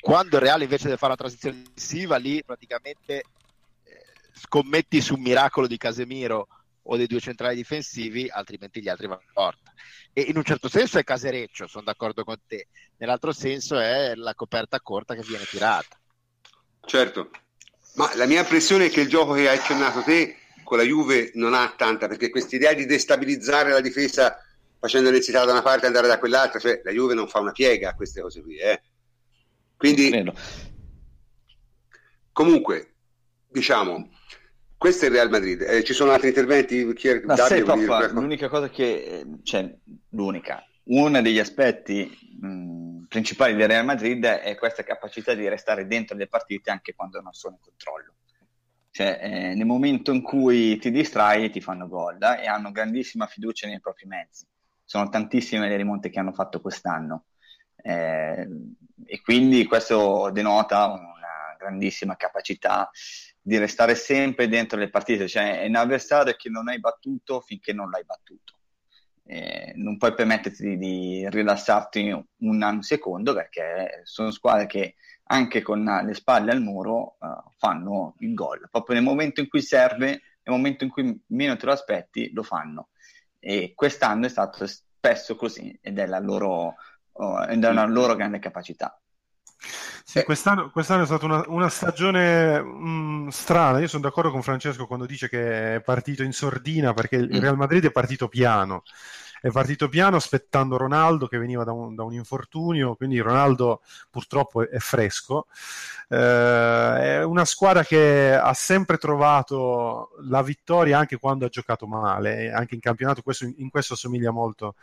[0.00, 3.24] quando il Real invece deve fare una transizione difensiva lì praticamente
[3.82, 4.04] eh,
[4.34, 6.46] scommetti su un miracolo di Casemiro
[6.90, 9.74] o dei due centrali difensivi, altrimenti gli altri vanno in porta.
[10.14, 14.34] E in un certo senso è casereccio, sono d'accordo con te, nell'altro senso è la
[14.34, 16.00] coperta corta che viene tirata.
[16.80, 17.30] Certo,
[17.98, 21.32] ma la mia impressione è che il gioco che hai accennato te con la Juve
[21.34, 24.38] non ha tanta, perché questa idea di destabilizzare la difesa
[24.78, 27.50] facendo l'ensità da una parte e andare da quell'altra, cioè la Juve non fa una
[27.50, 28.56] piega a queste cose qui.
[28.56, 28.80] Eh.
[29.76, 30.32] Quindi,
[32.32, 32.94] comunque,
[33.48, 34.10] diciamo,
[34.76, 35.62] questo è il Real Madrid.
[35.62, 36.92] Eh, ci sono altri interventi?
[36.94, 37.20] Chi è...
[37.20, 39.68] Davide, Prof, l'unica cosa che, cioè,
[40.10, 42.10] l'unica, uno degli aspetti
[42.40, 47.20] mh, principali del Real Madrid è questa capacità di restare dentro le partite anche quando
[47.20, 48.14] non sono in controllo.
[48.90, 53.26] Cioè, eh, nel momento in cui ti distrai ti fanno gol eh, e hanno grandissima
[53.26, 54.46] fiducia nei propri mezzi.
[54.84, 57.26] Sono tantissime le rimonte che hanno fatto quest'anno
[57.76, 58.48] eh,
[59.04, 62.90] e quindi questo denota una grandissima capacità
[63.40, 67.72] di restare sempre dentro le partite, cioè è un avversario che non hai battuto finché
[67.72, 68.57] non l'hai battuto.
[69.30, 72.24] Eh, non puoi permetterti di rilassarti un,
[72.62, 78.32] un secondo perché sono squadre che anche con le spalle al muro uh, fanno il
[78.32, 78.68] gol.
[78.70, 82.42] Proprio nel momento in cui serve, nel momento in cui meno te lo aspetti, lo
[82.42, 82.88] fanno.
[83.38, 86.76] E quest'anno è stato spesso così ed è, la loro,
[87.12, 88.98] uh, ed è una loro grande capacità.
[90.04, 93.80] Sì, quest'anno, quest'anno, è stata una, una stagione mh, mm, strana.
[93.80, 97.40] Io sono d'accordo con Francesco quando dice che è partito in sordina perché il mm.
[97.40, 98.82] Real Madrid è partito piano.
[99.40, 104.62] È partito piano aspettando Ronaldo che veniva da un, da un infortunio, quindi Ronaldo purtroppo
[104.62, 105.46] è, è fresco.
[106.08, 112.50] Eh, è una squadra che ha sempre trovato la vittoria anche quando ha giocato male,
[112.50, 113.22] anche in campionato.
[113.22, 114.74] Questo, in questo assomiglia molto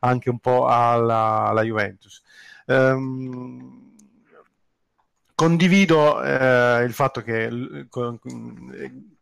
[0.00, 2.22] anche un po' alla, alla Juventus.
[2.66, 3.89] Um,
[5.40, 7.48] Condivido eh, il fatto che,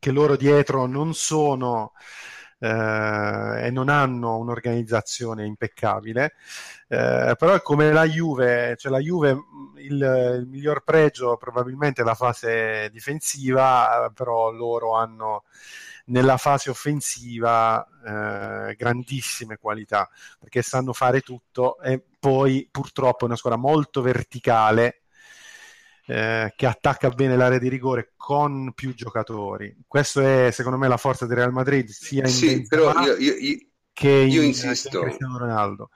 [0.01, 1.93] che, loro dietro non sono
[2.59, 6.35] eh, e non hanno un'organizzazione impeccabile,
[6.89, 9.31] eh, però è come la Juve, cioè la Juve
[9.77, 15.45] il, il, miglior pregio probabilmente è la fase difensiva, però loro hanno
[16.07, 20.11] nella fase offensiva eh, grandissime qualità
[20.41, 25.03] perché sanno fare tutto e poi purtroppo è una squadra molto verticale
[26.09, 29.77] eh, che attacca bene l'area di rigore con più giocatori.
[29.87, 33.35] Questo è secondo me la forza del Real Madrid, sia in sì, però io, io,
[33.35, 33.59] io,
[33.93, 35.01] che in, io insisto.
[35.03, 35.91] Cristiano Ronaldo.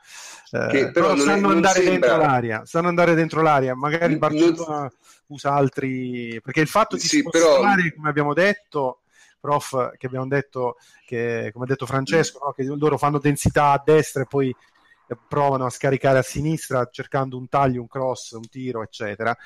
[0.50, 2.08] Eh, che però, però sanno è, andare sembra...
[2.08, 4.90] dentro l'aria, sanno andare dentro l'aria, magari il Barcellona non...
[5.28, 7.94] usa altri perché il fatto di sì, spostare, però...
[7.96, 9.00] come abbiamo detto,
[9.40, 13.82] prof, che abbiamo detto che come ha detto Francesco, no, che loro fanno densità a
[13.82, 14.54] destra e poi
[15.28, 19.36] provano a scaricare a sinistra cercando un taglio, un cross, un tiro, eccetera.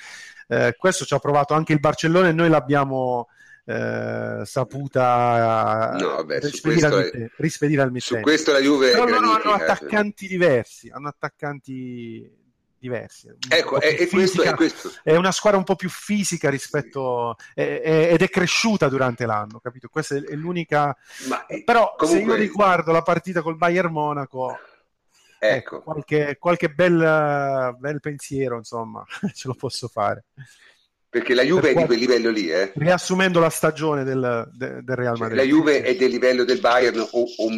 [0.49, 3.29] Eh, questo ci ha provato anche il Barcellona e noi l'abbiamo
[3.69, 7.31] eh, saputa no, vabbè, rispedire, al, è...
[7.39, 7.93] rispedire, al.
[7.97, 12.45] Su questo la Juve Però loro hanno attaccanti diversi, hanno attaccanti
[12.79, 13.29] diversi.
[13.49, 18.23] Ecco, è, è, questo, è, questo, è, una squadra un po' più fisica rispetto ed
[18.23, 19.89] è cresciuta durante l'anno, capito?
[19.89, 20.97] Questa è, l'unica.
[21.29, 22.35] Ma, Però comunque...
[22.35, 24.57] se io riguardo la partita col Bayern Monaco
[25.51, 25.77] Ecco.
[25.77, 30.25] ecco, qualche, qualche bel, bel, pensiero, insomma, ce lo posso fare.
[31.09, 31.85] Perché la Juve per è qual...
[31.85, 32.73] di quel livello lì, eh?
[32.75, 35.39] Riassumendo la stagione del, de, del Real Madrid.
[35.39, 37.49] la Juve è del livello del Bayern, o, o,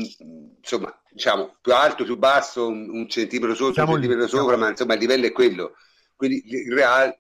[0.59, 4.57] insomma, diciamo più alto, più basso, un, un centimetro sotto, Siamo un centimetro lì, sopra,
[4.57, 5.75] ma insomma il livello è quello.
[6.15, 7.17] Quindi il Real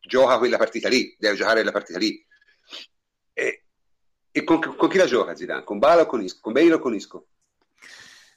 [0.00, 2.24] gioca quella partita lì, deve giocare la partita lì.
[3.32, 3.64] E,
[4.30, 5.64] e con, con, chi la gioca Zidane?
[5.64, 6.38] Con Bala o con Isco?
[6.40, 7.26] Con Bale o con Isco?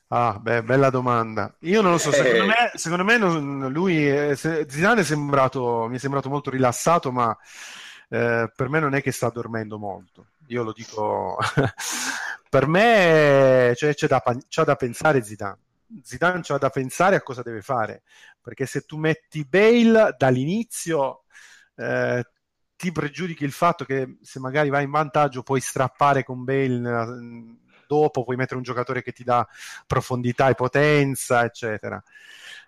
[0.09, 1.53] Ah, beh, bella domanda.
[1.61, 2.45] Io non lo so, secondo Eh.
[2.47, 7.35] me, secondo me non- lui, se- Zidane è sembrato, mi è sembrato molto rilassato, ma
[8.09, 10.27] eh, per me non è che sta dormendo molto.
[10.47, 11.37] Io lo dico,
[12.49, 15.57] per me cioè, c'è da, c'ha da pensare Zidane.
[16.03, 18.03] Zidane c'ha da pensare a cosa deve fare,
[18.41, 21.23] perché se tu metti Bale dall'inizio,
[21.75, 22.23] eh,
[22.77, 27.05] ti pregiudichi il fatto che se magari vai in vantaggio puoi strappare con Bale nella-
[27.87, 29.47] dopo, puoi mettere un giocatore che ti dà
[29.87, 32.01] profondità e potenza, eccetera.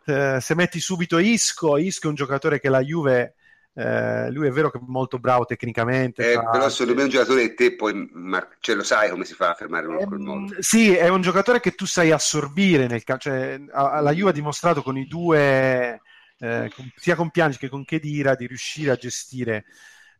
[0.05, 3.35] Eh, se metti subito Isco, Isco è un giocatore che la Juve,
[3.73, 7.09] eh, lui è vero che è molto bravo tecnicamente, Eh, fa- però secondo me un
[7.09, 10.05] giocatore e te poi mar- cioè, lo sai come si fa a fermare uno in
[10.05, 10.55] quel Ehm, modo.
[10.59, 13.29] sì, è un giocatore che tu sai assorbire nel calcio.
[13.29, 16.01] Cioè, a- la Juve ha dimostrato con i due,
[16.37, 19.65] eh, con- sia con Piangi che con Chedira, di riuscire a gestire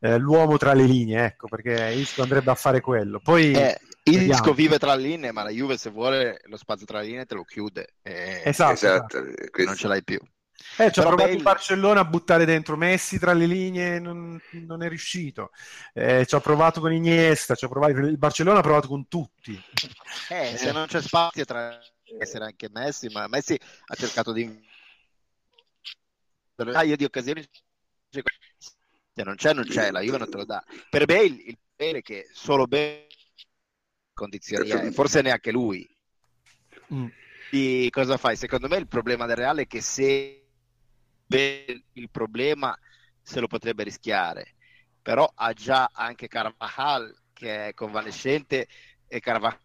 [0.02, 3.20] eh, l'uomo tra le linee, ecco, perché Isco andrebbe a fare quello.
[3.20, 3.70] Poi,
[4.04, 4.54] Eh, Isco Vediamo.
[4.54, 7.36] vive tra le linee, ma la Juve se vuole lo spazio tra le linee te
[7.36, 10.20] lo chiude e esatto, Esatto, eh, non ce l'hai più.
[10.78, 14.39] Eh, ci ha provato Bale- in Barcellona a buttare dentro Messi tra le linee, non,
[14.52, 15.52] non è riuscito.
[15.93, 19.62] Eh, ci ha provato con Iniesta, ci ha provato- il Barcellona ha provato con tutti.
[20.30, 21.80] Eh, se non c'è spazio tra
[22.20, 24.68] essere anche Messi, ma Messi ha cercato di
[26.74, 27.47] ah, io di occasioni
[28.12, 30.64] se non c'è non c'è, la Juve non te lo dà.
[30.89, 33.08] Per Bale il è che solo Bale
[34.20, 35.88] condizioni, eh, forse neanche lui.
[36.93, 37.07] Mm.
[37.49, 38.36] Di cosa fai?
[38.36, 40.43] Secondo me il problema del Reale è che se
[41.28, 42.78] il problema
[43.22, 44.55] se lo potrebbe rischiare,
[45.01, 48.67] però ha già anche Carvajal che è convalescente
[49.07, 49.59] e Carvajal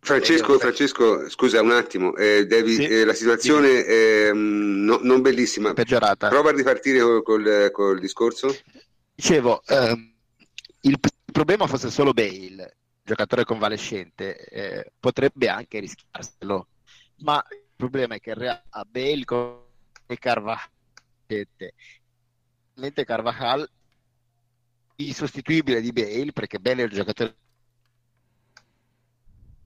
[0.00, 2.84] Francesco, Francesco, scusa un attimo, eh, devi- Sì.
[2.84, 5.72] eh, la situazione è mm, no- non bellissima.
[5.72, 6.28] peggiorata.
[6.28, 8.56] Prova a ripartire col, col- col discorso.
[9.14, 10.14] Dicevo, ehm,
[10.82, 10.98] il
[11.46, 16.66] problema fosse solo Bale, giocatore convalescente, eh, potrebbe anche rischiarselo,
[17.18, 19.64] ma il problema è che il Real ha Bale con-
[20.06, 20.68] e Carvajal,
[23.04, 23.70] Carvajal
[24.96, 27.36] insostituibile di Bale, perché Bale è un giocatore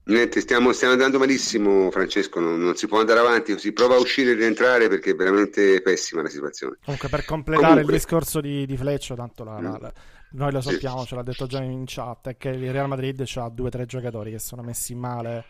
[0.03, 2.39] Niente, stiamo, stiamo andando malissimo, Francesco.
[2.39, 3.71] Non, non si può andare avanti così.
[3.71, 6.77] Prova a uscire e rientrare perché è veramente pessima la situazione.
[6.83, 7.93] Comunque, per completare Comunque.
[7.93, 9.81] il discorso di, di Fleccio, tanto la- la- Mm.
[9.81, 9.93] la-
[10.31, 10.69] noi lo Sì.
[10.71, 13.69] sappiamo, ce l'ha detto già in chat, è che il Real Madrid ha due o
[13.69, 15.45] tre giocatori che sono messi male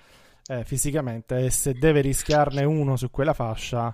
[0.47, 3.93] eh, fisicamente e se deve rischiarne uno su quella fascia,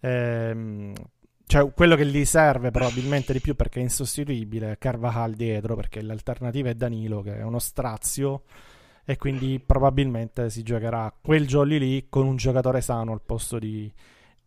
[0.00, 0.92] ehm,
[1.46, 6.00] cioè quello che gli serve probabilmente di più perché è insostituibile è Carvajal dietro, perché
[6.02, 8.44] l'alternativa è Danilo che è uno strazio
[9.04, 13.92] e quindi probabilmente si giocherà quel jolly lì con un giocatore sano al posto di,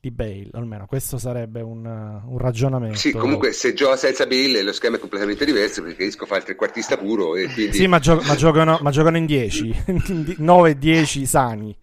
[0.09, 2.97] di Bale, almeno questo sarebbe un, uh, un ragionamento.
[2.97, 6.43] Sì, comunque se gioca senza Bill lo schema è completamente diverso perché Isco fa il
[6.43, 10.77] trequartista puro e quindi Sì, ma, gio- ma giocano, ma giocano in 10, 9 e
[10.77, 11.77] 10 sani,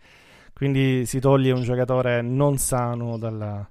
[0.53, 3.69] quindi si toglie un giocatore non sano dalla,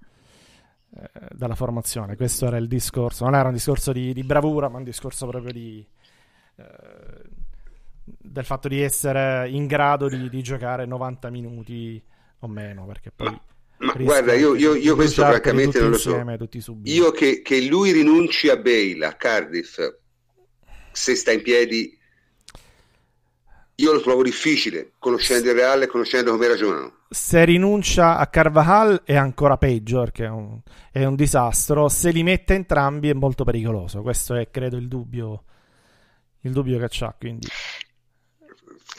[0.95, 2.15] eh, dalla formazione.
[2.15, 5.51] Questo era il discorso, non era un discorso di, di bravura, ma un discorso proprio
[5.51, 5.85] di...
[6.57, 7.21] eh,
[8.05, 12.01] del fatto di essere in grado di, di giocare 90 minuti
[12.39, 13.27] o meno, perché poi...
[13.27, 13.41] Ma
[13.91, 16.09] rischi guarda, io, io- io questo francamente non lo so.
[16.09, 16.95] insieme, tutti subito.
[16.95, 19.79] Io che, che lui rinunci a Bale, a Cardiff,
[20.91, 21.97] se sta in piedi,
[23.75, 26.97] io lo trovo difficile, conoscendo il Reale e conoscendo come ragionano.
[27.09, 30.59] Se rinuncia a Carvajal è ancora peggio perché è un,
[30.91, 31.89] è un disastro.
[31.89, 34.01] Se li mette entrambi è molto pericoloso.
[34.01, 35.43] Questo è, credo, il dubbio,
[36.41, 37.15] il dubbio che c'ha.
[37.17, 37.47] Quindi,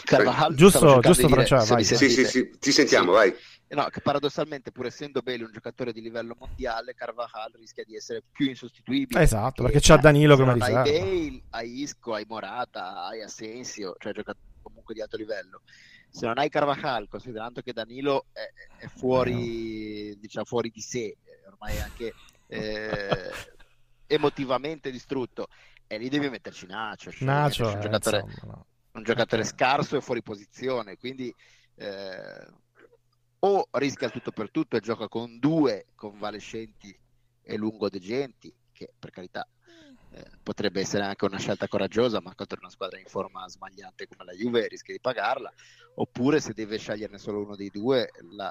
[0.04, 1.84] Carvajal, Giusto- giusto, Francesco, vai.
[1.84, 3.16] Sì, sì, sì, ti sentiamo, Sì.
[3.18, 3.34] vai.
[3.74, 8.22] No, che paradossalmente, pur essendo Bale un giocatore di livello mondiale, Carvajal rischia di essere
[8.30, 9.20] più insostituibile.
[9.20, 10.82] Esatto, perché c'ha Danilo come hai riserva.
[10.82, 15.62] Bale, hai Isco, hai Morata, hai Asensio, cioè giocatori comunque di alto livello.
[16.08, 18.48] Se non hai Carvajal, considerando che Danilo è,
[18.84, 22.14] è fuori, diciamo, fuori di sé, eh, ormai è anche
[22.46, 23.30] eh,
[24.06, 25.48] emotivamente distrutto,
[25.86, 27.10] e lì devi metterci Nacho.
[27.10, 28.66] cioè Nacho, metterci un eh, giocatore, insomma, no.
[28.92, 31.34] un giocatore scarso e fuori posizione, quindi
[31.76, 32.46] eh,
[33.46, 36.98] o rischia il tutto per tutto e gioca con due convalescenti
[37.42, 39.46] e lungodegenti, che per carità
[40.12, 44.24] eh, potrebbe essere anche una scelta coraggiosa, ma contro una squadra in forma sbagliante come
[44.24, 45.52] la Juve rischia di pagarla,
[45.96, 48.50] oppure se deve sceglierne solo uno dei due, la,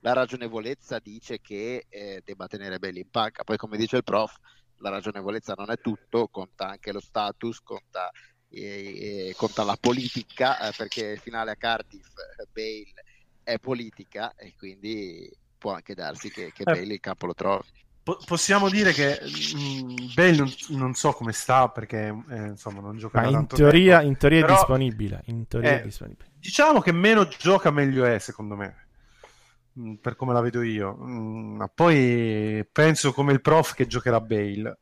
[0.00, 4.36] la ragionevolezza dice che eh, debba tenere Belli in panca, poi come dice il prof,
[4.78, 8.10] la ragionevolezza non è tutto, conta anche lo status, conta
[8.50, 13.12] e, e conta la politica, eh, perché finale a Cardiff, eh, Bale
[13.44, 17.68] è politica e quindi può anche darsi che, che Bale il campo lo trovi.
[18.02, 22.80] Po- possiamo dire che mh, mm, Bale non, non, so come sta perché eh, insomma
[22.80, 25.22] non gioca Ma in teoria, tempo, in teoria però, è disponibile.
[25.26, 26.30] In teoria eh, è disponibile.
[26.38, 28.88] Diciamo che meno gioca meglio è secondo me
[29.78, 30.96] mm, per come la vedo io.
[31.00, 34.78] Mm, ma poi penso come il prof che giocherà Bale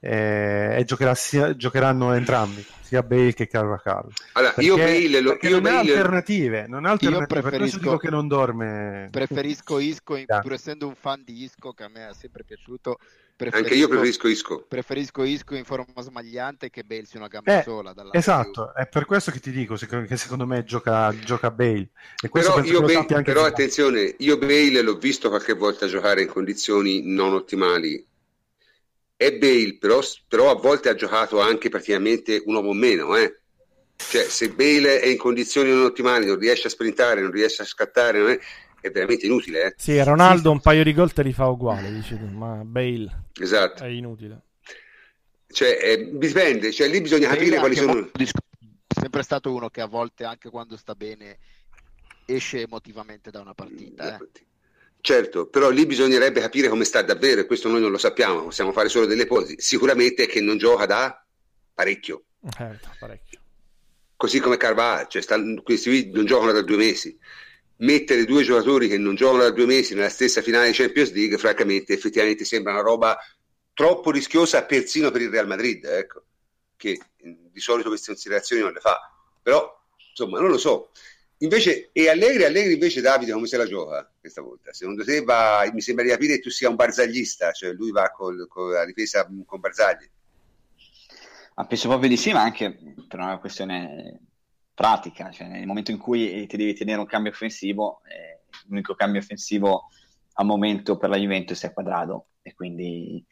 [0.00, 4.10] eh, e giocherà sia, giocheranno entrambi, sia Bale che Carvacalo.
[4.32, 5.76] Allora, perché, io Bale, lo, io non Bale...
[5.76, 9.08] ha alternative, non ha alternative, io preferisco, dico che non dorme.
[9.10, 12.98] Preferisco Isco, pur essendo un fan di Isco che a me è sempre piaciuto.
[13.50, 14.64] Anche io preferisco Isco.
[14.66, 17.92] Preferisco Isco in forma smagliante che Bale sia una gamba eh, sola.
[18.12, 21.90] Esatto, è per questo che ti dico che secondo me gioca, gioca Bale.
[22.22, 27.02] E però io Bale, però attenzione, io Bale l'ho visto qualche volta giocare in condizioni
[27.04, 28.06] non ottimali
[29.16, 33.40] è Bale, però, però, a volte ha giocato anche praticamente un uomo meno, eh.
[33.96, 37.64] Cioè, se Bale è in condizioni non ottimali, non riesce a sprintare, non riesce a
[37.64, 38.38] scattare, è,
[38.82, 39.64] è, veramente inutile.
[39.64, 39.74] Eh.
[39.78, 43.84] Sì, Ronaldo un paio di gol te li fa uguale, dici tu, ma Bale esatto.
[43.84, 44.42] è inutile.
[45.48, 48.10] Cioè, eh, dipende, cioè, lì bisogna Bale capire quali sono...
[48.12, 51.38] È sempre stato uno che a volte, anche quando sta bene,
[52.26, 54.18] esce emotivamente da una partita.
[54.18, 54.28] Eh.
[55.06, 58.72] Certo, però lì bisognerebbe capire come sta davvero e questo noi non lo sappiamo, possiamo
[58.72, 59.54] fare solo delle ipotesi.
[59.56, 61.24] Sicuramente è che non gioca da
[61.72, 62.24] parecchio.
[62.58, 63.38] Eh, parecchio.
[64.16, 67.16] Così come Carvalho, cioè stanno, questi non giocano da due mesi.
[67.76, 71.38] Mettere due giocatori che non giocano da due mesi nella stessa finale di Champions League,
[71.38, 73.16] francamente, effettivamente sembra una roba
[73.74, 76.24] troppo rischiosa persino per il Real Madrid, ecco,
[76.76, 78.98] che di solito queste considerazioni non le fa.
[79.40, 79.72] Però,
[80.08, 80.90] insomma, non lo so.
[81.38, 84.72] Invece, e Allegri, Allegri invece Davide come se la gioca questa volta?
[84.72, 88.10] Secondo te va, mi sembra di capire che tu sia un barzaglista, cioè lui va
[88.10, 90.08] col, con la difesa con Barzagli.
[91.56, 92.76] Ma penso proprio di sì, ma anche
[93.06, 94.20] per una questione
[94.72, 99.20] pratica, cioè nel momento in cui ti devi tenere un cambio offensivo, eh, l'unico cambio
[99.20, 99.88] offensivo
[100.38, 102.28] al momento per la Juventus è quadrato.
[102.42, 103.24] E quindi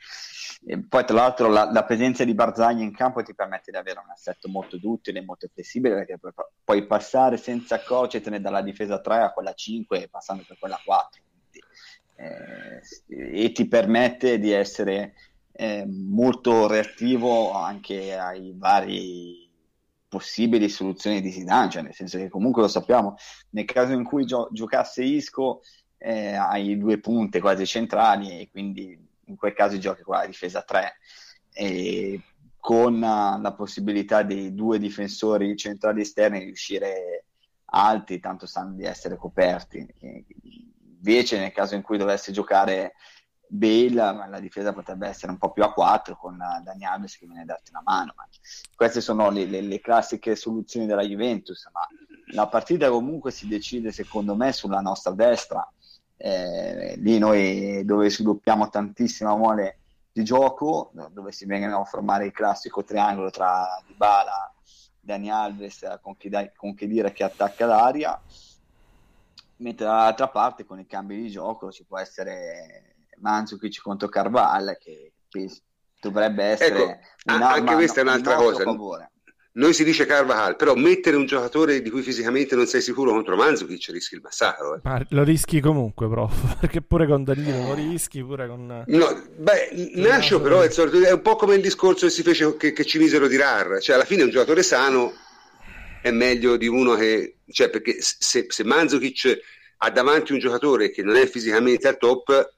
[0.67, 4.01] e poi tra l'altro la, la, presenza di Barzagli in campo ti permette di avere
[4.03, 6.33] un assetto molto duttile molto flessibile perché puoi,
[6.65, 11.63] puoi passare senza cocetene dalla difesa 3 a quella 5 passando per quella 4 quindi,
[12.17, 15.15] eh, e ti permette di essere
[15.53, 19.45] eh, molto reattivo anche ai vari
[20.09, 23.17] possibili soluzioni di Zidane, cioè nel senso che comunque lo sappiamo,
[23.51, 25.63] nel caso in cui gio- giocasse Isco
[26.05, 30.61] eh, hai due punte quasi centrali e quindi in quel caso giochi con la difesa
[30.61, 30.97] 3
[31.55, 32.21] e
[32.59, 37.25] con la possibilità dei due difensori centrali esterni di uscire
[37.67, 39.87] alti, tanto sanno di essere coperti.
[39.99, 40.25] E
[40.83, 42.95] invece nel caso in cui dovesse giocare
[43.47, 47.43] Bale, la difesa potrebbe essere un po' più a 4 con Dani Alves che viene
[47.43, 48.15] a darti una mano.
[48.17, 48.27] Ma
[48.75, 51.87] queste sono le, le, le, classiche soluzioni della Juventus, ma
[52.33, 55.71] la partita comunque si decide secondo me sulla nostra destra
[56.17, 59.79] eh, lì noi dove sviluppiamo tantissima mole
[60.13, 64.55] di gioco, dove si vengono a formare il classico triangolo tra Dybala,
[65.01, 68.21] Dani Alves con chi, con chi dire che attacca l'aria,
[69.57, 75.13] mentre dall'altra parte con i cambi di gioco ci può essere Manzukic contro Carval che
[76.01, 78.63] dovrebbe essere ecco, anche questa è un'altra cosa.
[78.63, 79.11] Favore
[79.57, 83.37] noi si dice Carvajal, però mettere un giocatore di cui fisicamente non sei sicuro contro
[83.37, 84.75] Manzukic rischi il massacro.
[84.75, 84.81] Eh.
[84.83, 88.85] Ma lo rischi comunque, prof, perché pure con Danilo lo rischi, pure con...
[88.85, 92.57] No, beh, Nascio però è, solito, è, un po' come il discorso che si fece
[92.57, 95.13] che, che ci misero di Rar, cioè alla fine un giocatore sano
[96.03, 97.37] è meglio di uno che...
[97.51, 99.39] cioè perché se, se Manzukic
[99.79, 102.55] ha davanti un giocatore che non è fisicamente al top,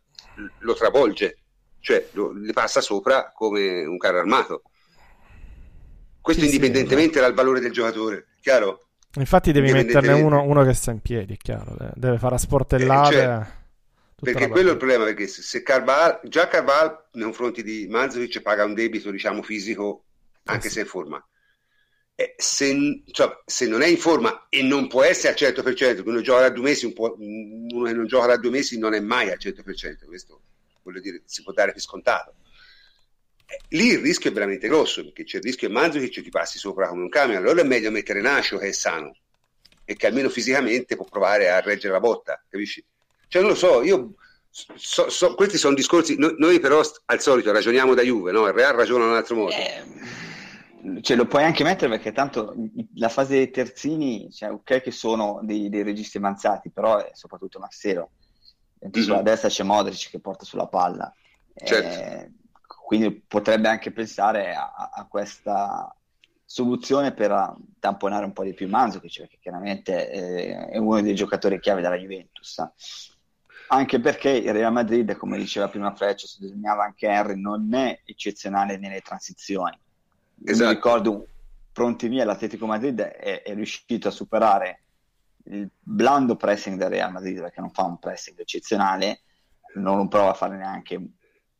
[0.60, 1.40] lo travolge,
[1.80, 4.62] cioè lo, le passa sopra come un carro armato
[6.26, 8.88] questo sì, indipendentemente sì, dal valore del giocatore, chiaro?
[9.14, 13.14] Infatti devi metterne uno, uno, che sta in piedi, è chiaro, deve fare a sportellate.
[13.14, 13.46] Eh, cioè,
[14.20, 18.64] perché quello è il problema, perché se Carval, già Carval nei confronti di Manzovic paga
[18.64, 20.06] un debito, diciamo, fisico,
[20.46, 21.24] anche eh se è in forma.
[22.16, 26.20] Eh, se, cioè, se, non è in forma e non può essere al 100%, uno
[26.22, 26.92] gioca da due mesi, un
[27.70, 30.40] uno che non gioca da due mesi non è mai al 100%, questo
[30.82, 32.34] voglio dire, si può dare per scontato
[33.68, 36.88] lì il rischio è veramente grosso perché c'è il rischio che Mandzukic ti passi sopra
[36.88, 39.14] come un camion allora è meglio mettere Nacio che è sano
[39.84, 42.84] e che almeno fisicamente può provare a reggere la botta capisci?
[43.28, 44.14] cioè non lo so io
[44.50, 48.46] so, so, questi sono discorsi noi, noi, però al solito ragioniamo da Juve no?
[48.46, 52.54] il Real ragiona in un altro modo eh, cioè, lo puoi anche mettere perché tanto
[52.94, 57.60] la fase dei terzini cioè, ok che sono dei, dei registri avanzati però è soprattutto
[57.60, 58.10] Marcelo
[58.84, 59.04] mm-hmm.
[59.04, 61.12] sulla destra c'è Modric che porta sulla palla
[61.54, 62.02] certo.
[62.02, 62.30] eh,
[62.86, 65.92] quindi potrebbe anche pensare a, a, questa,
[66.44, 71.58] soluzione per tamponare un po' di più Manzukic, perché chiaramente eh, è uno dei giocatori
[71.58, 72.64] chiave della Juventus.
[73.70, 78.78] Anche perché il Real Madrid, come diceva prima Freccio, sottolineava anche Henry, non è eccezionale
[78.78, 79.76] nelle transizioni.
[80.44, 80.68] Esatto.
[80.68, 81.26] Mi ricordo,
[81.72, 84.82] pronti via, l'Atletico Madrid è, è riuscito a superare
[85.46, 89.22] il blando pressing del Real Madrid, perché non fa un pressing eccezionale,
[89.74, 91.04] non prova a fare neanche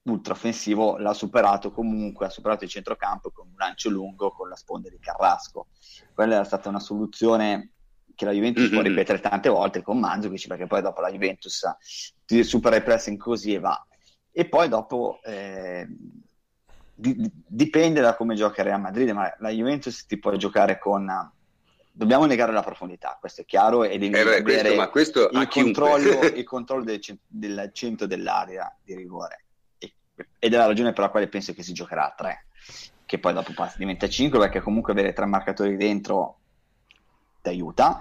[0.07, 4.57] ultra offensivo, l'ha superato comunque, ha superato il centrocampo con un lancio lungo con la
[4.57, 5.69] sponda di Carrasco.
[6.15, 7.73] Quella era stata una soluzione
[8.15, 8.73] che la Juventus mm-hmm.
[8.73, 11.63] può ripetere tante volte con Mandzukic, perché poi dopo la Juventus
[12.25, 13.87] ti supera il pressing così e va.
[14.31, 15.87] E poi dopo eh,
[16.95, 21.33] di, dipende da come gioca Real Madrid, ma la Juventus ti può giocare con
[21.91, 26.21] dobbiamo negare la profondità, questo è chiaro, e devi eh beh, questo, questo il, controllo,
[26.29, 29.46] il, controllo, del, del centro dell'area di rigore
[30.39, 32.47] ed è la ragione per la quale penso che si giocherà a 3
[33.07, 36.39] che poi dopo passa, diventa 5 perché comunque avere tre marcatori dentro
[37.41, 38.01] ti aiuta.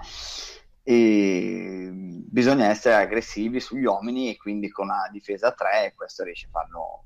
[0.82, 6.46] E bisogna essere aggressivi sugli uomini e quindi con una difesa a 3 questo riesce
[6.46, 7.04] a farlo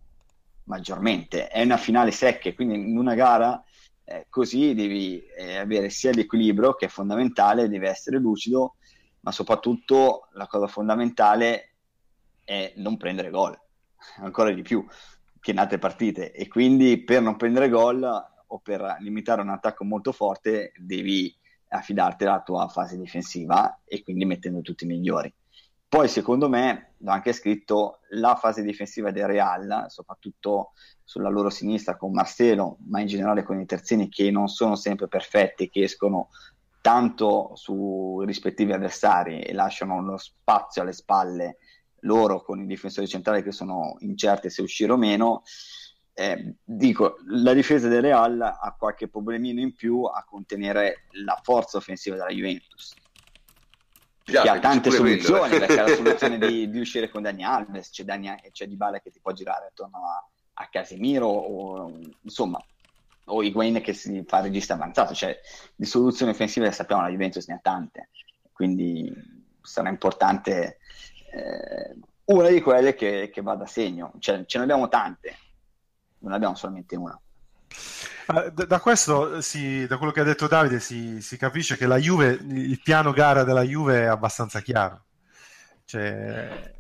[0.64, 1.48] maggiormente.
[1.48, 3.62] È una finale secca quindi in una gara
[4.04, 8.76] eh, così devi eh, avere sia l'equilibrio che è fondamentale devi essere lucido
[9.20, 11.74] ma soprattutto la cosa fondamentale
[12.44, 13.58] è non prendere gol
[14.18, 14.84] ancora di più
[15.40, 19.84] che in altre partite e quindi per non prendere gol o per limitare un attacco
[19.84, 21.34] molto forte devi
[21.68, 25.32] affidarti alla tua fase difensiva e quindi mettendo tutti i migliori.
[25.88, 30.72] Poi secondo me, l'ho anche scritto, la fase difensiva del Real, soprattutto
[31.02, 35.08] sulla loro sinistra con Marcelo, ma in generale con i terzini che non sono sempre
[35.08, 36.28] perfetti, che escono
[36.80, 41.56] tanto sui rispettivi avversari e lasciano lo spazio alle spalle
[42.00, 45.42] loro con i difensori centrali che sono incerti se uscire o meno.
[46.12, 51.78] Eh, dico, la difesa del Real ha qualche problemino in più a contenere la forza
[51.78, 52.94] offensiva della Juventus.
[54.24, 57.90] Già, che ha tante soluzioni, perché ha la soluzione di, di, uscire con Dani Alves,
[57.90, 62.62] c'è, Dani, c'è Dybala che ti può girare attorno a, a Casemiro, o, insomma,
[63.26, 65.38] o Higuain che si fa regista avanzato, cioè
[65.74, 68.10] di soluzioni offensive sappiamo la Juventus ne ha tante,
[68.52, 69.12] quindi
[69.62, 70.78] sarà importante
[71.30, 75.36] eh, una di quelle che, che va da segno, cioè, ce ne abbiamo tante,
[76.18, 77.18] non abbiamo solamente una.
[78.52, 82.38] Da questo, si, da quello che ha detto Davide, si, si, capisce che la Juve,
[82.40, 85.06] il piano gara della Juve è abbastanza chiaro.
[85.84, 86.76] Cioè,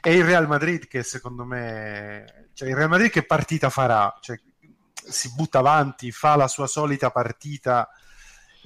[0.00, 4.16] è il Real Madrid che secondo me, cioè il Real Madrid che partita farà?
[4.20, 4.40] Cioè,
[4.94, 7.86] si butta avanti, fa la sua solita partita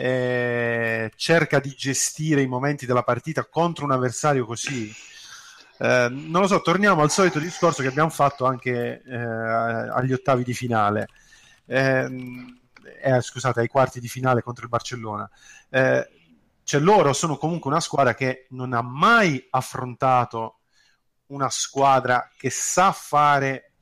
[0.01, 4.95] eh, cerca di gestire i momenti della partita contro un avversario così.
[5.81, 10.45] Eh, non lo so, torniamo al solito discorso che abbiamo fatto anche eh, agli ottavi
[10.45, 11.09] di finale.
[11.67, 12.61] Ehm,
[13.03, 15.29] eh, scusate, ai quarti di finale contro il Barcellona.
[15.69, 16.09] Eh,
[16.63, 20.61] cioè loro sono comunque una squadra che non ha mai affrontato
[21.27, 23.73] una squadra che sa fare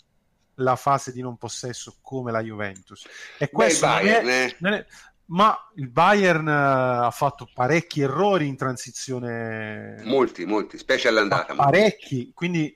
[0.55, 3.07] la fase di non possesso come la Juventus.
[3.37, 4.57] E questo Beh, non, è, eh.
[4.61, 4.87] non, è,
[5.27, 10.03] ma il Bayern eh, ha fatto parecchi errori in transizione.
[10.05, 11.55] Molti, molti, specie all'andata.
[11.55, 12.75] Parecchi, quindi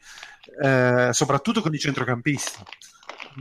[0.62, 2.62] eh, soprattutto con i centrocampisti.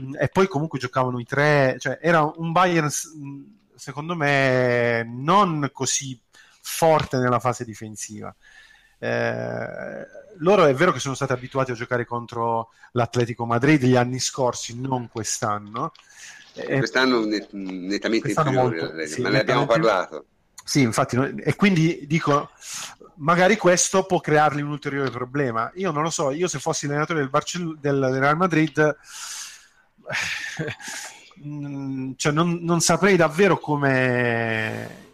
[0.00, 3.42] Mm, e poi comunque giocavano i tre, cioè era un Bayern mm,
[3.74, 6.18] secondo me non così
[6.60, 8.34] forte nella fase difensiva.
[9.02, 10.06] Eh,
[10.38, 14.78] loro è vero che sono stati abituati a giocare contro l'Atletico Madrid gli anni scorsi,
[14.78, 15.92] non quest'anno
[16.54, 20.24] eh, quest'anno nettamente quest'anno inferiore, molto, sì, ma ne abbiamo parlato.
[20.64, 22.50] Sì, infatti, e quindi dico,
[23.16, 25.70] magari questo può creargli un ulteriore problema.
[25.74, 28.96] Io non lo so, io se fossi allenatore del, Barcell- del Real Madrid,
[31.44, 35.08] mm, cioè non, non, saprei davvero come...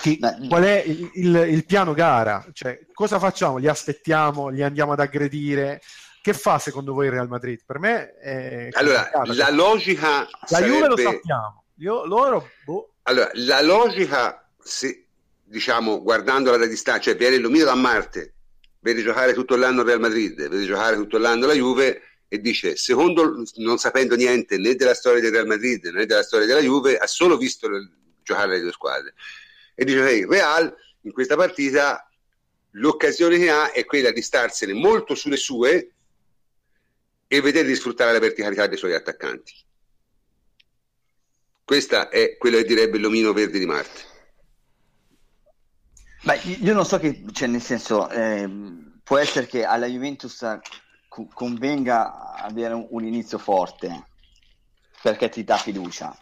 [0.00, 2.44] Che, qual è il, il, il, piano gara?
[2.52, 3.58] Cioè, cosa facciamo?
[3.58, 4.48] Li aspettiamo?
[4.48, 5.80] Li andiamo ad aggredire?
[6.22, 7.62] Che fa secondo voi il Real Madrid?
[7.66, 10.72] Per me è allora, la logica la sarebbe...
[10.72, 11.64] Juve lo sappiamo.
[11.78, 12.94] Io, loro, boh.
[13.02, 15.08] Allora, la logica, se,
[15.42, 18.34] diciamo, guardandola da distanza, cioè viene illuminato da Marte,
[18.78, 22.76] vede giocare tutto l'anno il Real Madrid, vede giocare tutto l'anno la Juve e dice,
[22.76, 26.98] secondo, non sapendo niente né della storia del Real Madrid né della storia della Juve,
[26.98, 27.68] ha solo visto
[28.22, 29.14] giocare le due squadre.
[29.74, 32.08] E dice, hey, Real in questa partita
[32.76, 35.94] l'occasione che ha è quella di starsene molto sulle sue
[37.32, 39.54] e vedere di sfruttare la verticalità dei suoi attaccanti.
[41.64, 44.00] Questa è quello che direbbe l'omino verde di Marte.
[46.24, 48.46] Beh, io non so che, cioè, nel senso, eh,
[49.02, 50.44] può essere che alla Juventus
[51.08, 54.08] co- convenga avere un, un, inizio forte
[55.02, 56.14] perché ti dà fiducia.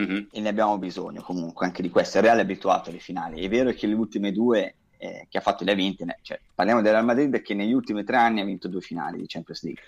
[0.00, 0.24] mm-hmm.
[0.32, 2.18] e ne abbiamo bisogno comunque anche di questo.
[2.18, 3.44] Il Real è abituato alle finali.
[3.44, 6.82] È vero che le ultime due eh, che ha fatto le ha vinte, cioè, parliamo
[6.82, 9.82] del Real Madrid che negli ultimi tre anni ha vinto due finali di Champions League.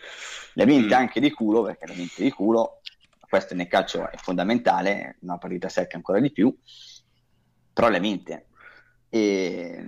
[0.55, 0.99] Le ha vinte mm.
[0.99, 2.81] anche di culo, perché le ha vinte di culo,
[3.29, 6.55] questo nel calcio è fondamentale, una partita secca ancora di più,
[7.73, 8.47] però le ha vinte.
[9.09, 9.85] E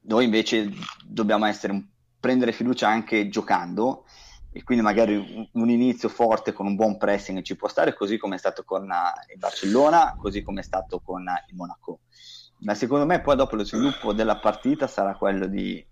[0.00, 0.70] noi invece
[1.04, 1.86] dobbiamo essere,
[2.18, 4.04] prendere fiducia anche giocando
[4.50, 8.16] e quindi magari un, un, inizio forte con un buon pressing ci può stare, così
[8.16, 12.00] come è stato con uh, il Barcellona, così come è stato con uh, il Monaco.
[12.60, 15.84] Ma secondo me poi dopo lo sviluppo della partita sarà quello di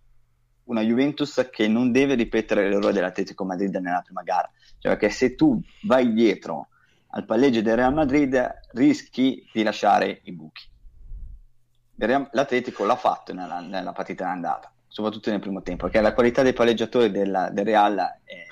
[0.64, 5.34] una Juventus che non deve ripetere l'errore dell'Atletico Madrid nella prima gara, cioè perché se
[5.36, 6.68] tu vai dietro
[7.10, 10.64] al palleggio del Real Madrid rischi di lasciare i buchi.
[11.98, 16.54] L'Atletico l'ha fatto nella, nella partita andata soprattutto nel primo tempo, perché la qualità dei
[16.54, 18.46] palleggiatori della, del Real è,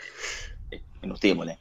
[0.69, 1.61] è, notevole.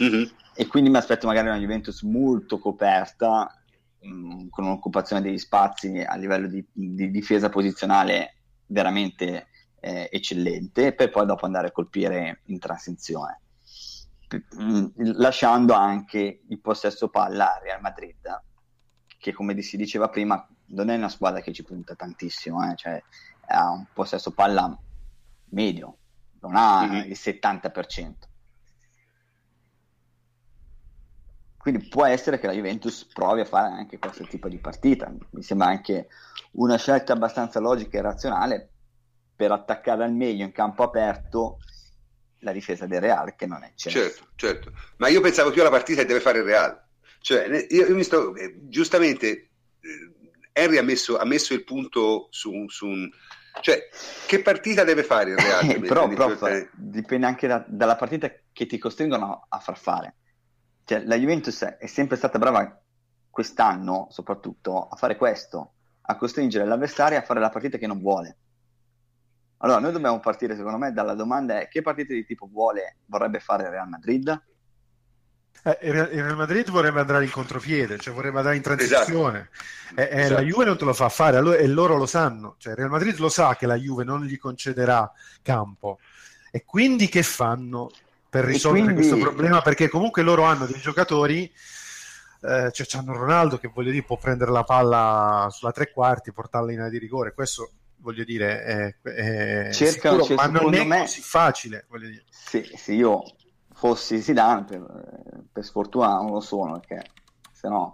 [0.00, 0.22] Mm-hmm.
[0.54, 3.61] E quindi mi aspetto magari una Juventus molto coperta,
[4.02, 8.36] mh, con un'occupazione degli spazi a livello di, di difesa posizionale
[8.66, 9.48] veramente
[9.80, 13.40] eh, eccellente, per poi dopo andare a colpire in transizione.
[14.60, 14.86] Mm,
[15.16, 18.42] lasciando anche il possesso palla a Real Madrid,
[19.18, 22.74] che come si diceva prima non è una squadra che ci punta tantissimo, eh?
[22.76, 23.02] cioè,
[23.48, 24.74] ha un possesso palla
[25.50, 25.96] medio,
[26.40, 27.10] non ha mm-hmm.
[27.10, 28.12] il 70%.
[31.62, 35.14] Quindi può essere che la Juventus provi a fare anche questo tipo di partita.
[35.30, 36.08] Mi sembra anche
[36.54, 38.70] una scelta abbastanza logica e razionale
[39.36, 41.58] per attaccare al meglio in campo aperto
[42.40, 44.00] la difesa del Real, che non è certo.
[44.00, 44.72] Certo, certo.
[44.96, 46.84] Ma io pensavo più alla partita che deve fare il Real.
[47.20, 49.50] Cioè, io, io mi sto, eh, giustamente, eh,
[50.50, 53.08] Henry ha messo, ha messo il punto su, su un
[53.60, 53.88] cioè,
[54.26, 55.78] che partita deve fare il Real?
[55.86, 60.16] Però, prof, dipende anche da, dalla partita che ti costringono a far fare.
[60.84, 62.80] Cioè, la Juventus è sempre stata brava
[63.30, 65.72] quest'anno, soprattutto, a fare questo,
[66.02, 68.36] a costringere l'avversario a fare la partita che non vuole.
[69.58, 73.38] Allora, noi dobbiamo partire, secondo me, dalla domanda è che partite di tipo vuole, vorrebbe
[73.38, 74.42] fare il Real Madrid?
[75.64, 79.50] Eh, il Real Madrid vorrebbe andare in contropiede, cioè vorrebbe andare in transizione.
[79.52, 80.00] Esatto.
[80.00, 80.34] Eh, esatto.
[80.34, 82.56] La Juve non te lo fa fare allora, e loro lo sanno.
[82.58, 85.10] Cioè, il Real Madrid lo sa che la Juve non gli concederà
[85.42, 86.00] campo.
[86.50, 87.90] E quindi che fanno
[88.32, 89.06] per risolvere quindi...
[89.06, 89.60] questo problema?
[89.60, 91.52] Perché comunque loro hanno dei giocatori.
[92.40, 96.72] Eh, cioè, hanno Ronaldo che voglio dire può prendere la palla sulla tre quarti, portarla
[96.72, 97.34] in area di rigore.
[97.34, 101.00] Questo voglio dire è, è Cerca, sicuro, cioè, ma non è me...
[101.00, 101.84] così facile.
[101.90, 102.24] Voglio dire.
[102.30, 103.22] Sì, sì, io
[103.74, 104.82] fossi Zidane, per,
[105.52, 107.10] per sfortuna non lo sono, perché
[107.52, 107.92] se no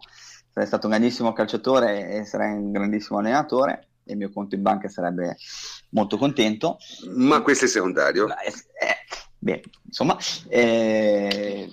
[0.50, 4.62] sarei stato un grandissimo calciatore e sarei un grandissimo allenatore e il mio conto in
[4.62, 5.36] banca sarebbe
[5.88, 6.78] molto contento.
[7.16, 8.28] Ma questo è secondario.
[8.28, 8.52] Eh,
[8.86, 8.96] eh,
[9.38, 10.16] beh, insomma,
[10.48, 11.70] eh,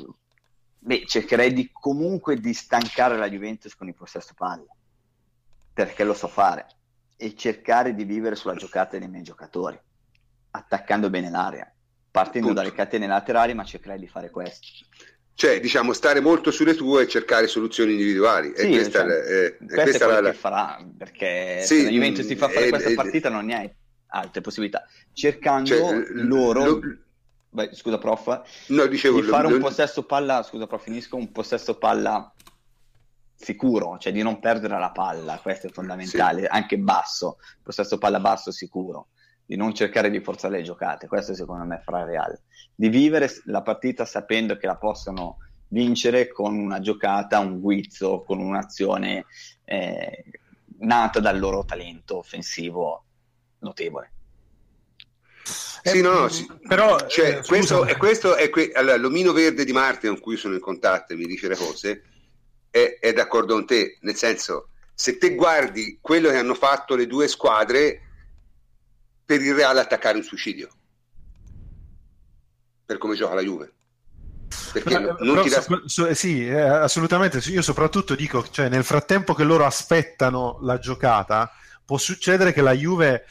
[0.80, 4.76] beh, cercherei di, comunque di stancare la Juventus con il possesso palla,
[5.74, 6.68] perché lo so fare,
[7.18, 9.80] e cercare di vivere sulla giocata dei miei giocatori,
[10.52, 11.70] attaccando bene l'area
[12.16, 12.62] partendo Punto.
[12.62, 14.68] dalle catene laterali, ma cercherai di fare questo.
[15.34, 18.54] Cioè, diciamo, stare molto sulle tue e cercare soluzioni individuali.
[18.56, 20.32] Sì, e questa, cioè, è, questa questa è quello la...
[20.32, 23.46] che farà, perché sì, se la Juventus ti fa fare eh, questa eh, partita non
[23.46, 23.70] ne hai
[24.08, 24.86] altre possibilità.
[25.12, 26.66] Cercando cioè, loro...
[26.66, 26.80] Lo...
[27.56, 29.56] Beh, scusa prof, no, dicevo, di fare lo...
[29.56, 32.34] un possesso palla, scusa prof, finisco, un possesso palla
[33.34, 36.48] sicuro, cioè di non perdere la palla, questo è fondamentale, sì.
[36.48, 39.08] anche basso, possesso palla basso sicuro
[39.46, 42.38] di non cercare di forzare le giocate, questo secondo me farà Real,
[42.76, 45.38] di vivere la partita sapendo che la possono
[45.70, 49.28] vincere con una giocata, un guizzo, con un'azione
[49.64, 50.26] eh,
[50.80, 53.04] nata dal loro talento offensivo
[53.60, 54.15] notevole.
[55.84, 56.48] Sì, no, no, sì.
[56.68, 60.36] però cioè, eh, questo, è, questo è que- allora, l'omino verde di Marte con cui
[60.36, 62.02] sono in contatto e mi dice le cose
[62.72, 67.06] è, è d'accordo con te, nel senso se te guardi quello che hanno fatto le
[67.06, 68.02] due squadre
[69.26, 70.70] per il Reale attaccare un suicidio.
[72.86, 73.74] Per come gioca la Juve.
[74.72, 75.64] Perché però, non ti dà...
[75.86, 81.52] so, sì, eh, assolutamente io soprattutto dico cioè, nel frattempo che loro aspettano la giocata
[81.84, 83.26] può succedere che la Juve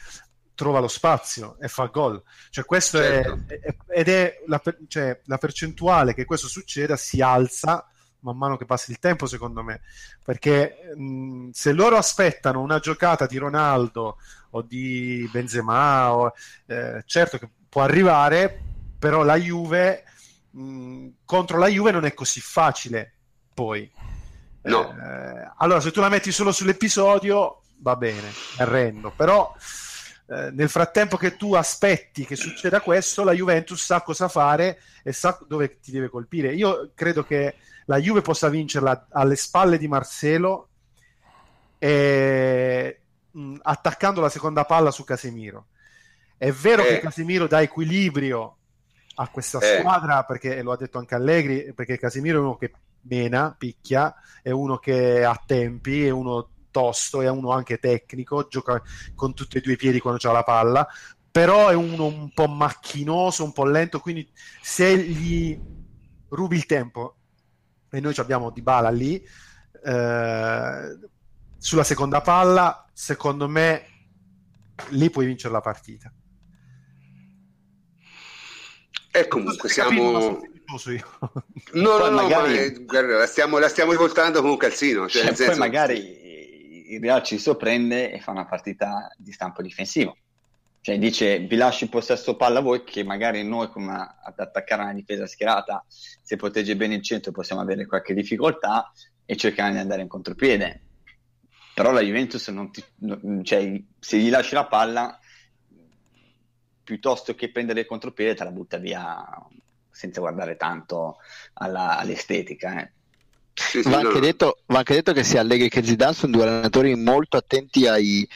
[0.55, 3.43] trova lo spazio e fa gol cioè questo certo.
[3.47, 7.87] è, è, ed è la, cioè, la percentuale che questo succeda si alza
[8.25, 9.81] man mano che passa il tempo, secondo me,
[10.23, 14.17] perché mh, se loro aspettano una giocata di Ronaldo
[14.51, 16.33] o di Benzema, o,
[16.65, 18.61] eh, certo che può arrivare,
[18.97, 20.03] però la Juve
[20.49, 23.13] mh, contro la Juve non è così facile
[23.53, 23.89] poi.
[24.63, 24.89] No.
[24.89, 29.53] Eh, allora, se tu la metti solo sull'episodio, va bene, arrendo, però
[30.27, 35.13] eh, nel frattempo che tu aspetti che succeda questo, la Juventus sa cosa fare e
[35.13, 36.53] sa dove ti deve colpire.
[36.53, 40.69] Io credo che la Juve possa vincerla alle spalle di Marcelo
[41.77, 45.67] e, mh, attaccando la seconda palla su Casemiro.
[46.37, 46.87] È vero Eh.
[46.87, 48.57] che Casemiro dà equilibrio
[49.15, 49.79] a questa Eh.
[49.79, 54.49] squadra, perché lo ha detto anche Allegri, perché Casemiro è uno che mena, picchia, è
[54.49, 58.81] uno che ha tempi, è uno tosto, è uno anche tecnico, gioca
[59.13, 60.85] con tutti e due i piedi quando c'ha la palla,
[61.31, 64.29] però è uno un po' macchinoso, un po' lento, quindi
[64.61, 65.57] se gli
[66.27, 67.15] rubi il tempo
[67.89, 69.23] e noi ci abbiamo Dybala lì
[69.85, 70.99] eh,
[71.57, 73.85] sulla seconda palla, secondo me
[74.89, 76.13] lì puoi vincere la partita.
[79.11, 80.41] E comunque siamo...
[81.73, 84.57] No, no, Poi no, magari- ma, eh, guarda, la stiamo, la stiamo rivoltando con un
[84.57, 85.07] calzino.
[85.07, 86.24] Cioè, Cioè, nel senso, poi magari
[86.87, 90.17] il Real ci sorprende e fa una partita di stampo difensivo.
[90.81, 94.93] Cioè dice vi lascio il possesso palla voi che magari noi come ad attaccare una
[94.93, 98.91] difesa schierata se protegge bene il centro possiamo avere qualche difficoltà
[99.25, 100.81] e cercare di andare in contropiede.
[101.73, 105.19] Però la Juventus non ti, non- cioè, se gli lasci la palla
[106.83, 109.25] piuttosto che prendere il contropiede te la butta via
[109.89, 111.17] senza guardare tanto
[111.53, 112.81] alla- all'estetica.
[112.81, 112.91] eh.
[113.55, 116.43] Sì, sì, Va anche, detto, va anche detto che sia Allegri che Zidane sono due
[116.43, 118.27] allenatori molto attenti ai,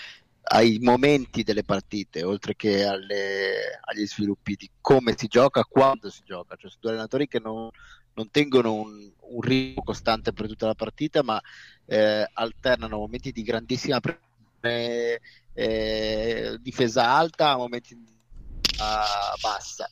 [0.44, 6.22] ai momenti delle partite, oltre che alle- agli sviluppi di come si gioca, quando si
[6.24, 6.56] gioca.
[6.56, 7.70] Cioè, sono due allenatori che non,
[8.14, 11.40] non tengono un, un ritmo costante per tutta la partita, ma
[11.86, 14.22] eh, alternano momenti di grandissima pre-
[15.54, 18.18] eh, difesa alta a momenti di
[18.62, 19.90] difesa bassa.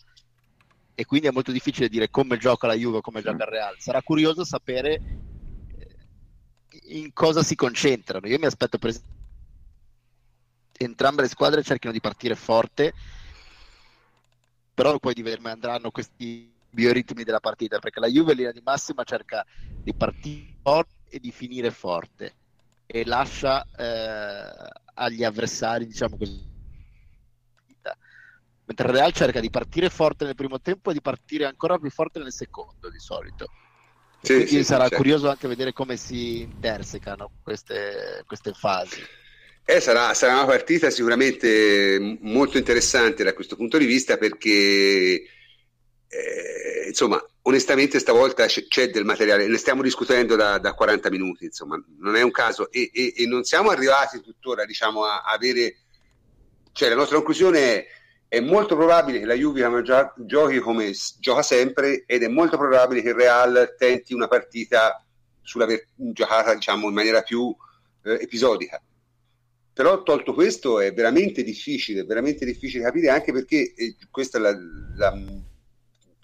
[0.99, 3.75] E quindi è molto difficile dire come gioca la Juve o come gioca il Real.
[3.77, 4.99] Sarà curioso sapere
[5.77, 8.27] eh, in cosa si concentrano.
[8.27, 9.15] Io mi aspetto esempio
[10.77, 12.93] entrambe le squadre cerchino di partire forte,
[14.73, 18.51] però poi di vedere come andranno questi bioritmi della partita, perché la Juve in linea
[18.51, 19.45] di massima cerca
[19.83, 22.35] di partire forte e di finire forte
[22.85, 26.56] e lascia eh, agli avversari, diciamo così,
[28.67, 31.89] mentre il Real cerca di partire forte nel primo tempo e di partire ancora più
[31.89, 33.47] forte nel secondo di solito.
[34.21, 34.97] Sì, Quindi sì, sarà certo.
[34.97, 39.01] curioso anche vedere come si intersecano queste, queste fasi.
[39.63, 44.49] Eh, sarà, sarà una partita sicuramente molto interessante da questo punto di vista perché,
[46.07, 51.45] eh, insomma, onestamente stavolta c'è, c'è del materiale, ne stiamo discutendo da, da 40 minuti,
[51.45, 55.77] insomma, non è un caso e, e- e non siamo arrivati tuttora, diciamo, a avere,
[56.71, 57.87] cioè la nostra conclusione è,
[58.27, 63.01] è molto probabile che la Juve gio- giochi come gioca sempre ed è molto probabile
[63.01, 65.03] che il Real tenti una partita
[65.41, 67.55] sulla ver- giocata, diciamo, in maniera più
[68.03, 68.81] eh, episodica.
[69.73, 74.57] Però tolto questo è veramente difficile, veramente difficile capire anche perché eh, questa è la,
[74.95, 75.17] la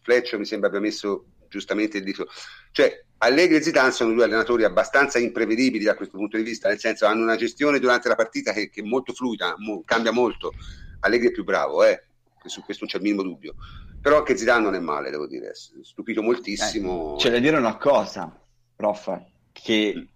[0.01, 2.27] Fletcher mi sembra abbia messo giustamente il dito.
[2.71, 6.79] Cioè, Allegri e Zidane sono due allenatori abbastanza imprevedibili da questo punto di vista, nel
[6.79, 10.53] senso hanno una gestione durante la partita che, che è molto fluida, mo- cambia molto.
[11.03, 12.03] Allegri è più bravo, eh,
[12.45, 13.55] su questo non c'è il minimo dubbio.
[13.99, 17.15] Però anche Zidane non è male, devo dire, è stupito moltissimo.
[17.15, 18.37] Eh, c'è da dire una cosa,
[18.75, 19.21] prof,
[19.53, 20.07] che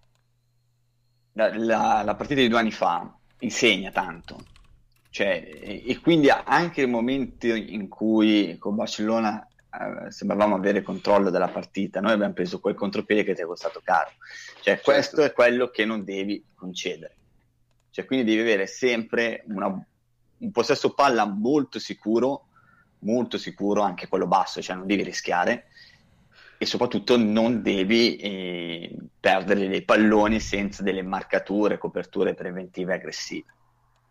[1.32, 4.46] la, la- la partita di due anni fa insegna tanto.
[5.10, 11.30] Cioè, e, e quindi anche il momento in cui con Barcellona eh, sembravamo avere controllo
[11.30, 14.10] della partita, noi abbiamo preso quel contropiede che ti è costato caro.
[14.60, 17.16] Cioè, questo è quello che non devi concedere.
[17.90, 19.82] Cioè, quindi devi avere sempre una-
[20.38, 22.46] un possesso palla molto sicuro,
[23.00, 25.66] molto sicuro, anche quello basso, cioè non devi rischiare.
[26.60, 33.46] E soprattutto non devi eh, perdere dei palloni senza delle marcature, coperture preventive aggressive,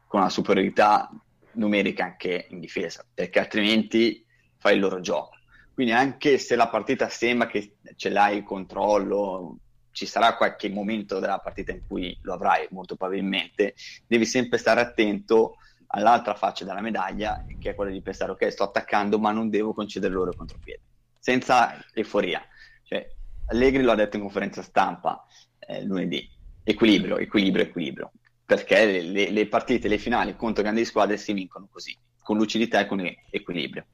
[0.08, 1.10] con una superiorità
[1.54, 4.26] numerica anche in difesa, perché altrimenti
[4.58, 5.36] fai il loro gioco.
[5.74, 9.58] Quindi anche se la partita sembra che ce l'hai il controllo,
[9.92, 13.74] ci sarà qualche momento della partita in cui lo avrai molto probabilmente,
[14.06, 18.64] devi sempre stare attento all'altra faccia della medaglia, che è quella di pensare ok, sto
[18.64, 20.82] attaccando, ma non devo concedere loro il contropiede
[21.28, 22.42] senza euforia.
[22.84, 23.06] Cioè,
[23.50, 25.26] Allegri lo ha detto in conferenza stampa
[25.60, 26.30] eh, lunedì,
[26.64, 28.12] equilibrio, equilibrio, equilibrio,
[28.46, 32.80] perché le, le- le partite, le finali contro grandi squadre si vincono così, con lucidità
[32.80, 33.88] e con equilibrio.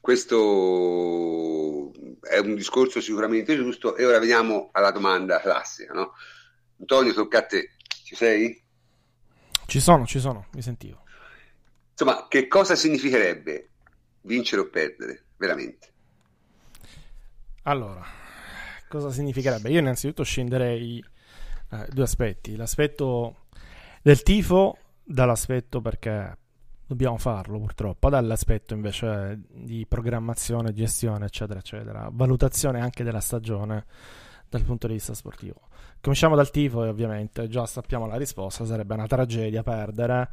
[0.00, 1.92] Questo
[2.22, 6.14] è un discorso sicuramente giusto e ora veniamo alla domanda classica, no?
[6.78, 8.61] Antonio, tocca a te, ci sei?
[9.72, 11.02] Ci sono, ci sono, mi sentivo.
[11.92, 13.70] Insomma, che cosa significherebbe
[14.20, 15.92] vincere o perdere, veramente?
[17.62, 18.04] Allora,
[18.90, 19.70] cosa significherebbe?
[19.70, 21.02] Io innanzitutto scenderei
[21.70, 22.54] eh, due aspetti.
[22.54, 23.46] L'aspetto
[24.02, 26.36] del tifo dall'aspetto perché
[26.86, 33.86] dobbiamo farlo purtroppo, dall'aspetto invece di programmazione, gestione, eccetera, eccetera, valutazione anche della stagione
[34.50, 35.70] dal punto di vista sportivo.
[36.02, 40.28] Cominciamo dal tifo e ovviamente già sappiamo la risposta, sarebbe una tragedia perdere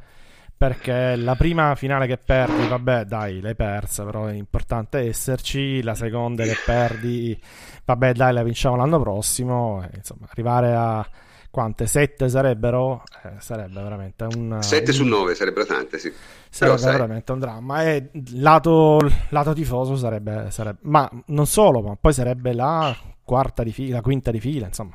[0.60, 5.82] perché la prima finale che perdi, vabbè, dai, l'hai persa, però è importante esserci.
[5.82, 7.40] La seconda che perdi,
[7.82, 9.82] vabbè, dai, la vinciamo l'anno prossimo.
[9.94, 11.08] insomma, arrivare a
[11.48, 11.86] quante?
[11.86, 13.04] Sette sarebbero?
[13.22, 14.58] Eh, sarebbe veramente un.
[14.60, 16.12] 7 su 9 sarebbero tante, sì.
[16.50, 17.34] Sarebbe però, veramente sai.
[17.36, 17.84] un dramma.
[17.84, 18.98] E lato,
[19.30, 20.80] lato tifoso sarebbe, sarebbe.
[20.82, 22.94] Ma non solo, ma poi sarebbe la
[23.24, 24.94] quarta di fila, la quinta di fila, insomma.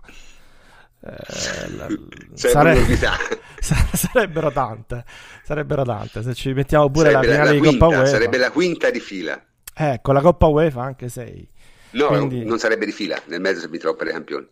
[1.07, 1.97] Eh,
[2.33, 2.83] sare...
[3.93, 5.05] sarebbero tante
[5.45, 6.23] sarebbero tante.
[6.23, 8.09] Se ci mettiamo pure sarebbe la finale la, la di quinta, Coppa UEFA.
[8.09, 9.45] sarebbe la quinta di fila.
[9.75, 11.47] Eh con la Coppa UEFA anche sei.
[11.91, 12.43] No Quindi...
[12.43, 14.47] non sarebbe di fila nel mezzo se mi trovo per i campioni.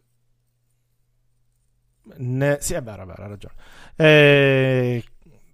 [2.17, 2.57] Ne...
[2.61, 3.53] sì è vero, è vero hai ragione.
[3.95, 5.03] Eh...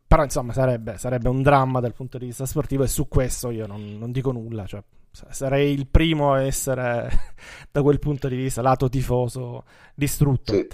[0.06, 3.66] però insomma sarebbe, sarebbe, un dramma dal punto di vista sportivo e su questo io
[3.66, 7.10] non, non dico nulla cioè sarei il primo a essere
[7.72, 9.64] da quel punto di vista lato tifoso
[9.96, 10.54] distrutto.
[10.54, 10.68] Sì.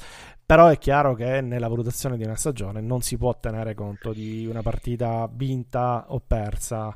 [0.45, 4.45] Però è chiaro che nella valutazione di una stagione non si può tenere conto di
[4.45, 6.95] una partita vinta o persa,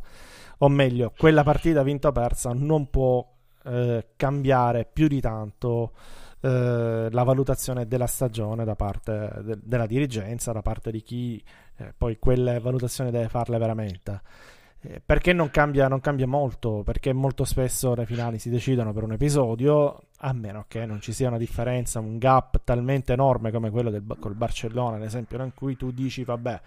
[0.60, 3.28] o meglio, quella partita vinta o persa non può
[3.64, 5.94] eh, cambiare più di tanto
[6.42, 11.44] eh, la valutazione della stagione da parte de- della dirigenza, da parte di chi
[11.78, 14.22] eh, poi quelle valutazioni deve farle veramente.
[14.82, 16.84] Eh, perché non cambia, non cambia, molto?
[16.84, 21.12] Perché molto spesso le finali si decidono per un episodio, a meno che non ci
[21.12, 25.54] sia una differenza, un gap talmente enorme come quello del, col Barcellona, ad esempio, in
[25.54, 26.62] cui tu dici, vabbè,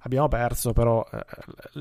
[0.00, 1.24] abbiamo perso, però eh,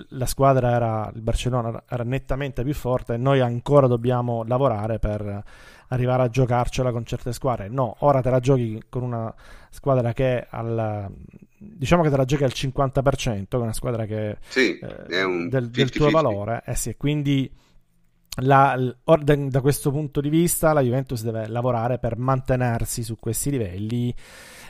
[0.10, 5.44] la squadra era, il Barcellona era nettamente più forte e noi ancora dobbiamo lavorare per
[5.90, 7.70] arrivare a giocarcela con certe squadre.
[7.70, 9.34] No, ora te la giochi con una
[9.70, 11.12] squadra che al
[11.60, 15.70] diciamo che te la giochi al 50%, che è una squadra che sì, eh, del,
[15.70, 17.52] del, tuo valore, eh sì, quindi
[18.42, 24.14] la, da questo punto di vista la Juventus deve lavorare per mantenersi su questi livelli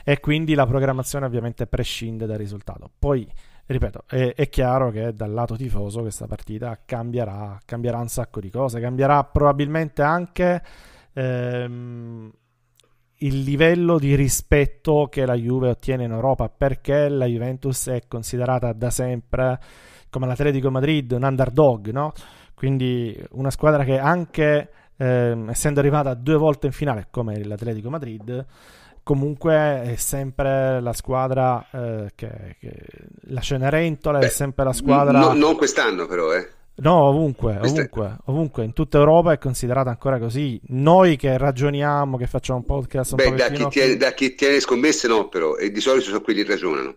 [0.08, 2.90] e quindi la programmazione ovviamente prescinde dal risultato.
[2.98, 3.30] Poi,
[3.66, 8.48] ripeto, è, è chiaro che dal lato tifoso questa partita cambierà, cambierà un sacco di
[8.48, 10.62] cose, cambierà probabilmente anche...
[11.12, 12.32] Ehm,
[13.20, 18.72] il livello di rispetto che la Juve ottiene in Europa perché la Juventus è considerata
[18.72, 19.58] da sempre
[20.08, 22.12] come l'Atletico Madrid un underdog, no?
[22.54, 28.46] Quindi una squadra che anche eh, essendo arrivata due volte in finale come l'Atletico Madrid
[29.08, 32.74] comunque è sempre la squadra eh, che, che,
[33.28, 38.18] la Cenerentola Beh, è sempre la squadra no, non quest'anno però eh No, ovunque, ovunque,
[38.26, 40.60] ovunque, in tutta Europa è considerata ancora così.
[40.68, 44.60] Noi che ragioniamo, che facciamo un podcast un Beh, da chi, tiene, da chi tiene
[44.60, 46.94] scommesse no, però, e di solito sono quelli che ragionano.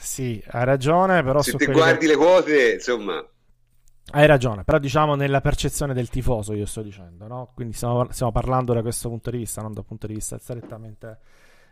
[0.00, 1.42] sì, hai ragione, però...
[1.42, 2.12] Se ti guardi che...
[2.12, 3.22] le quote, insomma...
[4.12, 7.52] Hai ragione, però diciamo nella percezione del tifoso, io sto dicendo, no?
[7.54, 11.18] Quindi stiamo, stiamo parlando da questo punto di vista, non dal punto di vista strettamente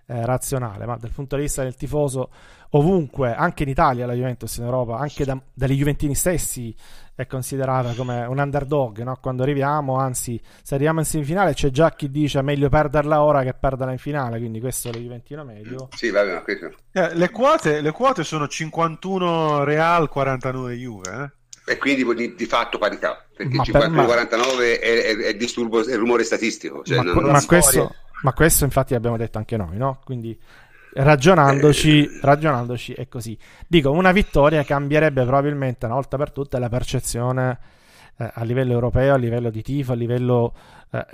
[0.07, 2.31] eh, razionale, ma dal punto di vista del tifoso
[2.71, 6.75] ovunque, anche in Italia la Juventus in Europa, anche da, dagli Juventini stessi
[7.15, 9.19] è considerata come un underdog, no?
[9.21, 13.53] quando arriviamo, anzi se arriviamo in semifinale c'è già chi dice meglio perderla ora che
[13.53, 15.89] perderla in finale, quindi questo è lo Juventino medio.
[15.95, 16.73] Sì, va bene, questo.
[16.93, 21.38] Eh, le, quote, le quote sono 51 Real, 49 Juve, eh?
[21.69, 26.83] E quindi di, di, fatto parità, perché 51-49 è, è, è, disturbo, è rumore statistico.
[26.83, 30.01] Cioè ma, non, ma questo, ma questo infatti abbiamo detto anche noi, no?
[30.05, 30.39] Quindi
[30.95, 32.19] ragionandoci, eh.
[32.23, 33.37] ragionandoci è così.
[33.67, 37.59] Dico, una vittoria cambierebbe probabilmente una volta per tutte la percezione
[38.17, 40.55] eh, a livello europeo, a livello di tifo, a livello
[40.91, 41.07] eh,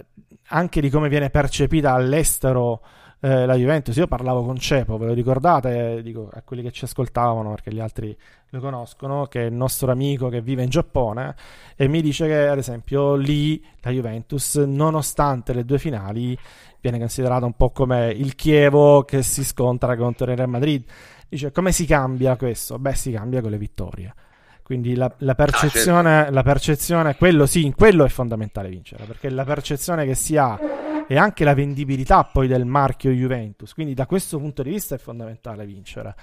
[0.48, 2.81] anche di come viene percepita all'estero
[3.24, 3.96] eh, la Juventus.
[3.96, 6.02] Io parlavo con Cepo, ve lo ricordate?
[6.02, 8.14] Dico a quelli che ci ascoltavano, perché gli altri
[8.51, 11.34] lo conoscono, che è il nostro amico che vive in Giappone,
[11.74, 16.36] e mi dice che ad esempio lì la Juventus, nonostante le due finali,
[16.82, 20.84] viene considerata un po' come il Chievo che si scontra contro il Real Madrid.
[21.26, 22.78] Dice come si cambia questo?
[22.78, 24.14] Beh, si cambia con le vittorie.
[24.62, 26.34] Quindi la, la, percezione, ah, certo.
[26.34, 30.59] la percezione, quello sì, in quello è fondamentale vincere, perché la percezione che si ha
[31.06, 33.72] e anche la vendibilità poi del marchio Juventus.
[33.74, 36.14] Quindi da questo punto di vista è fondamentale vincere.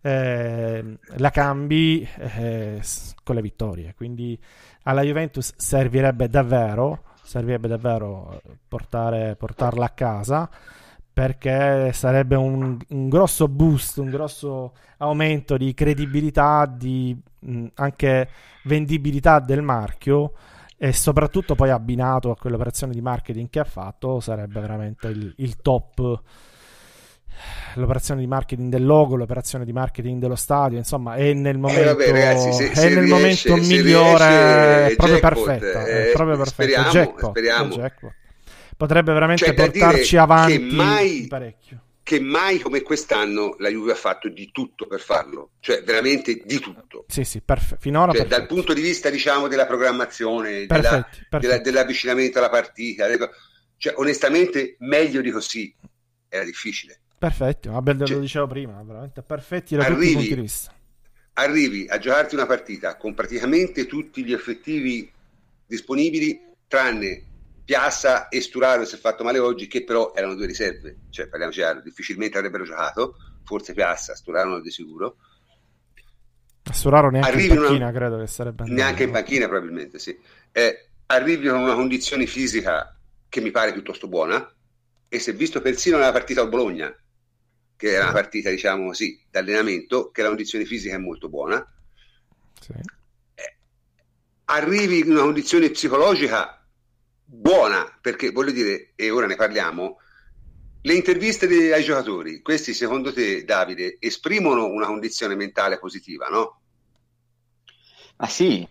[0.00, 2.80] Eh, la cambi eh,
[3.22, 3.94] con le vittorie.
[3.94, 4.38] Quindi
[4.82, 10.48] alla Juventus servirebbe davvero servirebbe davvero portare, portarla a casa
[11.12, 18.28] perché sarebbe un, un, grosso boost, un grosso aumento di credibilità, di mh, anche
[18.64, 20.34] vendibilità del marchio
[20.78, 25.56] e soprattutto poi abbinato a quell'operazione di marketing che ha fatto sarebbe veramente il, il
[25.56, 26.20] top
[27.74, 31.84] l'operazione di marketing del logo, l'operazione di marketing dello stadio, insomma, è nel momento, eh
[31.84, 36.36] vabbè, ragazzi, se, è se nel riesce, momento migliore, riesce, proprio perfetto, eh, è proprio
[36.36, 36.62] perfetto.
[36.62, 37.74] speriamo, jackpot, speriamo.
[38.76, 41.80] Potrebbe veramente Cioè, portarci avanti mai- parecchio.
[42.06, 46.60] Che mai come quest'anno la Juve ha fatto di tutto per farlo, cioè veramente di
[46.60, 47.04] tutto.
[47.08, 48.38] Sì, sì, perfe- finora Cioè, perfetto.
[48.38, 51.62] dal punto di vista diciamo della programmazione, della- Perfetti, della- perfetti.
[51.64, 53.06] dell'avvicinamento alla partita,
[53.76, 55.74] cioè onestamente meglio di così
[56.28, 57.00] era difficile.
[57.18, 60.74] Perfetti, vabbè, lo Cioè, dicevo prima, veramente perfetti da tutti i arrivi- punti di vista.
[61.32, 65.10] Arrivi a giocarti una partita con praticamente tutti gli effettivi
[65.66, 67.22] disponibili, tranne
[67.66, 71.58] Piazza e Sturaro si è fatto male oggi, che però erano due riserve, cioè parliamoci
[71.58, 75.16] chiaro, difficilmente avrebbero giocato, forse Piazza, Sturaro non di sicuro,
[76.68, 78.80] A Suraro neanche Arrivi in in una- panchina, credo che sarebbe andato.
[78.80, 80.16] neanche in panchina probabilmente, sì.
[80.52, 82.96] Eh, arrivi con una condizione fisica
[83.28, 84.48] che mi pare piuttosto buona
[85.08, 86.92] e si è visto persino nella partita al Bologna,
[87.76, 91.64] che era una partita, diciamo così, d'allenamento, che la condizione fisica è molto buona.
[92.60, 92.72] Sì.
[94.48, 96.55] Arrivi in una condizione psicologica
[97.26, 99.98] buona, perché voglio dire, e ora ne parliamo,
[100.80, 106.60] le interviste dei- ai giocatori, questi secondo te, Davide, esprimono una condizione mentale positiva, no?
[108.18, 108.66] Ma sì,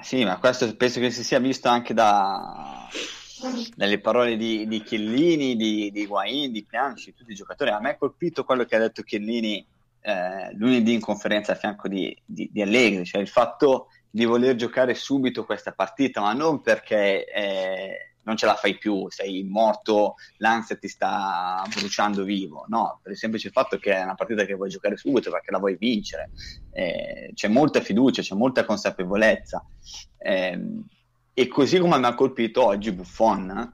[0.00, 2.88] sì, ma questo penso che si sia visto anche da,
[3.76, 7.70] dalle parole di, di Chiellini, di, di Higuain, di Pianci, tutti i giocatori.
[7.70, 9.64] A me è colpito quello che ha detto Chiellini
[10.00, 14.54] eh, lunedì in conferenza a fianco di, di- di Allegri, cioè il fatto di voler
[14.54, 20.16] giocare subito questa partita, ma non perché eh, non ce la fai più, sei morto,
[20.36, 24.54] l'ansia ti sta bruciando vivo, no, per il semplice fatto che è una partita che
[24.54, 26.30] vuoi giocare subito perché la vuoi vincere
[26.72, 29.64] eh, c'è molta fiducia, c'è molta consapevolezza.
[30.18, 30.84] Ehm,
[31.32, 33.72] e così come mi ha colpito oggi Buffon eh,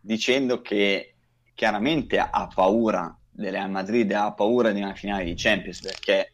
[0.00, 1.14] dicendo che
[1.54, 6.32] chiaramente ha paura del Real Madrid, ha paura di una finale di Champions perché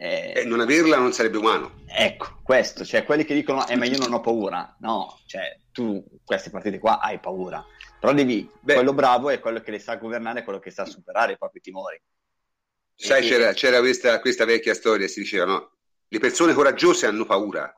[0.00, 1.82] eh, Eh, non averla non sarebbe umano.
[1.86, 6.02] Ecco, questo, cioè quelli che dicono, eh ma io non ho paura, no, cioè tu
[6.24, 7.62] queste partite qua hai paura,
[7.98, 8.74] però devi, Beh.
[8.74, 12.00] quello bravo è quello che le sa governare, quello che sa superare i propri timori.
[12.94, 15.72] Sai, E- c'era, c'era questa, questa vecchia storia, si diceva, no?
[16.08, 17.72] Le persone coraggiose hanno paura,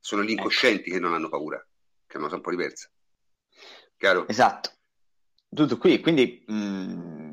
[0.00, 1.58] sono gli incoscienti che non hanno paura,
[2.06, 2.90] che è una cosa un po' diversa.
[3.96, 4.26] Chiaro?
[4.28, 4.70] Esatto,
[5.54, 7.25] tutto qui, quindi mh, l'ambien-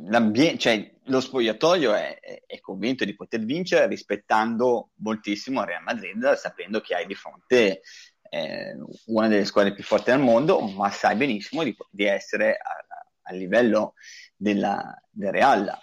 [0.58, 6.80] cioè, lo spogliatoio è, è- convinto di poter vincere rispettando moltissimo il Real Madrid, sapendo
[6.82, 7.82] che hai di fronte
[8.30, 8.76] eh,
[9.08, 12.76] una delle squadre più forti del mondo, ma sai benissimo di, di essere a,
[13.24, 13.94] a livello
[14.36, 15.78] della, del Real.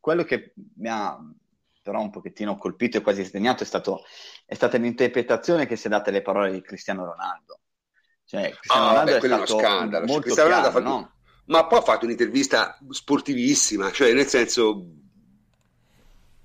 [0.00, 1.18] Quello che mi ha
[1.82, 4.04] però un pochettino colpito e quasi sdegnato è, stato,
[4.46, 7.60] è stata l'interpretazione che si è data alle parole di Cristiano Ronaldo.
[8.24, 10.06] Cioè, Cristiano Ah, Ronaldo beh, è stato scandalo.
[10.06, 11.11] molto Cristiano Ronaldo chiaro, ha fatto- no?
[11.46, 14.86] Ma poi ha fatto un'intervista sportivissima, cioè nel senso,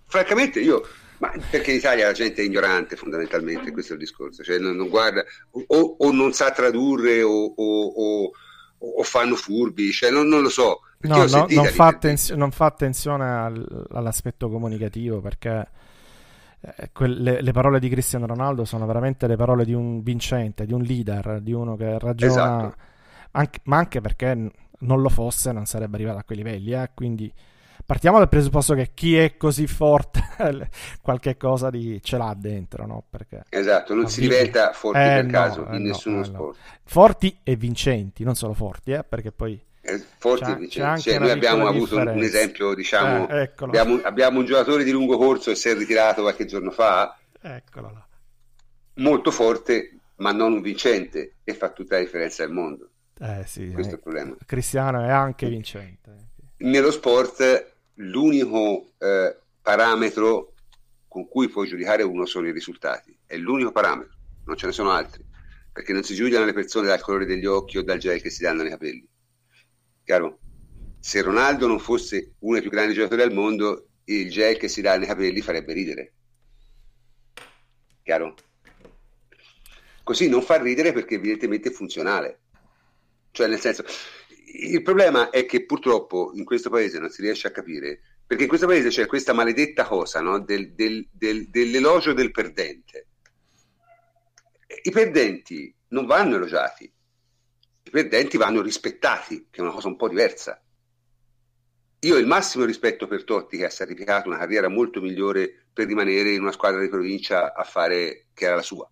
[0.06, 0.86] francamente io,
[1.20, 4.76] ma perché in Italia la gente è ignorante fondamentalmente, questo è il discorso, cioè non,
[4.76, 5.24] non guarda,
[5.68, 8.32] o, o non sa tradurre o, o-
[8.80, 10.82] o- fanno furbi, cioè non, non lo so.
[11.00, 15.68] No, no, non, fa attenzio- non fa attenzione al- all'aspetto comunicativo perché
[16.62, 20.74] eh, quelle- le parole di Cristiano Ronaldo sono veramente le parole di un vincente, di
[20.74, 22.76] un leader, di uno che ragiona, Esatto.
[23.32, 26.74] anche- ma anche perché non lo fosse non sarebbe arrivato a quei livelli.
[26.74, 27.32] eh, Quindi
[27.86, 30.22] partiamo dal presupposto che chi è così forte
[31.02, 33.04] qualche cosa di, ce l'ha dentro, no?
[33.10, 36.24] Perché Esatto, non si diventa forti Eh, per no, caso eh, in no, nessuno eh,
[36.24, 36.60] sport.
[36.84, 41.00] forti e vincenti, non solo forti, eh, perché poi Eh, Forti C'è- e vincenti.
[41.02, 42.24] Cioè, noi abbiamo avuto un- un differenza.
[42.24, 46.72] esempio, diciamo, abbiamo, abbiamo un giocatore di lungo corso che si è ritirato qualche giorno
[46.72, 48.08] fa, eccolo là.
[48.96, 52.90] molto forte, ma non un vincente, e fa tutta la differenza del mondo.
[53.20, 54.36] Eh sì, Questo è eh, il problema.
[54.46, 56.16] Cristiano è anche vincente.
[56.58, 60.54] Nello sport l'unico eh, parametro
[61.08, 64.16] con cui puoi giudicare uno sono i risultati, è l'unico parametro,
[64.46, 65.24] non ce ne sono altri,
[65.72, 68.44] perché non si giudicano le persone dal colore degli occhi o dal gel che si
[68.44, 69.08] danno nei capelli.
[70.04, 70.40] Chiaro?
[71.00, 74.82] Se Ronaldo non fosse uno dei più grandi giocatori al mondo, il gel che si
[74.82, 76.14] dà nei capelli farebbe ridere.
[78.04, 78.36] Chiaro?
[80.04, 82.42] Così non fa ridere perché evidentemente è funzionale.
[83.38, 83.84] Cioè, nel senso,
[84.64, 88.50] il problema è che purtroppo in questo paese non si riesce a capire, perché in
[88.50, 90.40] questo paese c'è questa maledetta cosa no?
[90.40, 93.10] del, del- del- dell'elogio del perdente.
[94.82, 100.10] I perdenti non vanno elogiati, i perdenti vanno rispettati, che è una cosa un po'
[100.10, 100.60] diversa.
[102.00, 106.32] Io il massimo rispetto per Totti che ha sacrificato una carriera molto migliore per rimanere
[106.32, 108.90] in una squadra di provincia a fare che era la sua.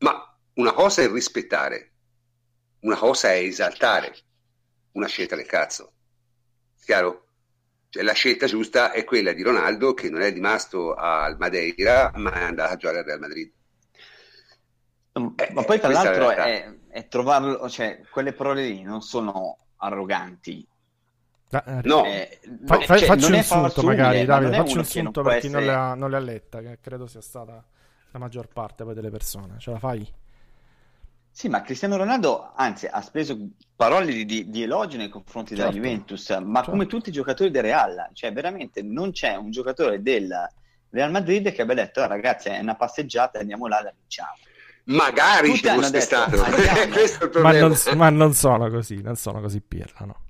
[0.00, 1.91] Ma una cosa è rispettare,
[2.82, 4.14] una cosa è esaltare
[4.92, 5.92] una scelta del cazzo.
[6.84, 7.26] Chiaro?
[7.88, 12.32] Cioè, la scelta giusta è quella di Ronaldo che non è rimasto al Madeira ma
[12.32, 13.52] è andato a giocare al Real Madrid.
[15.36, 20.66] Eh, ma poi tra l'altro è, è, trovarlo, cioè quelle parole lì non sono arroganti.
[21.50, 25.38] Eh, no, eh, fa, fa, cioè, facci un sunto magari, Davide, facci un sunto per
[25.38, 25.52] chi essere...
[25.52, 27.62] non, le ha, non le ha letta, che credo sia stata
[28.10, 29.56] la maggior parte poi delle persone.
[29.58, 30.10] Ce la fai?
[31.34, 33.36] Sì, ma Cristiano Ronaldo, anzi, ha speso
[33.74, 35.72] parole di, di, di elogi nei confronti certo.
[35.72, 36.70] della Juventus, ma certo.
[36.70, 40.30] come tutti i giocatori del Real, cioè veramente non c'è un giocatore del
[40.90, 44.36] Real Madrid che abbia detto, oh, ragazzi, è una passeggiata, andiamo là, la vinciamo.
[44.84, 46.36] Magari ci fosse stato,
[47.40, 50.20] ma, non, ma non sono così, non sono così pirla, no?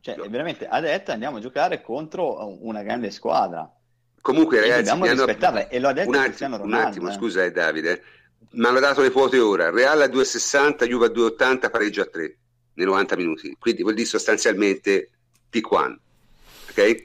[0.00, 0.26] Cioè, no.
[0.30, 3.70] veramente ha detto andiamo a giocare contro una grande squadra.
[4.22, 5.68] Comunque, ragazzi, dobbiamo rispettarla hanno...
[5.68, 6.84] e lo ha detto un Cristiano Ronaldo.
[6.86, 7.12] Un attimo, eh.
[7.12, 8.02] scusa, eh, Davide
[8.50, 12.36] mi hanno dato le quote ora, Real a 2,60, Juve a 2,80, pareggio a 3
[12.74, 15.10] nei 90 minuti, quindi vuol dire sostanzialmente
[15.52, 15.96] P1,
[16.70, 17.00] ok?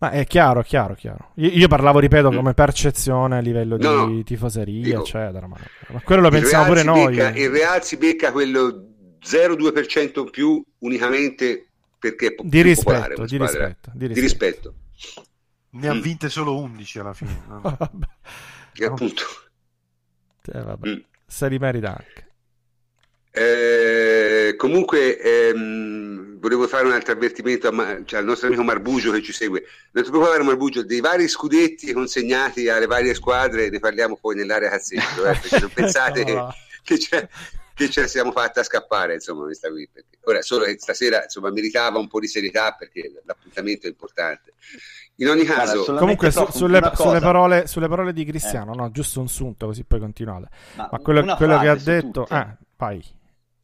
[0.00, 1.32] Ma è chiaro, chiaro, chiaro.
[1.36, 2.34] Io, io parlavo, ripeto, mm.
[2.36, 5.46] come percezione a livello di no, no, tifoseria, dico, eccetera.
[5.48, 5.56] Ma,
[5.88, 7.16] ma, quello lo pensiamo pure noi.
[7.16, 8.86] Becca, il Real si becca quello
[9.20, 11.66] 0,2% in più unicamente
[11.98, 14.74] perché è po- di rispetto, popolare, di, rispetto, di, rispetto, di rispetto.
[15.70, 16.00] Ne ha mm.
[16.00, 17.42] vinte solo 11 alla fine.
[17.48, 17.78] No?
[18.74, 19.24] e appunto.
[20.52, 20.88] Eh, vabbè.
[20.88, 20.98] Mm.
[21.26, 22.26] Se li merita anche.
[23.30, 29.22] Eh, comunque ehm, volevo fare un altro avvertimento a, cioè, al nostro amico Marbugio che
[29.22, 29.64] ci segue.
[29.92, 34.70] Non ti preoccupare Marbugio, dei vari scudetti consegnati alle varie squadre ne parliamo poi nell'area
[34.70, 36.52] cazzetto, eh, perché non pensate no.
[36.82, 37.28] che, che,
[37.74, 39.88] che, ce la siamo fatta scappare insomma questa qui.
[39.92, 44.54] Perché, ora solo che stasera insomma meritava un po' di serietà perché l'appuntamento è importante.
[45.20, 48.76] In ogni caso, Guarda, comunque su, sulle, sulle, parole, sulle, parole, di Cristiano, eh.
[48.76, 50.48] no, giusto un sunto così poi continuate.
[50.76, 53.04] Ma, Ma quello, quello che ha detto, ah, vai.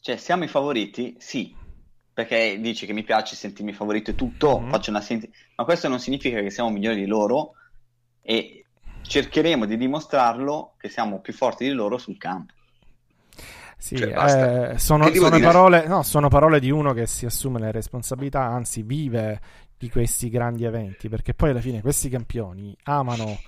[0.01, 1.14] Cioè, siamo i favoriti?
[1.18, 1.55] Sì,
[2.12, 4.70] perché dici che mi piace sentirmi favorito e tutto, mm-hmm.
[4.70, 7.52] faccio una senti- ma questo non significa che siamo migliori di loro
[8.20, 8.64] e
[9.02, 12.52] cercheremo di dimostrarlo che siamo più forti di loro sul campo.
[13.76, 17.70] Sì, cioè, eh, sono, sono, parole, no, sono, parole, di uno che si assume le
[17.70, 19.40] responsabilità, anzi vive
[19.85, 23.39] di questi grandi eventi, perché poi alla fine questi campioni amano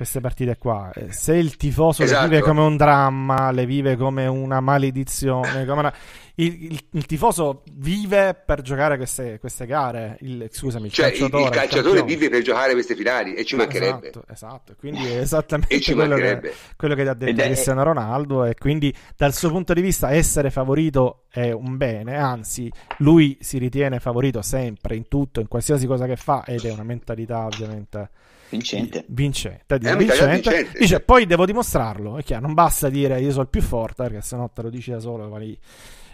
[0.00, 0.90] queste partite qua.
[0.94, 2.22] Eh, se il tifoso esatto.
[2.22, 5.94] le vive come un dramma, le vive come una maledizione, come una...
[6.36, 10.16] Il, il, il, tifoso vive per giocare queste, queste gare.
[10.20, 14.08] Il, scusami, il cioè, calciatore, il, calciatore vive per giocare queste finali e ci mancherebbe.
[14.08, 14.74] Esatto, esatto.
[14.78, 18.46] quindi è esattamente quello che, quello, che, ti ha detto Cristiano Ronaldo.
[18.46, 22.16] E quindi dal suo punto di vista, essere favorito è un bene.
[22.16, 26.72] Anzi, lui si ritiene favorito sempre in tutto, in qualsiasi cosa che fa, ed è
[26.72, 28.08] una mentalità ovviamente
[28.50, 29.04] Vincente.
[29.08, 29.78] Vincente.
[29.78, 30.32] Dice, vincente.
[30.32, 30.78] vincente.
[30.78, 32.18] Dice, poi devo dimostrarlo.
[32.18, 34.70] È chiaro, non basta dire io sono il più forte, perché se no te lo
[34.70, 35.56] dici da solo, vali,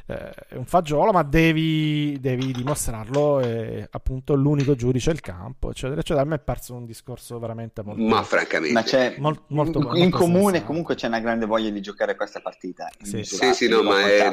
[0.09, 3.41] eh, è un fagiolo, ma devi, devi dimostrarlo.
[3.41, 6.21] E appunto l'unico giudice è il campo, eccetera, eccetera.
[6.21, 8.03] A me è perso un discorso veramente molto.
[8.03, 10.67] Ma francamente, ma c'è molto, molto, in, molto comune sensato.
[10.67, 12.91] comunque c'è una grande voglia di giocare questa partita.
[13.03, 14.31] Sì, sì, sì, no, ma è...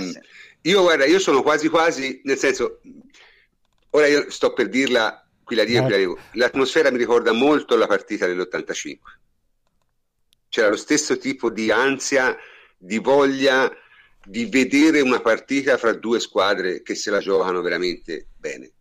[0.61, 2.81] io guarda, io sono quasi quasi, nel senso,
[3.91, 5.23] ora io sto per dirla
[5.53, 6.21] qui la dico, eh.
[6.34, 8.97] l'atmosfera mi ricorda molto la partita dell'85.
[10.49, 12.35] C'era lo stesso tipo di ansia,
[12.77, 13.71] di voglia
[14.25, 18.71] di vedere una partita fra due squadre che se la giocano veramente bene.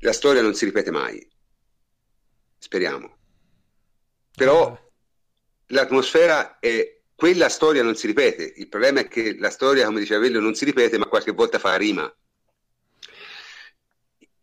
[0.00, 1.26] La storia non si ripete mai,
[2.58, 3.16] speriamo.
[4.34, 4.76] Però
[5.66, 8.52] l'atmosfera è quella storia non si ripete.
[8.56, 11.60] Il problema è che la storia, come diceva Vello, non si ripete, ma qualche volta
[11.60, 12.12] fa rima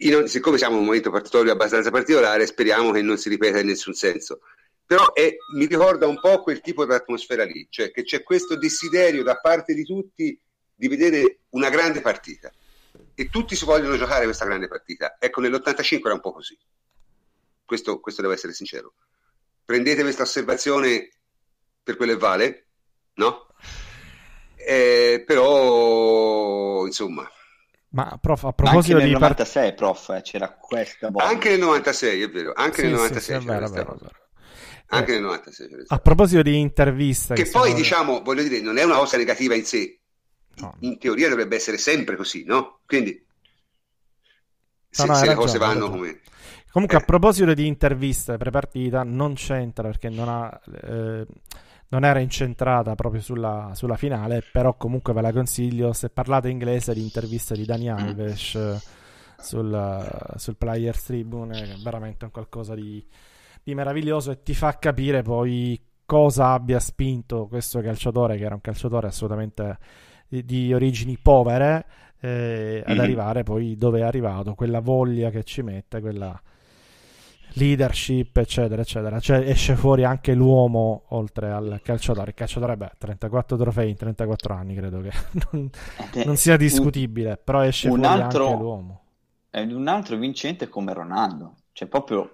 [0.02, 3.68] in, siccome siamo in un momento partitorio abbastanza particolare, speriamo che non si ripeta in
[3.68, 4.42] nessun senso.
[4.86, 8.58] Però è, mi ricorda un po' quel tipo di atmosfera lì, cioè che c'è questo
[8.58, 10.40] desiderio da parte di tutti
[10.74, 12.50] di vedere una grande partita
[13.14, 15.18] e tutti si vogliono giocare questa grande partita.
[15.20, 16.58] Ecco, nell'85 era un po' così.
[17.66, 18.94] Questo, questo devo essere sincero.
[19.64, 21.10] Prendete questa osservazione
[21.84, 22.68] per quello che vale,
[23.16, 23.48] no?
[24.56, 27.30] Eh, però, insomma,
[27.92, 31.28] ma prof, a proposito anche nel di 96, prof, eh, c'era questa volta.
[31.28, 34.16] Anche nel 96, è vero, anche sì, nel 96 sì, sì, vero, vero, vero.
[34.88, 35.86] Anche eh, nel 96.
[35.88, 37.76] A proposito di interviste che, che poi, sono...
[37.76, 40.00] diciamo, voglio dire, non è una cosa negativa in sé.
[40.56, 40.76] No.
[40.80, 42.82] In teoria dovrebbe essere sempre così, no?
[42.86, 43.26] Quindi
[44.90, 46.20] se, no, no, se le cose vanno come
[46.72, 47.02] Comunque, eh.
[47.02, 51.26] a proposito di interviste pre-partita, non c'entra perché non ha eh,
[51.90, 56.94] non era incentrata proprio sulla, sulla, finale, però comunque ve la consiglio se parlate inglese
[56.94, 58.80] di intervista di Dani Alves eh,
[59.40, 63.04] sul, sul Players Tribune, è veramente un qualcosa di,
[63.64, 68.62] di meraviglioso e ti fa capire poi cosa abbia spinto questo calciatore, che era un
[68.62, 69.78] calciatore assolutamente
[70.28, 71.86] di, di origini povere,
[72.20, 73.04] eh, ad mm-hmm.
[73.04, 76.40] arrivare poi dove è arrivato, quella voglia che ci mette, quella
[77.54, 79.20] leadership, eccetera, eccetera.
[79.20, 82.30] Cioè, esce fuori anche l'uomo oltre al calciatore.
[82.30, 85.12] Il calciatore, beh, 34 trofei in 34 anni, credo che
[85.52, 85.70] non,
[86.14, 89.02] eh, non sia discutibile, un, però esce fuori altro, anche l'uomo.
[89.50, 92.32] È un altro vincente come Ronaldo, cioè proprio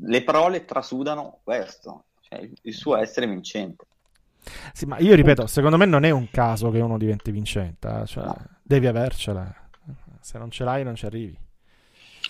[0.00, 3.84] le parole trasudano questo, cioè il suo essere vincente.
[4.72, 8.06] Sì, ma io ripeto, secondo me non è un caso che uno diventi vincente, eh?
[8.06, 8.36] cioè, no.
[8.62, 9.52] devi avercela.
[10.20, 11.38] Se non ce l'hai non ci arrivi.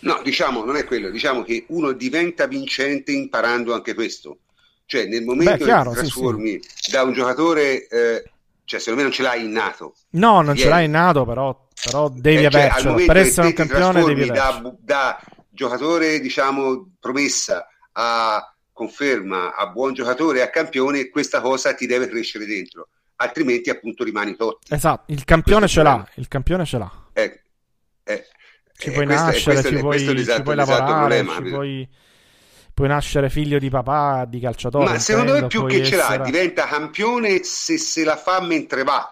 [0.00, 4.38] No, diciamo, non è quello, diciamo che uno diventa vincente imparando anche questo.
[4.84, 6.90] Cioè, nel momento Beh, chiaro, che ti trasformi sì, sì.
[6.92, 8.30] da un giocatore, eh,
[8.64, 9.94] cioè, secondo me non ce l'hai innato.
[10.10, 12.94] No, non ce l'hai innato, però, però devi eh, cioè, avercela.
[12.94, 15.20] Per essere un campione devi da, da
[15.50, 22.44] giocatore, diciamo, promessa a conferma, a buon giocatore, a campione, questa cosa ti deve crescere
[22.44, 24.72] dentro, altrimenti appunto rimani totti.
[24.72, 26.92] Esatto, il campione ce l'ha, il campione ce l'ha.
[27.14, 27.42] Eh,
[28.04, 28.26] eh,
[28.78, 31.88] ci puoi questo, nascere, questo, ci, puoi, ci puoi lavorare, ci puoi,
[32.74, 34.84] puoi, nascere figlio di papà, di calciatore.
[34.84, 39.10] Ma secondo me più che ce l'ha, diventa campione se se la fa mentre va.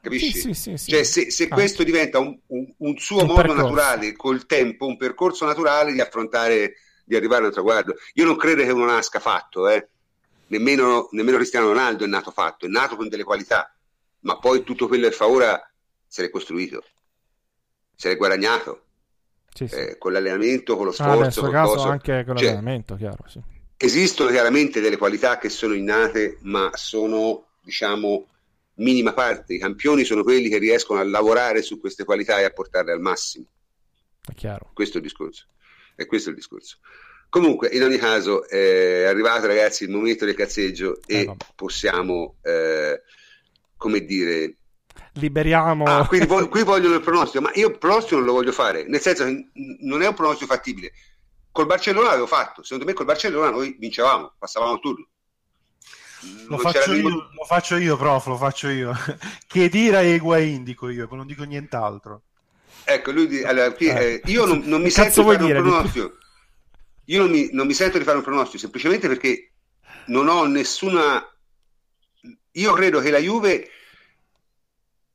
[0.00, 0.32] Capisci?
[0.32, 1.54] Sì, sì, sì, cioè, se, se ah.
[1.54, 3.62] questo diventa un, un, un suo un modo percorso.
[3.62, 6.74] naturale col tempo, un percorso naturale di affrontare,
[7.04, 7.96] di arrivare al traguardo.
[8.14, 9.88] Io non credo che uno nasca fatto, eh.
[10.46, 13.74] nemmeno, nemmeno Cristiano Ronaldo è nato fatto, è nato con delle qualità,
[14.20, 15.60] ma poi tutto quello che fa ora
[16.06, 16.84] se l'è costruito
[17.98, 18.82] se l'è guadagnato
[19.52, 19.74] sì, sì.
[19.74, 21.44] Eh, con l'allenamento, con lo sforzo.
[21.46, 21.88] Ah, caso coso.
[21.88, 23.24] anche con cioè, l'allenamento, chiaro.
[23.26, 23.40] Sì.
[23.76, 28.28] Esistono chiaramente delle qualità che sono innate, ma sono, diciamo,
[28.74, 29.54] minima parte.
[29.54, 33.00] I campioni sono quelli che riescono a lavorare su queste qualità e a portarle al
[33.00, 33.46] massimo.
[34.24, 34.70] È chiaro.
[34.74, 35.46] Questo è il discorso.
[35.96, 36.76] E questo è il discorso.
[37.28, 41.46] Comunque, in ogni caso, è arrivato ragazzi il momento del cazzeggio eh, e vabbè.
[41.56, 43.02] possiamo, eh,
[43.76, 44.57] come dire,
[45.18, 45.84] liberiamo.
[45.84, 48.86] Ah, quindi vo- qui vogliono il pronostico, ma io il pronostico non lo voglio fare,
[48.86, 49.50] nel senso che
[49.80, 50.92] non è un pronostico fattibile.
[51.50, 55.08] Col Barcellona l'avevo fatto, secondo me col Barcellona noi vincevamo, passavamo il turno.
[56.48, 58.92] Lo faccio, io, lo faccio, io, prof, lo faccio io.
[59.46, 62.22] che dire a Higuain, dico io, non dico nient'altro.
[62.84, 66.16] Ecco, lui, allora, qui, eh, io non, non mi sento di fare dire, un pronostico.
[67.04, 69.52] Io non mi, non mi sento di fare un pronostico, semplicemente perché
[70.06, 71.24] non ho nessuna...
[72.52, 73.70] Io credo che la Juve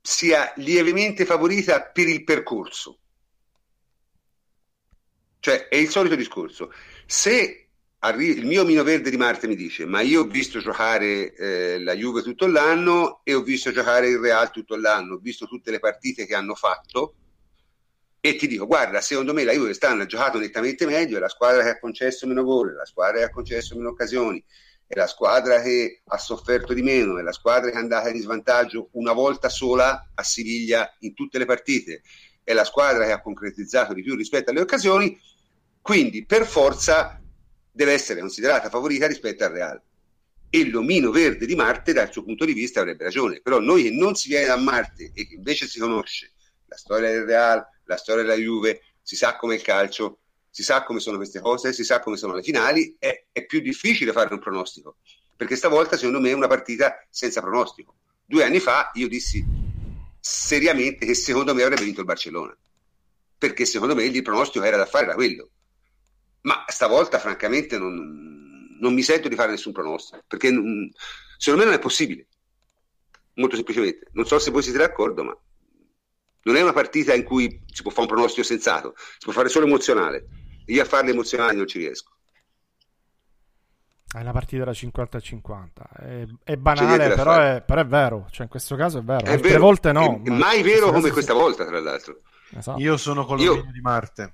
[0.06, 3.00] sia lievemente favorita per il percorso.
[5.40, 6.74] Cioè, è il solito discorso.
[7.06, 7.70] Se
[8.00, 11.80] arri- il mio Mino Verde di Marte mi dice, ma io ho visto giocare eh,
[11.80, 15.72] la Juve tutto l'anno e ho visto giocare il Real tutto l'anno, ho visto tutte
[15.72, 17.16] le partite che hanno fatto,
[18.20, 21.30] e ti dico, guarda, secondo me la Juve quest'anno ha giocato nettamente meglio, è la
[21.30, 24.44] squadra che ha concesso meno gol, la squadra che ha concesso meno occasioni,
[24.94, 28.22] è la squadra che ha sofferto di meno, è la squadra che è andata in
[28.22, 32.04] svantaggio una volta sola a Siviglia in tutte le partite,
[32.44, 35.20] è la squadra che ha concretizzato di più rispetto alle occasioni,
[35.82, 37.20] quindi per forza
[37.72, 39.82] deve essere considerata favorita rispetto al Real.
[40.50, 43.90] E l'omino verde di Marte dal suo punto di vista avrebbe ragione, però noi che
[43.90, 46.34] non si viene da Marte e che invece si conosce
[46.68, 50.20] la storia del Real, la storia della Juve, si sa come il calcio,
[50.54, 53.60] si sa come sono queste cose, si sa come sono le finali, è, è più
[53.60, 54.98] difficile fare un pronostico,
[55.36, 57.96] perché stavolta secondo me è una partita senza pronostico.
[58.24, 59.44] Due anni fa io dissi
[60.20, 62.56] seriamente che secondo me avrebbe vinto il Barcellona,
[63.36, 65.50] perché secondo me il pronostico era da fare da quello.
[66.42, 70.88] Ma stavolta francamente non, non mi sento di fare nessun pronostico, perché non,
[71.36, 72.28] secondo me non è possibile.
[73.38, 74.10] Molto semplicemente.
[74.12, 75.36] Non so se voi siete d'accordo, ma
[76.44, 79.50] non è una partita in cui si può fare un pronostico sensato, si può fare
[79.50, 80.28] solo emozionale.
[80.68, 82.12] Io a farle emozionali non ci riesco.
[84.14, 85.68] È una partita da 50-50.
[85.98, 88.28] È, è banale, però è, però è, vero.
[88.30, 89.26] Cioè, in questo caso è vero.
[89.26, 89.62] È Altre vero.
[89.62, 90.22] volte no.
[90.24, 91.40] È mai vero come questa sì.
[91.40, 92.20] volta, tra l'altro.
[92.56, 92.80] Esatto.
[92.80, 93.72] Io sono con l'omino Io...
[93.72, 94.34] di Marte.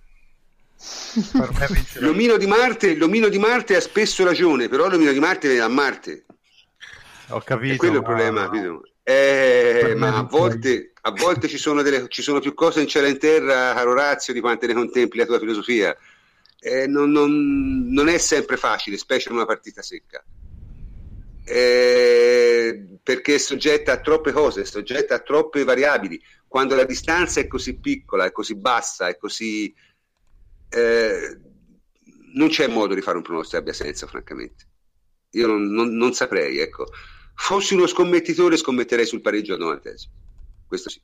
[1.99, 5.69] l'omino, di Marte, l'omino di Marte ha spesso ragione, però l'omino di Marte viene da
[5.69, 6.25] Marte.
[7.29, 7.73] Ho capito.
[7.73, 8.47] E quello è il problema.
[8.47, 8.81] No.
[9.01, 13.07] Eh, ma a volte, a volte ci, sono delle, ci, sono più cose in cielo
[13.07, 15.95] e in terra, caro Orazio, di quante ne contempli la tua filosofia.
[16.61, 20.23] Eh, non, non, non, è sempre facile, specie in una partita secca.
[21.45, 26.21] Eh, perché è soggetta a troppe cose, è soggetta a troppe variabili.
[26.47, 29.73] Quando la distanza è così piccola, è così bassa, è così...
[30.69, 31.39] Eh,
[32.33, 34.67] non c'è modo di fare un pronostico che abbia senso, francamente.
[35.31, 36.87] Io non, non saprei, ecco.
[37.35, 39.93] Fossi uno scommettitore, scommetterei sul pareggio al 90
[40.67, 41.01] Questo sì.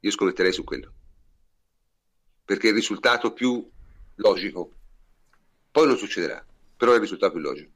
[0.00, 0.92] Io scommetterei su quello.
[2.44, 3.68] Perché il risultato più
[4.16, 4.70] logico.
[5.70, 6.44] Poi non succederà,
[6.76, 7.70] però è il risultato più logico.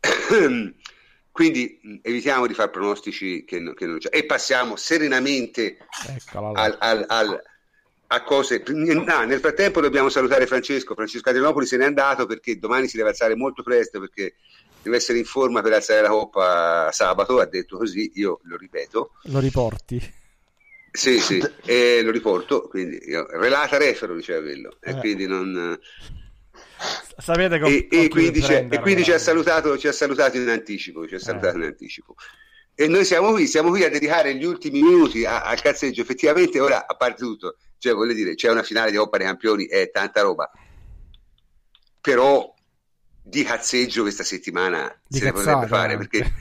[1.30, 4.08] Quindi mh, evitiamo di fare pronostici che, no- che non c'è.
[4.12, 5.78] E passiamo serenamente
[6.54, 7.42] al, al- al-
[8.06, 8.62] a cose.
[9.06, 10.94] Ah, nel frattempo dobbiamo salutare Francesco.
[10.94, 14.36] Francesco Adrianopoli se n'è andato perché domani si deve alzare molto presto perché
[14.80, 17.40] deve essere in forma per alzare la coppa sabato.
[17.40, 19.14] Ha detto così, io lo ripeto.
[19.24, 20.22] Lo riporti.
[20.96, 22.68] Sì, sì, e lo riporto.
[22.68, 24.76] Quindi io, relata refero, diceva quello.
[24.80, 24.94] E Eh.
[24.98, 25.76] quindi non.
[27.16, 30.36] Sapete com- e, e quindi, ci- prendere, e quindi ci, ha salutato, ci ha salutato
[30.36, 31.60] in anticipo, ci ha salutato Eh.
[31.60, 32.14] in anticipo.
[32.76, 36.00] E noi siamo qui, siamo qui a dedicare gli ultimi minuti a- al cazzeggio.
[36.02, 39.66] Effettivamente, ora, a parte tutto, cioè, voglio dire, c'è una finale di Coppa dei Campioni,
[39.66, 40.48] è tanta roba.
[42.00, 42.52] Però
[43.20, 46.06] di cazzeggio questa settimana Di se ne potrebbe fare, anche.
[46.08, 46.32] perché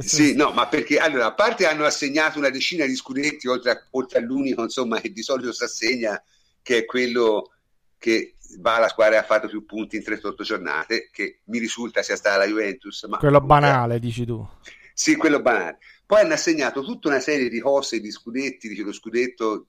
[0.00, 3.86] sì, no, ma perché allora, a parte hanno assegnato una decina di scudetti oltre, a-
[3.92, 6.22] oltre all'unico, insomma, che di solito si assegna,
[6.62, 7.50] che è quello
[7.98, 12.02] che va alla squadra che ha fatto più punti in 38 giornate, che mi risulta
[12.02, 13.04] sia stata la Juventus.
[13.04, 14.46] Ma Quello comunque- banale, dici tu.
[14.94, 15.78] Sì, quello banale.
[16.06, 19.66] Poi hanno assegnato tutta una serie di cose, di scudetti, dice lo scudetto.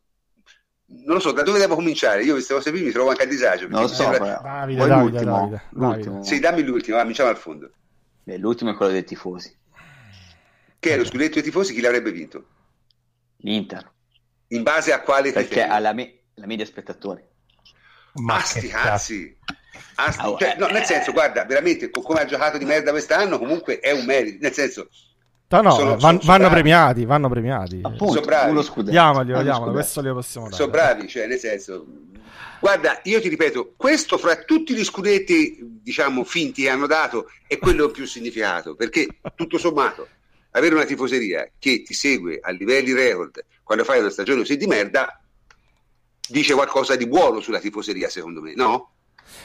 [0.92, 2.24] Non lo so, da dove devo cominciare?
[2.24, 3.68] Io queste cose qui mi trovo anche a disagio.
[3.68, 4.40] Non lo so, sembra-.
[4.42, 6.24] Davide, Poi Davide, l'ultimo, Davide, l'ultimo.
[6.24, 7.72] Sì, dammi l'ultimo, va, cominciamo al fondo.
[8.24, 9.56] Beh, l'ultimo è quello dei tifosi.
[10.80, 12.46] Che è lo scudetto dei tifosi, chi l'avrebbe vinto?
[13.38, 13.92] L'Inter.
[14.48, 15.74] In base a quale Perché criterio?
[15.74, 17.22] ha la, me- la media spettatori.
[18.16, 19.38] Ma sti che cazzi!
[19.96, 22.66] Ah, sti- Ah, cioè, eh, no, nel senso, guarda, veramente, co- come ha giocato di
[22.66, 24.38] merda quest'anno, comunque è un merito.
[24.42, 24.90] Nel senso,
[25.52, 26.54] No, no, Sono- van- sono- vanno bravi.
[26.54, 27.80] premiati, vanno premiati.
[27.82, 28.52] Appunto, Sono bravi.
[28.52, 28.92] uno scudetto.
[28.92, 29.72] Diamoglielo, Uno diamolo, scudetto.
[29.82, 30.58] questo glielo possiamo dare.
[30.62, 31.86] sono bravi, cioè, nel senso...
[32.60, 37.58] Guarda, io ti ripeto, questo fra tutti gli scudetti, diciamo, finti che hanno dato, è
[37.58, 40.08] quello più significato, perché tutto sommato,
[40.52, 44.66] avere una tifoseria che ti segue a livelli record quando fai una stagione così di
[44.68, 45.22] merda,
[46.28, 48.94] dice qualcosa di buono sulla tifoseria, secondo me, no?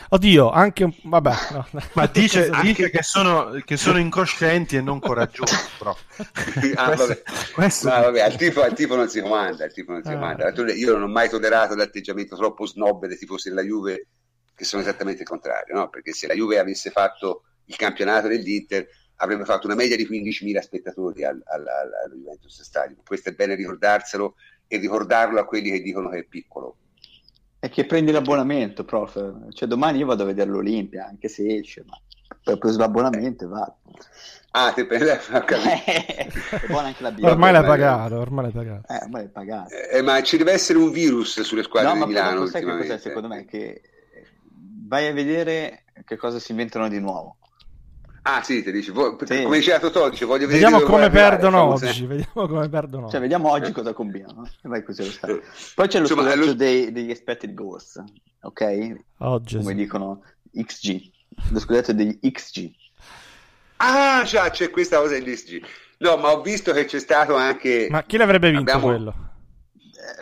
[0.08, 0.94] Oddio, anche un...
[1.02, 1.66] Vabbè, no.
[1.92, 5.54] Ma dice, Anche- dice che, sono, che sono incoscienti e non coraggiosi.
[5.78, 5.94] Però.
[6.76, 7.22] Ah, Questo- vabbè.
[7.52, 10.14] questo- No, vabbè, al tifo, al tifo non si comanda, al tifo non si Ah.
[10.14, 10.52] comanda.
[10.72, 14.06] Io non ho mai tollerato l'atteggiamento troppo snob dei tifosi della Juve,
[14.54, 15.90] che sono esattamente il contrario, no?
[15.90, 18.86] Perché se la Juve avesse fatto il campionato dell'Inter,
[19.16, 23.00] avrebbe fatto una media di 15.000 spettatori al, al, al- allo Juventus Stadium.
[23.04, 24.34] Questo è bene ricordarselo
[24.66, 26.76] e ricordarlo a quelli che dicono che è piccolo.
[27.58, 29.48] È che prendi l'abbonamento, prof.
[29.50, 31.98] Cioè, domani io vado a vedere l'Olimpia, anche se esce, ma
[32.52, 33.76] ho preso l'abbonamento e vado.
[34.50, 35.68] Ah, te prendi ho capito.
[36.60, 37.30] è buona anche la birra.
[37.30, 38.92] Ormai l'hai pagato, ormai l'hai pagato.
[38.92, 39.70] Eh, ormai è pagato.
[39.70, 42.64] Eh, ma ci deve essere un virus sulle squadre No, di ma Milano però sai
[42.64, 43.44] che cos'è secondo me?
[43.46, 43.80] Che
[44.86, 47.38] vai a vedere che cosa si inventano di nuovo.
[48.26, 49.42] Ah, sì, ti dici, vo- Sì.
[49.42, 53.18] come diceva Totò, dice, voglio vedere Vediamo come perdono oggi, vediamo come perdono Cioè, oggi.
[53.18, 54.48] vediamo oggi cosa combinano.
[54.62, 55.30] Vai così lo sai.
[55.32, 55.42] Eh,
[55.74, 58.02] Poi c'è lo Insomma, scudetto lo- dei, degli expected goals,
[58.40, 58.96] ok?
[59.18, 60.22] Oggi Come dicono
[60.54, 61.10] XG.
[61.50, 62.72] Lo scudetto degli XG.
[63.76, 65.62] Ah, già, c'è questa cosa dell'SG.
[65.98, 69.14] No, ma ho visto che c'è stato anche Ma chi l'avrebbe vinto Abbiamo- quello?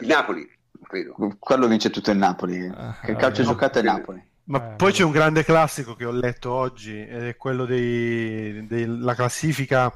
[0.00, 0.48] il Napoli,
[0.88, 1.14] credo.
[1.38, 2.66] Quello vince tutto il Napoli.
[2.74, 4.30] Ah, che calcio eh, giocato è no, Napoli.
[4.44, 8.66] Ma Eh, poi c'è un grande classico che ho letto oggi, ed è quello dei-
[8.66, 9.92] della classifica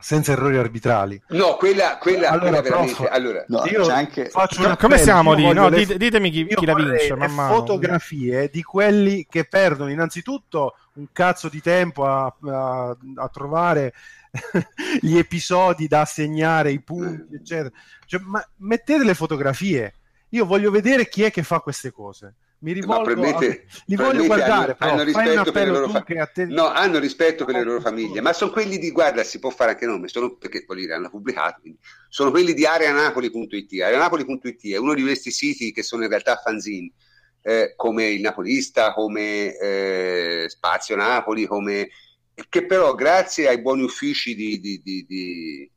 [0.00, 1.20] senza errori arbitrali.
[1.28, 3.08] No, quella, quella, Allora, quella prof, veramente.
[3.08, 4.28] Allora, No, Io c'è anche...
[4.28, 5.50] faccio come appello, siamo lì?
[5.52, 7.54] No, le- dite- ditemi chi, chi la vince, le man mano.
[7.54, 13.94] fotografie di quelli che perdono innanzitutto un cazzo di tempo a, a- a trovare
[15.00, 17.70] gli episodi da assegnare, i punti, eccetera.
[18.06, 19.94] Cioè, ma mettete le fotografie.
[20.30, 22.34] Io voglio vedere chi è che fa queste cose.
[22.64, 23.82] Mi no, rivolgo probabilmente, a...
[23.84, 26.46] Li voglio guardare, hanno, hanno rispetto per le loro tu fa- che a te...
[26.46, 29.72] No, hanno rispetto per le loro famiglie, ma sono quelli di, guarda, si può fare
[29.72, 31.78] anche nome, sono, perché voglio dire, hanno pubblicato, quindi,
[32.08, 33.82] sono quelli di areanapoli.it.
[33.82, 36.90] Areanapoli.it è uno di questi siti che sono in realtà fanzine,
[37.42, 41.90] eh, come il Napolista, come eh, Spazio Napoli, come
[42.48, 45.70] che però grazie ai buoni uffici di, di- di- di-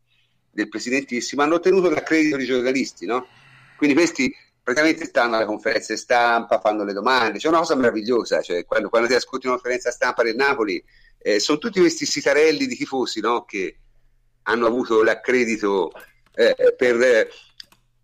[0.50, 3.28] del presidentissimo hanno ottenuto l'accredito di giornalisti, no?
[3.76, 4.34] Quindi questi
[4.68, 9.08] praticamente stanno alle conferenze stampa, fanno le domande, c'è una cosa meravigliosa, cioè quando, quando
[9.08, 10.84] ti ascolti una conferenza stampa del Napoli,
[11.20, 13.46] eh, sono tutti questi sitarelli di tifosi, no?
[13.46, 13.80] Che
[14.42, 15.94] hanno avuto l'accredito
[16.34, 17.30] eh, per,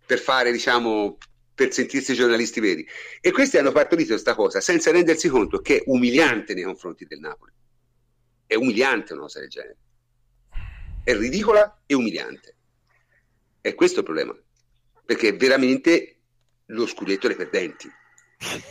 [0.06, 1.18] per fare, diciamo,
[1.54, 2.88] per sentirsi giornalisti veri.
[3.20, 7.18] E questi hanno partorito questa cosa senza rendersi conto che è umiliante nei confronti del
[7.18, 7.52] Napoli.
[8.46, 9.76] È umiliante una cosa del genere.
[11.04, 12.56] È ridicola e umiliante.
[13.60, 14.34] E questo è il problema.
[15.04, 16.13] Perché è veramente
[16.66, 17.90] lo scudetto dei perdenti.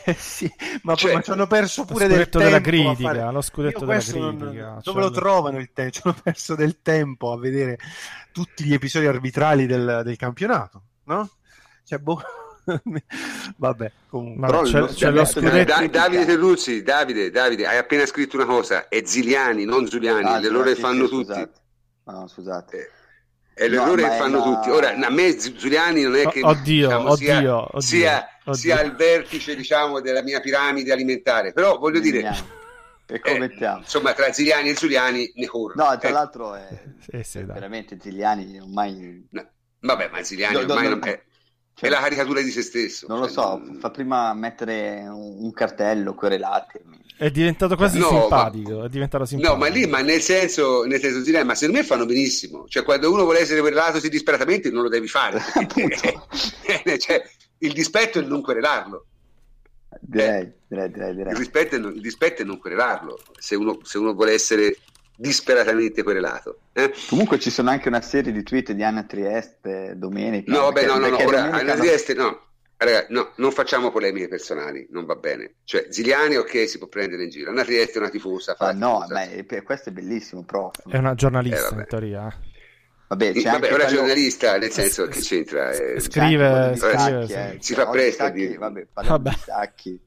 [0.06, 0.52] Eh sì,
[0.84, 3.42] ma, Cioè, poi, ma ci hanno perso pure del scudetto tempo della critica, fare- lo
[3.42, 4.66] scudetto della questo non- critica.
[4.68, 5.92] dove cioè, lo trovano il tempo?
[5.96, 7.78] Ci hanno perso del tempo a vedere
[8.32, 11.30] tutti gli episodi arbitrali del, del campionato, no?
[11.86, 12.22] Cioè, boh...
[13.58, 14.40] Vabbè, comunque.
[14.40, 15.64] Ma Però c'è, c'è lo scudetto Da- scudetto.
[15.72, 16.00] Da- critica.
[16.00, 20.50] Davide Terruzzi, Davide, Davide, hai appena scritto una cosa, è Ziliani, non Giuliani, Ah, le
[20.50, 21.24] loro le fanno tutti.
[21.26, 21.52] scusate.
[22.06, 22.92] No, scusate.
[23.56, 24.70] Eh, È l'errore No, che fanno la- tutti.
[24.72, 28.28] Ora, a me Z- Giuliani non è O- che oddio, diciamo, sia, oddio, oddio, sia,
[28.42, 28.54] oddio.
[28.54, 32.20] sia al vertice diciamo, della mia piramide alimentare, però voglio dire.
[33.06, 33.80] E eh, commettiamo.
[33.80, 35.74] insomma, tra Ziliani e Giuliani ne corro.
[35.76, 36.68] No, tra Eh, l'altro è
[37.00, 39.48] Sì, sì, veramente Ziliani ormai no.
[39.82, 41.22] Vabbè, ma Ziliani No, no, ormai no, non- è,
[41.76, 43.06] cioè, è la caricatura di se stesso.
[43.08, 46.80] non lo Cioè, so, non- fa prima mettere un, cartello, querelati.
[47.16, 48.78] È diventato quasi No, simpatico.
[48.80, 49.54] ma- È diventato simpatico.
[49.56, 52.66] No, ma lì, ma nel senso, nel senso Ziliani, ma secondo me fanno benissimo.
[52.68, 55.40] Cioè, quando uno vuole essere querelato sì, disperatamente, non lo devi fare.
[55.54, 56.28] Appunto.
[56.98, 57.24] Cioè,
[57.60, 59.06] il dispetto è il non querelarlo.
[60.02, 61.36] Direi, direi, direi, Il direi.
[61.36, 64.76] rispetto, è non, il dispetto è non querelarlo, se uno, se uno vuole essere
[65.16, 66.60] disperatamente querelato.
[66.74, 66.92] eh?
[67.10, 70.52] Comunque ci sono anche una serie di tweet di Anna Trieste domenica.
[70.52, 72.42] No, vabbè, perché- no, no, no, ora, Anna Trieste, no.
[72.76, 75.54] Raga, no, non facciamo polemiche personali, non va bene.
[75.64, 77.52] Cioè, Ziliani, ok, si può prendere in giro.
[77.52, 78.56] Anna Trieste è una tifosa.
[78.56, 79.14] fa Ah, no, tifosa.
[79.14, 80.90] ma è- per- questo è bellissimo, prof.
[80.90, 81.82] È una giornalista Eh, vabbè.
[81.82, 82.28] in teoria.
[82.28, 82.52] eh.
[83.08, 85.70] Vabbè, c'è Vabbè, anche ora quello- giornalista, nel senso che c'entra.
[85.70, 87.58] eh, Scrive- scrive, Sacchi, eh.
[87.62, 88.60] Si fa Oggi presto a dirlo.
[88.60, 89.30] Vabbè, Vabbè.
[89.30, 90.00] di Sacchi.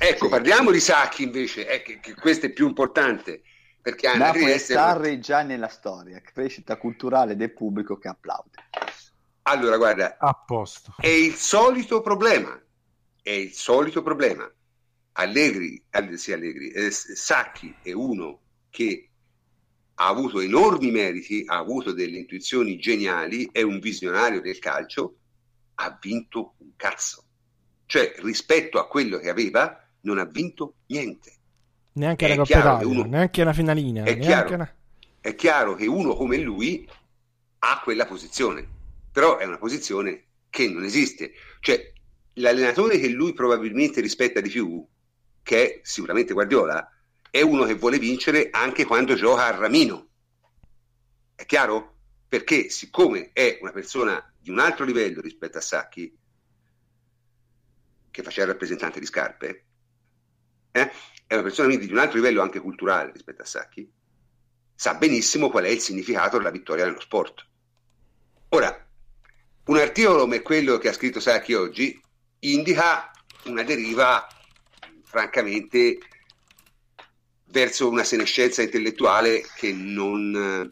[0.00, 0.30] Ecco, Sì.
[0.30, 3.40] parliamo di Sacchi invece, è che, che questo è più importante,
[3.80, 4.74] perché Napoli Trieste...
[4.74, 8.68] Sarri già nella storia, crescita culturale del pubblico che applaude.
[9.42, 10.94] Allora, guarda, A posto.
[10.98, 12.60] È il solito problema,
[13.22, 14.50] è il solito problema.
[15.12, 19.10] Allegri, Allegri, sì, Allegri eh, Sacchi è uno che
[19.94, 25.16] ha avuto enormi meriti, ha avuto delle intuizioni geniali, è un visionario del calcio,
[25.76, 27.24] ha vinto un cazzo.
[27.86, 31.37] Cioè, rispetto a quello che aveva, non ha vinto niente.
[31.98, 34.04] Neanche È la Coppa Italia, uno- neanche una finalina.
[34.04, 34.54] È chiaro.
[34.54, 34.74] una-
[35.20, 36.88] È chiaro che uno come lui
[37.60, 38.66] ha quella posizione,
[39.10, 41.32] però è una posizione che non esiste.
[41.60, 41.92] Cioè,
[42.34, 44.86] l'allenatore che lui probabilmente rispetta di più,
[45.42, 46.88] che è sicuramente Guardiola,
[47.30, 50.06] è uno che vuole vincere anche quando gioca a Ramino.
[51.34, 51.96] È chiaro?
[52.28, 56.16] Perché siccome è una persona di un altro livello rispetto a Sacchi,
[58.10, 59.64] che faceva il rappresentante di scarpe,
[60.72, 60.90] eh,
[61.28, 63.88] è una persona quindi di un altro livello anche culturale rispetto a Sacchi,
[64.74, 67.46] sa benissimo qual è il significato della vittoria nello sport.
[68.48, 68.88] Ora,
[69.66, 72.00] un articolo come quello che ha scritto Sacchi oggi
[72.40, 73.10] indica
[73.44, 74.26] una deriva
[75.04, 75.98] francamente
[77.50, 80.70] verso una senescenza intellettuale che non,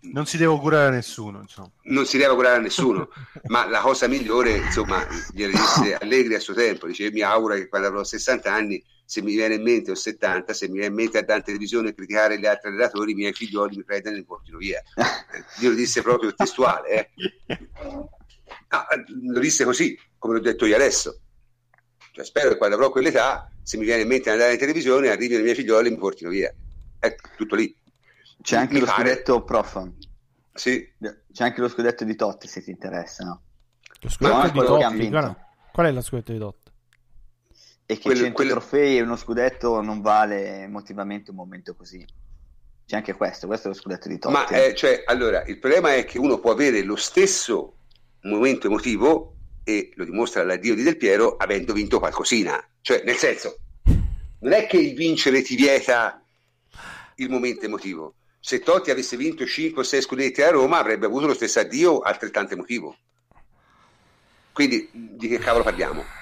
[0.00, 1.70] Non si deve augurare a nessuno, insomma.
[1.82, 3.08] non si deve augurare a nessuno,
[3.46, 7.68] ma la cosa migliore, insomma, gliela disse Allegri a suo tempo, dice mi auguro che
[7.68, 10.94] quando avrò 60 anni, se mi viene in mente o 70, se mi viene in
[10.94, 14.14] mente a dare in televisione e criticare gli altri allenatori, i miei figlioli mi prendono
[14.14, 14.80] e mi portino via.
[14.94, 17.10] Eh, Glielo disse proprio testuale, eh.
[18.68, 21.22] No, eh, lo disse così, come l'ho detto io adesso.
[22.12, 25.08] Cioè, spero che quando avrò quell'età, se mi viene in mente di andare in televisione,
[25.08, 26.54] arrivino i miei figlioli e mi portino via.
[27.00, 27.76] Ecco, tutto lì.
[28.42, 29.88] C'è anche Mi lo pare- scudetto, prof.
[30.54, 30.88] Sì,
[31.32, 33.42] C'è anche lo scudetto di Totti, se ti interessa, no?
[34.02, 35.08] Lo scudetto Ma di Totti.
[35.08, 36.59] guarda, Qual è lo scudetto di Totti?
[37.90, 42.06] E che Quello- 100 quello- trofei e uno scudetto non vale emotivamente un momento così.
[42.86, 44.32] C'è anche questo, questo è lo scudetto di Totti.
[44.32, 47.74] Ma eh, cioè, allora, il problema è che uno può avere lo stesso
[48.22, 49.34] momento emotivo
[49.64, 52.64] e lo dimostra l'addio di Del Piero avendo vinto qualcosina.
[52.80, 53.58] Cioè, nel senso,
[54.38, 56.22] non è che il vincere ti vieta
[57.16, 58.14] il momento emotivo.
[58.38, 61.98] Se Totti avesse vinto 5 o 6 scudetti a Roma avrebbe avuto lo stesso addio
[61.98, 62.96] altrettanto emotivo.
[64.52, 66.18] Quindi di che cavolo parliamo?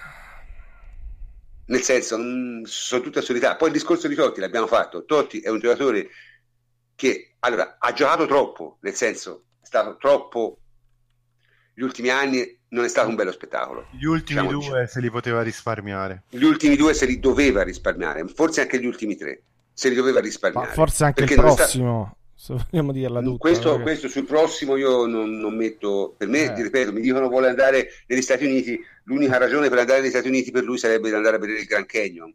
[1.69, 3.57] Nel senso, mh, sono tutte assurdità.
[3.57, 5.05] Poi il discorso di Totti l'abbiamo fatto.
[5.05, 6.09] Totti è un giocatore
[6.95, 10.59] che allora, ha giocato troppo, nel senso, è stato troppo.
[11.75, 13.87] Gli ultimi anni non è stato un bello spettacolo.
[13.93, 14.69] Gli ultimi Diciamoci.
[14.69, 16.25] due se li poteva risparmiare.
[16.31, 19.43] Gli ultimi due se li doveva risparmiare, forse anche gli ultimi tre
[19.73, 20.73] se li doveva Ma risparmiare.
[20.73, 23.39] forse anche il Perché sta- prossimo, se vogliamo dirla tutta.
[23.39, 26.53] questo, perché- questo sul prossimo io non, non metto per me, Eh.
[26.53, 28.81] ti ripeto, mi dicono vuole andare negli Stati Uniti.
[29.05, 31.67] L'unica ragione per andare negli Stati Uniti per lui sarebbe di andare a vedere il
[31.67, 32.33] Grand Canyon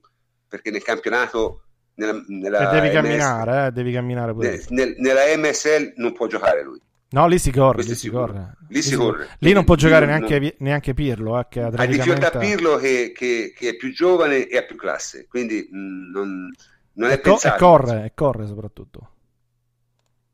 [0.48, 1.62] perché nel campionato,
[1.96, 4.50] nella, nella devi MS camminare, eh, devi camminare pure.
[4.50, 6.82] nel- nel- nella MSL non può giocare lui.
[7.12, 8.58] No, lì si corre, lì è si corre.
[8.70, 9.30] Lì si corre.
[9.40, 12.40] Lì non può giocare neanche, neanche Pirlo, eh, che Ha difficoltà atleticamente...
[12.40, 16.52] Pirlo che, che- che è più giovane e ha più classe, quindi mh, non,
[16.94, 19.10] non è E, co- e corre, e corre soprattutto.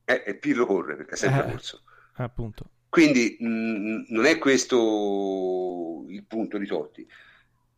[0.09, 1.51] Eh, e Pirlo corre perché ha sempre Eh.
[1.51, 1.83] corso.
[2.13, 2.71] Appunto.
[2.89, 7.07] Quindi mh, non è questo il punto di Totti.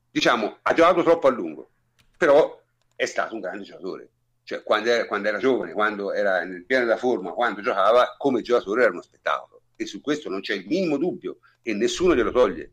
[0.09, 1.71] Diciamo, ha giocato troppo a lungo,
[2.15, 2.61] però
[2.95, 4.09] è stato un grande giocatore.
[4.43, 8.41] Cioè, quando era, quando era giovane, quando era nel pieno della forma, quando giocava, come
[8.41, 9.63] giocatore era uno spettacolo.
[9.75, 12.71] E su questo non c'è il minimo dubbio e nessuno glielo toglie.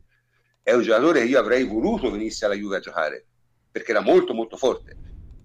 [0.63, 3.25] È un giocatore che io avrei voluto venisse alla Juve a giocare,
[3.69, 4.95] perché era molto molto forte.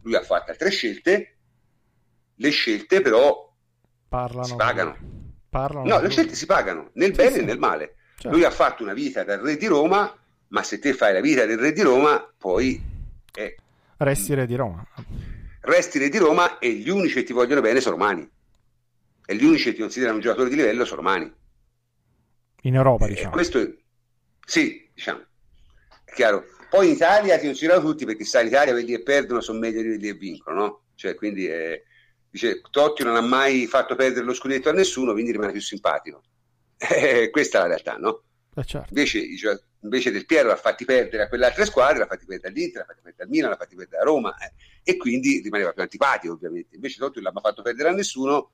[0.03, 1.39] Lui ha fatto altre scelte,
[2.37, 3.53] le scelte però
[4.15, 4.45] parlano.
[4.47, 4.97] Si pagano.
[5.49, 7.39] Parlano No, le scelte si pagano, nel Sì, bene sì.
[7.41, 7.97] e nel male.
[8.17, 8.31] Certo.
[8.37, 10.13] Lui ha fatto una vita da re di Roma,
[10.49, 12.81] ma se te fai la vita del re di Roma, poi
[13.35, 13.57] eh,
[13.97, 14.85] Resti re di Roma.
[15.61, 18.29] resti re di Roma e gli unici che ti vogliono bene sono romani.
[19.27, 21.33] E gli unici che ti considerano un giocatore di livello sono romani.
[22.63, 23.31] In Europa, E diciamo.
[23.31, 23.75] questo è-
[24.47, 25.23] sì, diciamo,
[26.05, 26.45] è chiaro.
[26.71, 29.81] Poi in Italia ti considerano tutti perché sai, in Italia quelli che perdono sono meglio
[29.81, 30.83] di quelli che vincono, no?
[30.95, 31.85] Cioè, quindi eh,
[32.35, 36.23] dice Totti non ha mai fatto perdere lo scudetto a nessuno, quindi rimane più simpatico.
[36.77, 38.25] Eh, questa è la realtà, no?
[38.57, 38.89] Eh, certo.
[38.91, 39.25] Invece,
[39.81, 42.87] invece del Piero l'ha fatti perdere a quelle altre squadre, l'ha fatti perdere all'Inter, l'ha
[42.87, 44.53] fatti perdere al Milan, l'ha fatti perdere a Roma eh,
[44.83, 46.75] e quindi rimaneva più antipatico ovviamente.
[46.75, 48.51] Invece Totti non l'ha mai fatto perdere a nessuno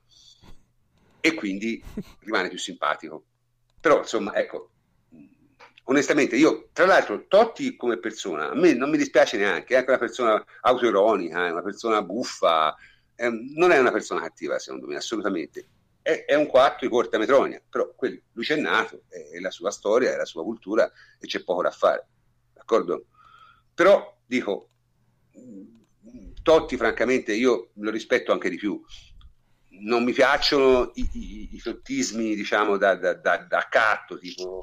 [1.18, 1.82] e quindi
[2.20, 3.24] rimane più simpatico.
[3.80, 4.70] Però insomma, ecco,
[5.84, 9.90] onestamente io, tra l'altro, Totti come persona, a me non mi dispiace neanche, è anche
[9.90, 12.76] una persona autoironica, è una persona buffa,
[13.28, 15.68] non è una persona cattiva secondo me, assolutamente.
[16.02, 19.50] È, è un quarto di corta metronia, però quello, lui c'è nato, è, è la
[19.50, 22.08] sua storia, è la sua cultura e c'è poco da fare,
[22.54, 23.06] d'accordo?
[23.74, 24.70] Però dico,
[26.42, 28.82] Totti francamente io lo rispetto anche di più,
[29.80, 34.60] non mi piacciono i, i, i tottismi diciamo da, da, da, da accatto, tipo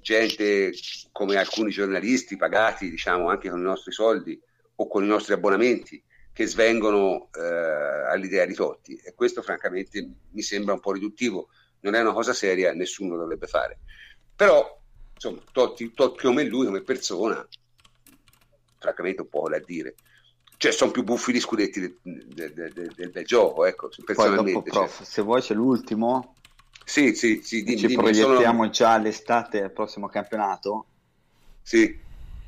[0.00, 0.72] gente
[1.12, 4.38] come alcuni giornalisti pagati diciamo anche con i nostri soldi
[4.76, 6.02] o con i nostri abbonamenti
[6.38, 8.94] che svengono eh, all'idea di Totti.
[8.94, 11.48] E questo francamente mi sembra un po' riduttivo.
[11.80, 13.80] Non è una cosa seria, nessuno dovrebbe fare.
[14.36, 14.80] Però
[15.14, 17.44] insomma Totti, Totti come lui come persona
[18.78, 19.96] francamente un po' da dire.
[20.56, 24.84] Cioè sono più buffi di scudetti del, del, del, del gioco ecco personalmente dopo, cioè.
[24.84, 26.36] prof, se vuoi c'è l'ultimo,
[26.84, 30.86] sì sì sì dimmi, ci dimmi, proiettiamo sono- già all'estate del prossimo campionato,
[31.62, 31.98] sì.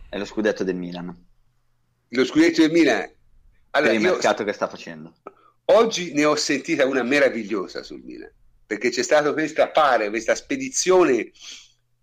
[0.09, 1.27] È lo scudetto del Milan,
[2.09, 3.19] lo scudetto del Milan
[3.71, 5.15] allora, per il mercato che sta facendo.
[5.67, 8.33] Oggi ne ho sentita una meravigliosa sul Milan,
[8.67, 11.31] perché c'è stata questa, pare, questa spedizione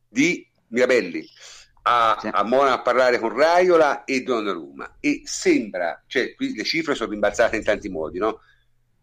[0.07, 1.27] di Mirabelli
[1.83, 2.29] a, Sì.
[2.31, 7.11] a Mona a parlare con Raiola e Donnarumma e sembra, cioè qui le cifre sono
[7.11, 8.41] rimbalzate in tanti modi, no?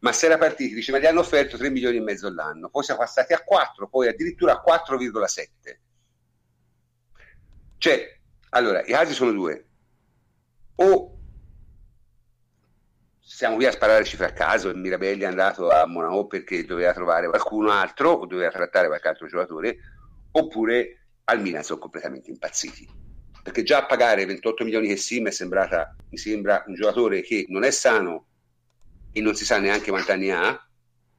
[0.00, 2.82] Ma se era partiti, dice, ma gli hanno offerto 3 milioni e mezzo all'anno, poi
[2.84, 5.78] siamo passati a 4, poi addirittura a 4,7.
[7.78, 8.20] Cioè,
[8.50, 9.66] allora, i casi sono due.
[10.76, 11.18] O
[13.34, 16.92] siamo qui a sparare cifre a caso e Mirabelli è andato a Monaco perché doveva
[16.92, 19.76] trovare qualcuno altro o doveva trattare qualche altro giocatore
[20.30, 22.88] oppure al Milan sono completamente impazziti.
[23.42, 27.22] Perché già a pagare 28 milioni che sì mi è sembrata mi sembra un giocatore
[27.22, 28.26] che non è sano
[29.10, 30.68] e non si sa neanche quanti anni ha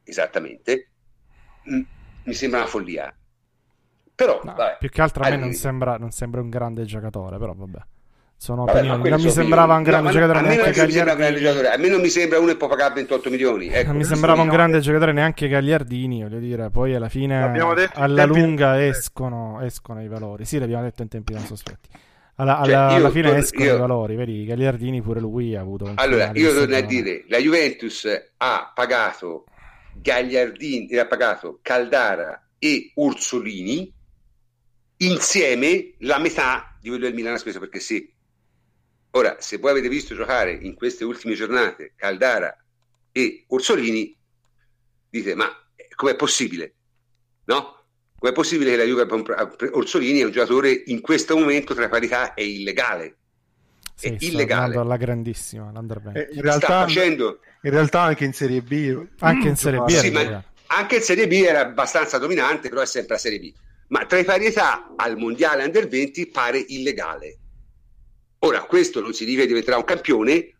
[0.05, 0.91] esattamente
[1.63, 3.13] mi sembra una follia.
[4.15, 7.37] Però No, vabbè, più che altro a me non sembra, non sembra un grande giocatore,
[7.37, 7.79] però vabbè.
[8.45, 9.09] Sono Vabbè, opinioni.
[9.09, 11.41] Non mi sembrava un grande No, giocatore a me non mi sembra un grande Gagliardini.
[11.41, 11.73] giocatore.
[11.73, 13.67] A me non mi sembra uno che può pagare 28 milioni.
[13.69, 17.41] Ecco, non mi sembrava un grande giocatore neanche Gagliardini, voglio dire, poi alla fine
[17.95, 18.89] alla lunga eh.
[18.89, 20.45] escono, escono i valori.
[20.45, 21.89] Sì, l'abbiamo detto in tempi non sospetti.
[22.35, 25.61] Alla, Cioè, alla- io alla fine escono io- i valori, vedi, Gagliardini pure lui ha
[25.61, 28.07] avuto un Allora, io torno a dire, la Juventus
[28.37, 29.45] ha pagato
[29.93, 33.91] Gagliardini, ha pagato Caldara e Ursolini
[34.97, 38.11] insieme la metà di quello del Milan ha speso perché sì.
[39.15, 42.55] Ora, se voi avete visto giocare in queste ultime giornate Caldara
[43.13, 44.13] e Orsolini,
[45.09, 45.49] dite, ma
[45.95, 46.73] com'è possibile?
[47.45, 47.83] No?
[48.17, 49.07] Com'è possibile che la Juve
[49.71, 53.15] Orsolini è un giocatore in questo momento tra parità è illegale?
[53.95, 54.63] Sì, è illegale.
[54.63, 56.19] andando alla grandissima, l'Under 20.
[56.19, 59.87] Eh, in, Sta realtà, facendo in realtà anche in Serie B Anche in Serie B
[59.91, 63.53] Sì, ma- anche in Serie B era abbastanza dominante, però è sempre la Serie B.
[63.87, 67.37] Ma tra i parità al mondiale under 20 pare illegale.
[68.45, 70.55] Ora, questo non significa che diventerà un campione,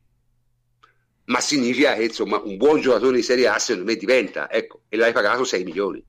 [1.26, 4.98] ma significa che insomma un buon giocatore di Serie A secondo me diventa, ecco, e
[4.98, 6.04] l'hai pagato 6 milioni.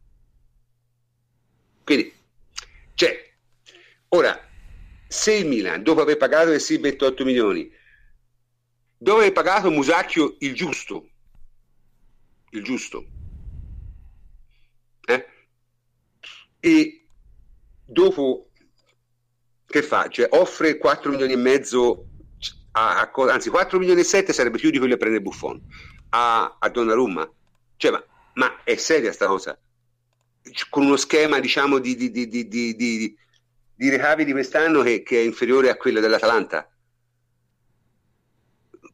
[1.84, 2.10] Quindi,
[2.94, 3.30] cioè,
[4.08, 4.40] ora,
[5.06, 7.70] se il Milan, dopo aver pagato sì 28 milioni,
[8.96, 11.10] dopo aver pagato Musacchio il giusto,
[12.52, 13.06] il giusto,
[15.06, 15.26] eh?
[16.58, 17.06] e
[17.84, 18.45] dopo
[19.80, 20.08] che fa?
[20.08, 22.06] Cioè, offre 4 milioni e mezzo
[22.72, 25.60] a, a anzi 4 milioni e 7 sarebbe più di quello che prende Buffon
[26.10, 27.28] a, a Donnarumma
[27.76, 28.04] cioè ma,
[28.34, 29.58] ma è seria sta cosa
[30.68, 33.16] con uno schema diciamo di, di, di, di, di, di-
[33.78, 36.70] di ricavi di quest'anno che, che è inferiore a quello dell'Atalanta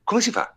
[0.04, 0.56] come si fa?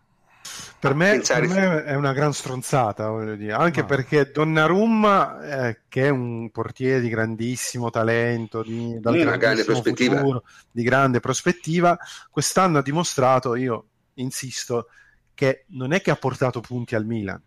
[0.88, 3.52] Per me, pensare- per me è una gran stronzata, voglio dire.
[3.52, 3.86] anche No.
[3.86, 10.16] perché Donnarumma, eh, che è un portiere di grandissimo talento, di, dal grande grandissimo prospettiva.
[10.16, 11.98] futuro, di grande prospettiva,
[12.30, 14.88] quest'anno ha dimostrato, io insisto,
[15.34, 17.40] che non è che ha portato punti al Milan,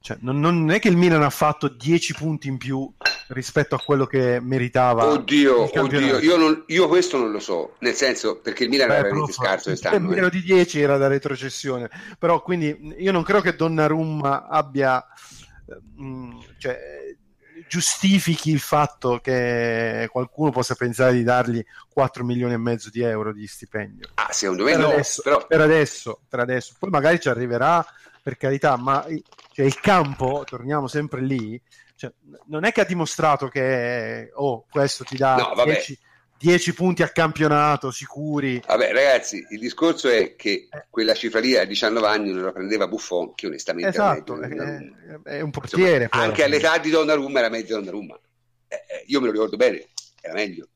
[0.00, 2.92] Cioè, non, non, è che il Milan ha fatto 10 punti in più
[3.28, 5.06] rispetto a quello che meritava.
[5.06, 8.94] Oddio, oddio io, non, io, questo non lo so, nel senso perché il Milan Beh,
[8.94, 10.08] era veramente scarso quest'anno.
[10.08, 10.30] Meno eh.
[10.30, 15.04] di 10 era da retrocessione, però quindi io non credo che Donnarumma abbia...
[15.96, 16.78] Mh, mm, cioè,
[17.72, 23.32] giustifichi il fatto che qualcuno possa pensare di dargli 4 milioni e mezzo di euro
[23.32, 24.08] di stipendio.
[24.14, 25.46] Ah, secondo me per no, adesso, però...
[25.46, 27.82] per, adesso, per adesso, poi magari ci arriverà
[28.22, 29.06] per carità, ma
[29.52, 31.58] cioè, il campo, torniamo sempre lì,
[31.96, 32.12] cioè,
[32.46, 35.98] non è che ha dimostrato che oh, questo ti dà no, 10,
[36.38, 38.62] 10, punti al campionato sicuri.
[38.66, 40.86] Vabbè, ragazzi, il discorso è che eh.
[40.90, 44.48] quella cifra lì a 19 anni non la prendeva Buffon, che onestamente esatto, è,
[45.24, 46.04] è, un portiere.
[46.04, 48.18] Insomma, anche all'età di Donnarumma era meglio Donnarumma.
[48.68, 49.88] Eh, eh, io me lo ricordo bene,
[50.20, 50.68] era meglio.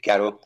[0.00, 0.40] Chiaro?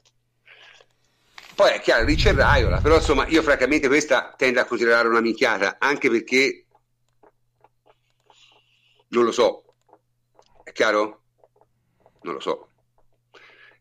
[1.55, 5.21] Poi è chiaro, lì c'è Raiola, però insomma io francamente questa tendo a considerare una
[5.21, 6.64] minchiata, anche perché
[9.15, 9.65] non lo so.
[10.63, 11.23] È chiaro?
[12.23, 12.69] Non lo so.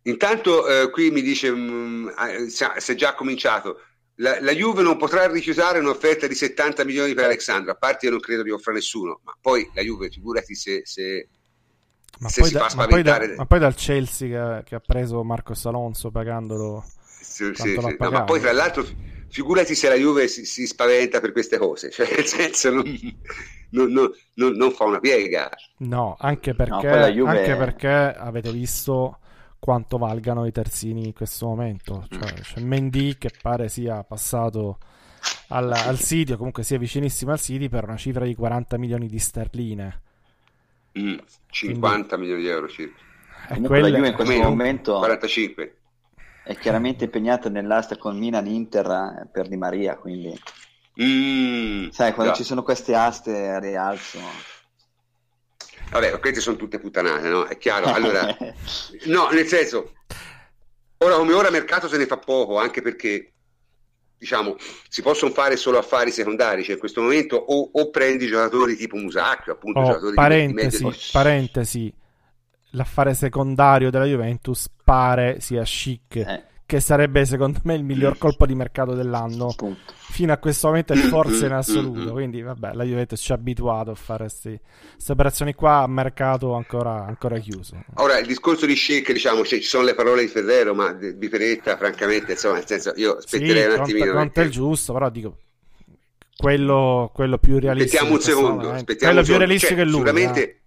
[0.04, 3.80] Intanto eh, qui mi dice, mh, mm, si è già cominciato,
[4.16, 8.12] la, la, Juve non potrà rifiutare un'offerta di 70 milioni per Alexandro, a parte io
[8.12, 11.30] non credo di offra nessuno, ma poi la Juve, figurati se, se,
[12.20, 15.24] ma, se poi da, ma, poi da, ma poi dal Chelsea che, che, ha preso
[15.24, 16.84] Marcos Alonso pagandolo
[17.22, 17.96] sì, sì, sì.
[17.98, 18.86] No, ma poi tra l'altro
[19.34, 22.84] figurati se la Juve si, si spaventa per queste cose, cioè nel senso non,
[23.72, 25.50] non, non, non fa una piega.
[25.78, 27.40] No, anche perché, no, Juve...
[27.40, 29.18] anche perché avete visto
[29.58, 32.06] quanto valgano i terzini in questo momento.
[32.12, 34.78] Cioè, c'è Mendy che pare sia passato
[35.48, 39.08] al, al City, o comunque sia vicinissimo al City, per una cifra di 40 milioni
[39.08, 40.02] di sterline.
[41.00, 41.18] Mm,
[41.50, 42.16] 50 Quindi...
[42.18, 43.02] milioni di euro circa.
[43.48, 43.90] Comunque quelle...
[43.90, 45.76] la Juve in questo momento 45
[46.44, 50.38] è chiaramente impegnata nell'asta con Milan Inter eh, per Di Maria, quindi
[51.02, 52.38] mm, sai, quando no.
[52.38, 54.20] ci sono queste aste a rialzo.
[55.92, 57.46] Vabbè, queste sono tutte puttanate, no?
[57.46, 57.86] È chiaro.
[57.86, 58.26] Allora,
[59.06, 59.94] no, nel senso,
[60.98, 63.34] ora come ora mercato se ne fa poco, anche perché
[64.18, 64.56] diciamo,
[64.88, 68.96] si possono fare solo affari secondari, cioè in questo momento o, o prendi giocatori tipo
[68.96, 71.94] Musacchio, appunto, oh, giocatori parentesi, di, di parentesi,
[72.74, 76.16] l'affare secondario della Juventus pare sia chic.
[76.18, 76.44] Eh.
[76.66, 79.94] Che sarebbe secondo me il miglior colpo di mercato dell'anno Appunto.
[80.10, 82.14] fino a questo momento, e forse in assoluto.
[82.14, 84.62] Quindi, vabbè, la Juventus ci ha abituato a fare queste
[85.10, 87.84] operazioni qua a mercato ancora, ancora, chiuso.
[87.96, 91.78] Ora, il discorso di chic, diciamo, ci sono le parole di Ferrero, ma di Peretta,
[91.78, 94.06] francamente, insomma, nel senso, io aspetterei sì, un attimino.
[94.14, 94.42] Non perché...
[94.42, 95.38] è il giusto, però dico,
[96.36, 98.04] quello, quello più realistico.
[98.04, 98.72] Aspettiamo un secondo.
[98.72, 99.94] Aspettiamo quello un più realistico cioè, è lui.
[99.98, 100.58] Sicuramente.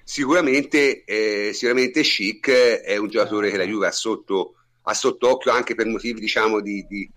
[0.00, 5.28] Eh sicuramente, eh, sicuramente Chic è un giocatore che la Juve ha sotto, ha sotto
[5.28, 7.10] occhio anche per motivi diciamo di, di,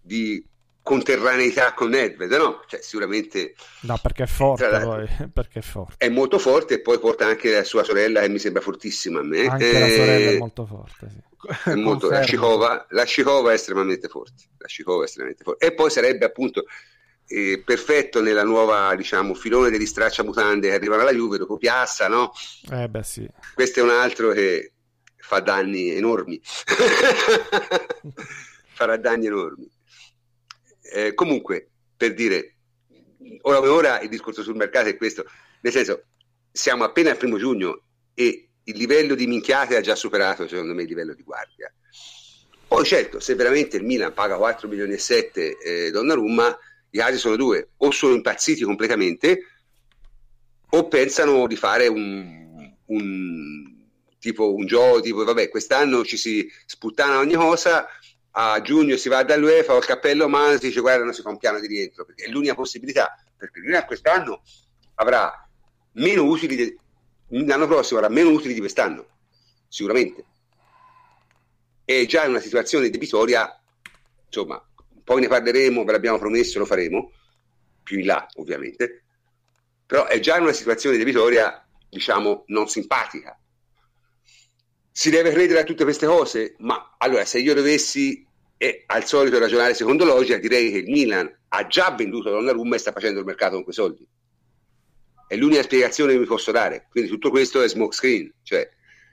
[0.00, 0.44] di
[0.88, 2.62] conterraneità con Nedved, no?
[2.66, 3.54] Cioè, sicuramente...
[3.80, 5.94] No, perché è forte poi, perché è forte.
[5.98, 9.22] È molto forte e poi porta anche la sua sorella che mi sembra fortissima a
[9.22, 9.46] me.
[9.46, 11.70] Anche eh, la sorella è molto forte, sì.
[11.70, 15.66] È molto, la Scicova, la Scicova è estremamente forte, la Scicova è estremamente forte.
[15.66, 16.64] E poi sarebbe appunto
[17.28, 22.32] eh, perfetto nella nuova diciamo filone degli stracciamutande che arrivano alla Juve dopo Piazza no?
[22.70, 23.28] Eh beh, sì.
[23.54, 24.72] questo è un altro che
[25.16, 26.40] fa danni enormi
[28.72, 29.70] farà danni enormi
[30.94, 32.54] eh, comunque per dire
[33.42, 35.26] ora come ora il discorso sul mercato è questo
[35.60, 36.04] nel senso
[36.50, 37.82] siamo appena al primo giugno
[38.14, 41.70] e il livello di minchiate ha già superato secondo me il livello di guardia
[42.66, 46.58] poi certo se veramente il Milan paga 4 milioni e 7 eh, Donnarumma
[46.90, 49.42] i casi sono due, o sono impazziti completamente
[50.70, 53.86] o pensano di fare un, un
[54.18, 57.86] tipo un gioco tipo vabbè quest'anno ci si sputtana ogni cosa
[58.32, 61.30] a giugno si va dall'UEFA il cappello a mano si dice guarda non si fa
[61.30, 64.42] un piano di rientro perché è l'unica possibilità perché l'Unione quest'anno
[64.96, 65.48] avrà
[65.92, 66.76] meno utili de...
[67.28, 69.06] l'anno prossimo avrà meno utili di quest'anno
[69.68, 70.24] sicuramente.
[71.84, 73.58] È già in una situazione debitoria
[74.26, 74.62] insomma
[75.08, 77.12] poi ne parleremo, ve l'abbiamo promesso, lo faremo,
[77.82, 79.04] più in là ovviamente,
[79.86, 83.40] però è già una situazione di vittoria, diciamo, non simpatica.
[84.92, 88.22] Si deve credere a tutte queste cose, ma allora se io dovessi
[88.58, 92.78] eh, al solito ragionare secondo logica, direi che il Milan ha già venduto Donnarumma e
[92.78, 94.06] sta facendo il mercato con quei soldi.
[95.26, 96.86] È l'unica spiegazione che mi posso dare.
[96.90, 98.68] Quindi tutto questo è smoke screen, cioè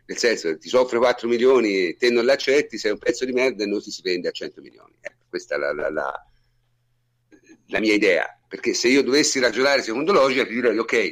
[0.07, 3.63] nel senso ti soffre 4 milioni e te non l'accetti, sei un pezzo di merda
[3.63, 4.93] e non ti si vende a 100 milioni.
[4.99, 6.25] Ecco questa è la, la, la,
[7.67, 11.11] la, mia idea, perché se io dovessi ragionare secondo logica ti direi ok,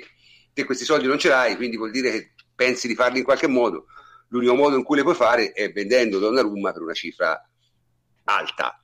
[0.54, 3.48] te questi soldi non ce l'hai, quindi vuol dire che pensi di farli in qualche
[3.48, 3.88] modo,
[4.30, 7.38] l'unico modo in cui le puoi fare è vendendo Donnarumma per una cifra
[8.24, 8.82] alta.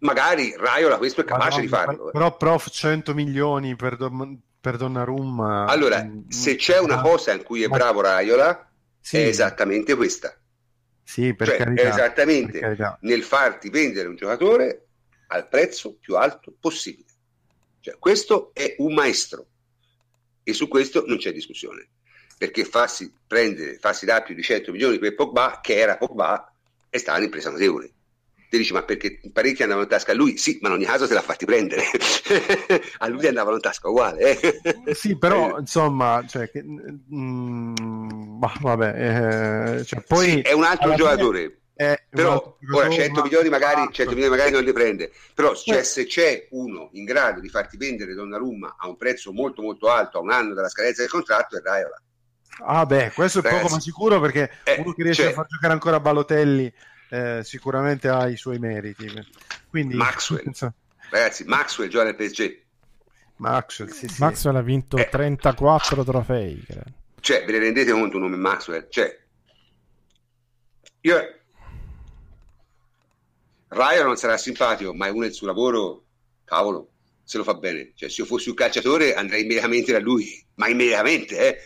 [0.00, 2.08] magari Raiola questo è capace Madonna, di farlo.
[2.08, 2.12] eh.
[2.12, 5.64] Però, prof, 100 milioni per, Don- per Donnarumma.
[5.64, 8.70] Allora, mm, se c'è una ah, cosa in cui è bravo Raiola,
[9.00, 10.38] sì, è esattamente questa.
[11.08, 12.98] Sì, per Cioè, carità, esattamente per carità.
[13.00, 14.88] nel farti vendere un giocatore
[15.28, 17.08] al prezzo più alto possibile.
[17.80, 19.46] Cioè, questo è un maestro
[20.42, 21.88] e su questo non c'è discussione.
[22.36, 26.52] Perché farsi prendere, farsi dare più di 100 milioni per Pogba, che era Pogba,
[26.90, 27.90] è stata un'impresa notevole.
[28.48, 30.38] Ti dici, ma perché parecchi andavano in tasca a lui?
[30.38, 31.84] Sì, ma in ogni caso te l'ha fatti prendere.
[32.98, 34.40] a lui andavano in tasca uguale.
[34.40, 34.60] eh.
[34.84, 40.64] Eh, Sì, però insomma, cioè, che, mm, bah, vabbè, eh, cioè, poi Sì, è un
[40.64, 41.60] altro fine giocatore.
[41.74, 43.92] è un Però ora giocatore, 100 ma- milioni magari, Esatto.
[43.92, 47.76] 100 milioni magari non li prende, però cioè, se c'è uno in grado di farti
[47.76, 51.56] vendere Donnarumma a un prezzo molto molto alto a un anno dalla scadenza del contratto
[51.56, 52.02] è Raiola.
[52.60, 55.30] Ah, beh, questo è Ragazzi, poco ma sicuro perché eh, uno che riesce cioè- a
[55.34, 56.72] far giocare ancora Balotelli
[57.10, 59.10] eh, sicuramente ha i suoi meriti.
[59.68, 60.42] Quindi, Maxwell.
[60.46, 60.74] insomma,
[61.10, 62.66] Ragazzi, Maxwell gioca nel PSG.
[63.36, 64.20] Maxwell, sì, sì.
[64.20, 65.08] Maxwell ha vinto Eh.
[65.08, 66.92] 34 trofei, credo.
[67.20, 68.88] Cioè, ve ne rendete conto un nome Maxwell?
[68.90, 69.18] Cioè,
[71.02, 71.32] io...
[73.68, 76.04] Raiola non sarà simpatico, ma è uno del suo lavoro,
[76.44, 76.90] cavolo,
[77.22, 77.92] se lo fa bene.
[77.94, 81.62] Cioè, se io fossi un calciatore andrei immediatamente da lui, ma immediatamente, eh.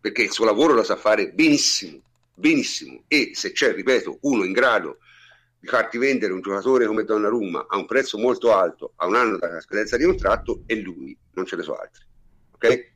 [0.00, 2.00] Perché il suo lavoro lo sa fare benissimo,
[2.42, 3.04] benissimo.
[3.06, 4.98] E se c'è, ripeto, uno in grado
[5.60, 9.38] di farti vendere un giocatore come Donnarumma a un prezzo molto alto a un anno
[9.38, 12.04] dalla scadenza di contratto, è lui, non ce ne so altri.
[12.50, 12.90] Ok?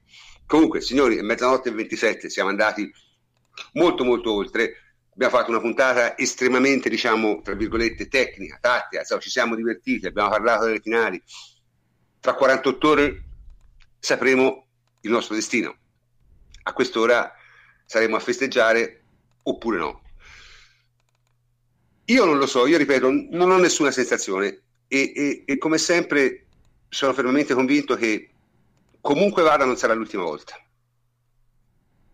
[0.46, 2.92] Comunque, signori, è mezzanotte e 27, siamo andati
[3.74, 4.80] molto molto oltre.
[5.12, 10.28] Abbiamo fatto una puntata estremamente, diciamo, tra virgolette, tecnica, tattica, insomma, ci siamo divertiti, abbiamo
[10.28, 11.22] parlato delle finali.
[12.20, 13.24] Tra 48 ore
[13.98, 14.66] sapremo
[15.02, 15.76] il nostro destino.
[16.64, 17.32] A quest'ora
[17.86, 19.05] saremo a festeggiare
[19.48, 20.02] oppure no.
[22.06, 26.46] Io non lo so, io ripeto, non ho nessuna sensazione e, e- e come sempre
[26.88, 28.30] sono fermamente convinto che
[29.00, 30.54] comunque vada non sarà l'ultima volta.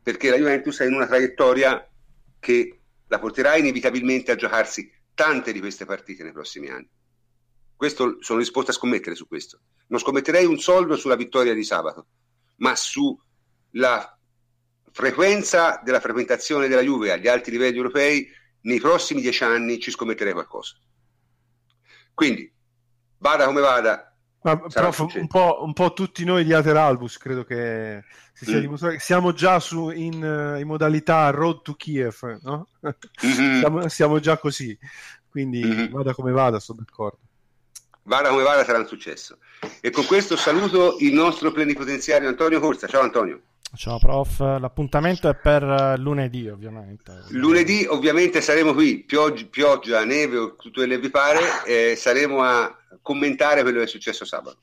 [0.02, 1.86] Perché la Juventus è in una traiettoria
[2.38, 6.88] che la porterà inevitabilmente a giocarsi tante di queste partite nei prossimi anni.
[7.76, 9.60] Questo sono disposto a scommettere su questo.
[9.88, 12.06] Non scommetterei un soldo sulla vittoria di sabato,
[12.56, 14.18] ma sulla
[14.92, 18.28] frequenza della frequentazione della Juve agli alti livelli europei
[18.62, 20.76] nei prossimi dieci anni ci scommetterei qualcosa.
[22.14, 22.52] Quindi,
[23.18, 24.06] vada come vada,
[24.44, 28.02] Ma, prof, un po', un po' tutti noi di Ateralbus credo che
[28.32, 28.60] si sia Mm.
[28.60, 32.68] dimostrato siamo già su, in, in modalità road to Kiev, no?
[32.80, 33.58] Mhm.
[33.58, 34.76] siamo, siamo già così,
[35.28, 35.90] quindi Mhm.
[35.90, 37.20] vada come vada, sono d'accordo.
[38.04, 39.38] vada come vada sarà un successo.
[39.80, 42.88] E con questo saluto il nostro plenipotenziario Antonio Corsa.
[42.88, 43.42] Ciao Antonio.
[43.74, 47.24] Ciao prof, l'appuntamento è per eh, lunedì ovviamente.
[47.30, 52.42] Lunedì ovviamente saremo qui, pioggia, pioggia neve o tutto quello che vi pare, e saremo
[52.42, 54.58] a commentare quello che è successo sabato.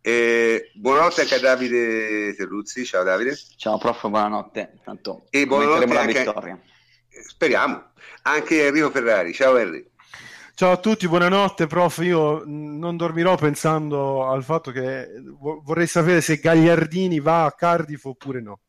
[0.00, 3.38] Eh, buonanotte anche a Davide Terruzzi, ciao Davide.
[3.56, 4.78] Ciao prof, buonanotte.
[4.82, 6.58] Tanto E buonanotte anche- vittoria.
[7.10, 7.90] Eh, Speriamo.
[8.22, 9.90] Anche Enrico Ferrari, ciao Henry.
[10.54, 15.08] Ciao a tutti, buonanotte prof, io non dormirò pensando al fatto che
[15.38, 18.60] vo- vorrei sapere se Gagliardini va a Cardiff oppure no.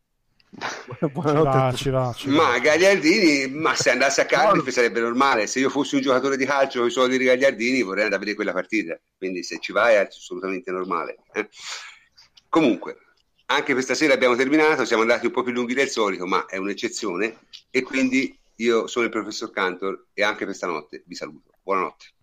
[0.97, 2.57] Ci Buonanotte a va, ci va, ci Ma.
[2.59, 5.47] Gagliardini, ma se andasse a Cardiff sarebbe normale.
[5.47, 8.19] Se io fossi un giocatore di calcio con i soldi di Gagliardini vorrei andare a
[8.19, 8.99] vedere quella partita.
[9.17, 11.17] Quindi se ci vai è assolutamente normale.
[11.33, 11.49] eh.
[12.49, 12.97] Comunque,
[13.47, 16.57] anche questa sera abbiamo terminato, siamo andati un po' più lunghi del solito, ma è
[16.57, 17.39] un'eccezione.
[17.69, 21.52] E quindi io sono il professor Cantor e anche questa notte vi saluto.
[21.65, 22.13] Buonanotte.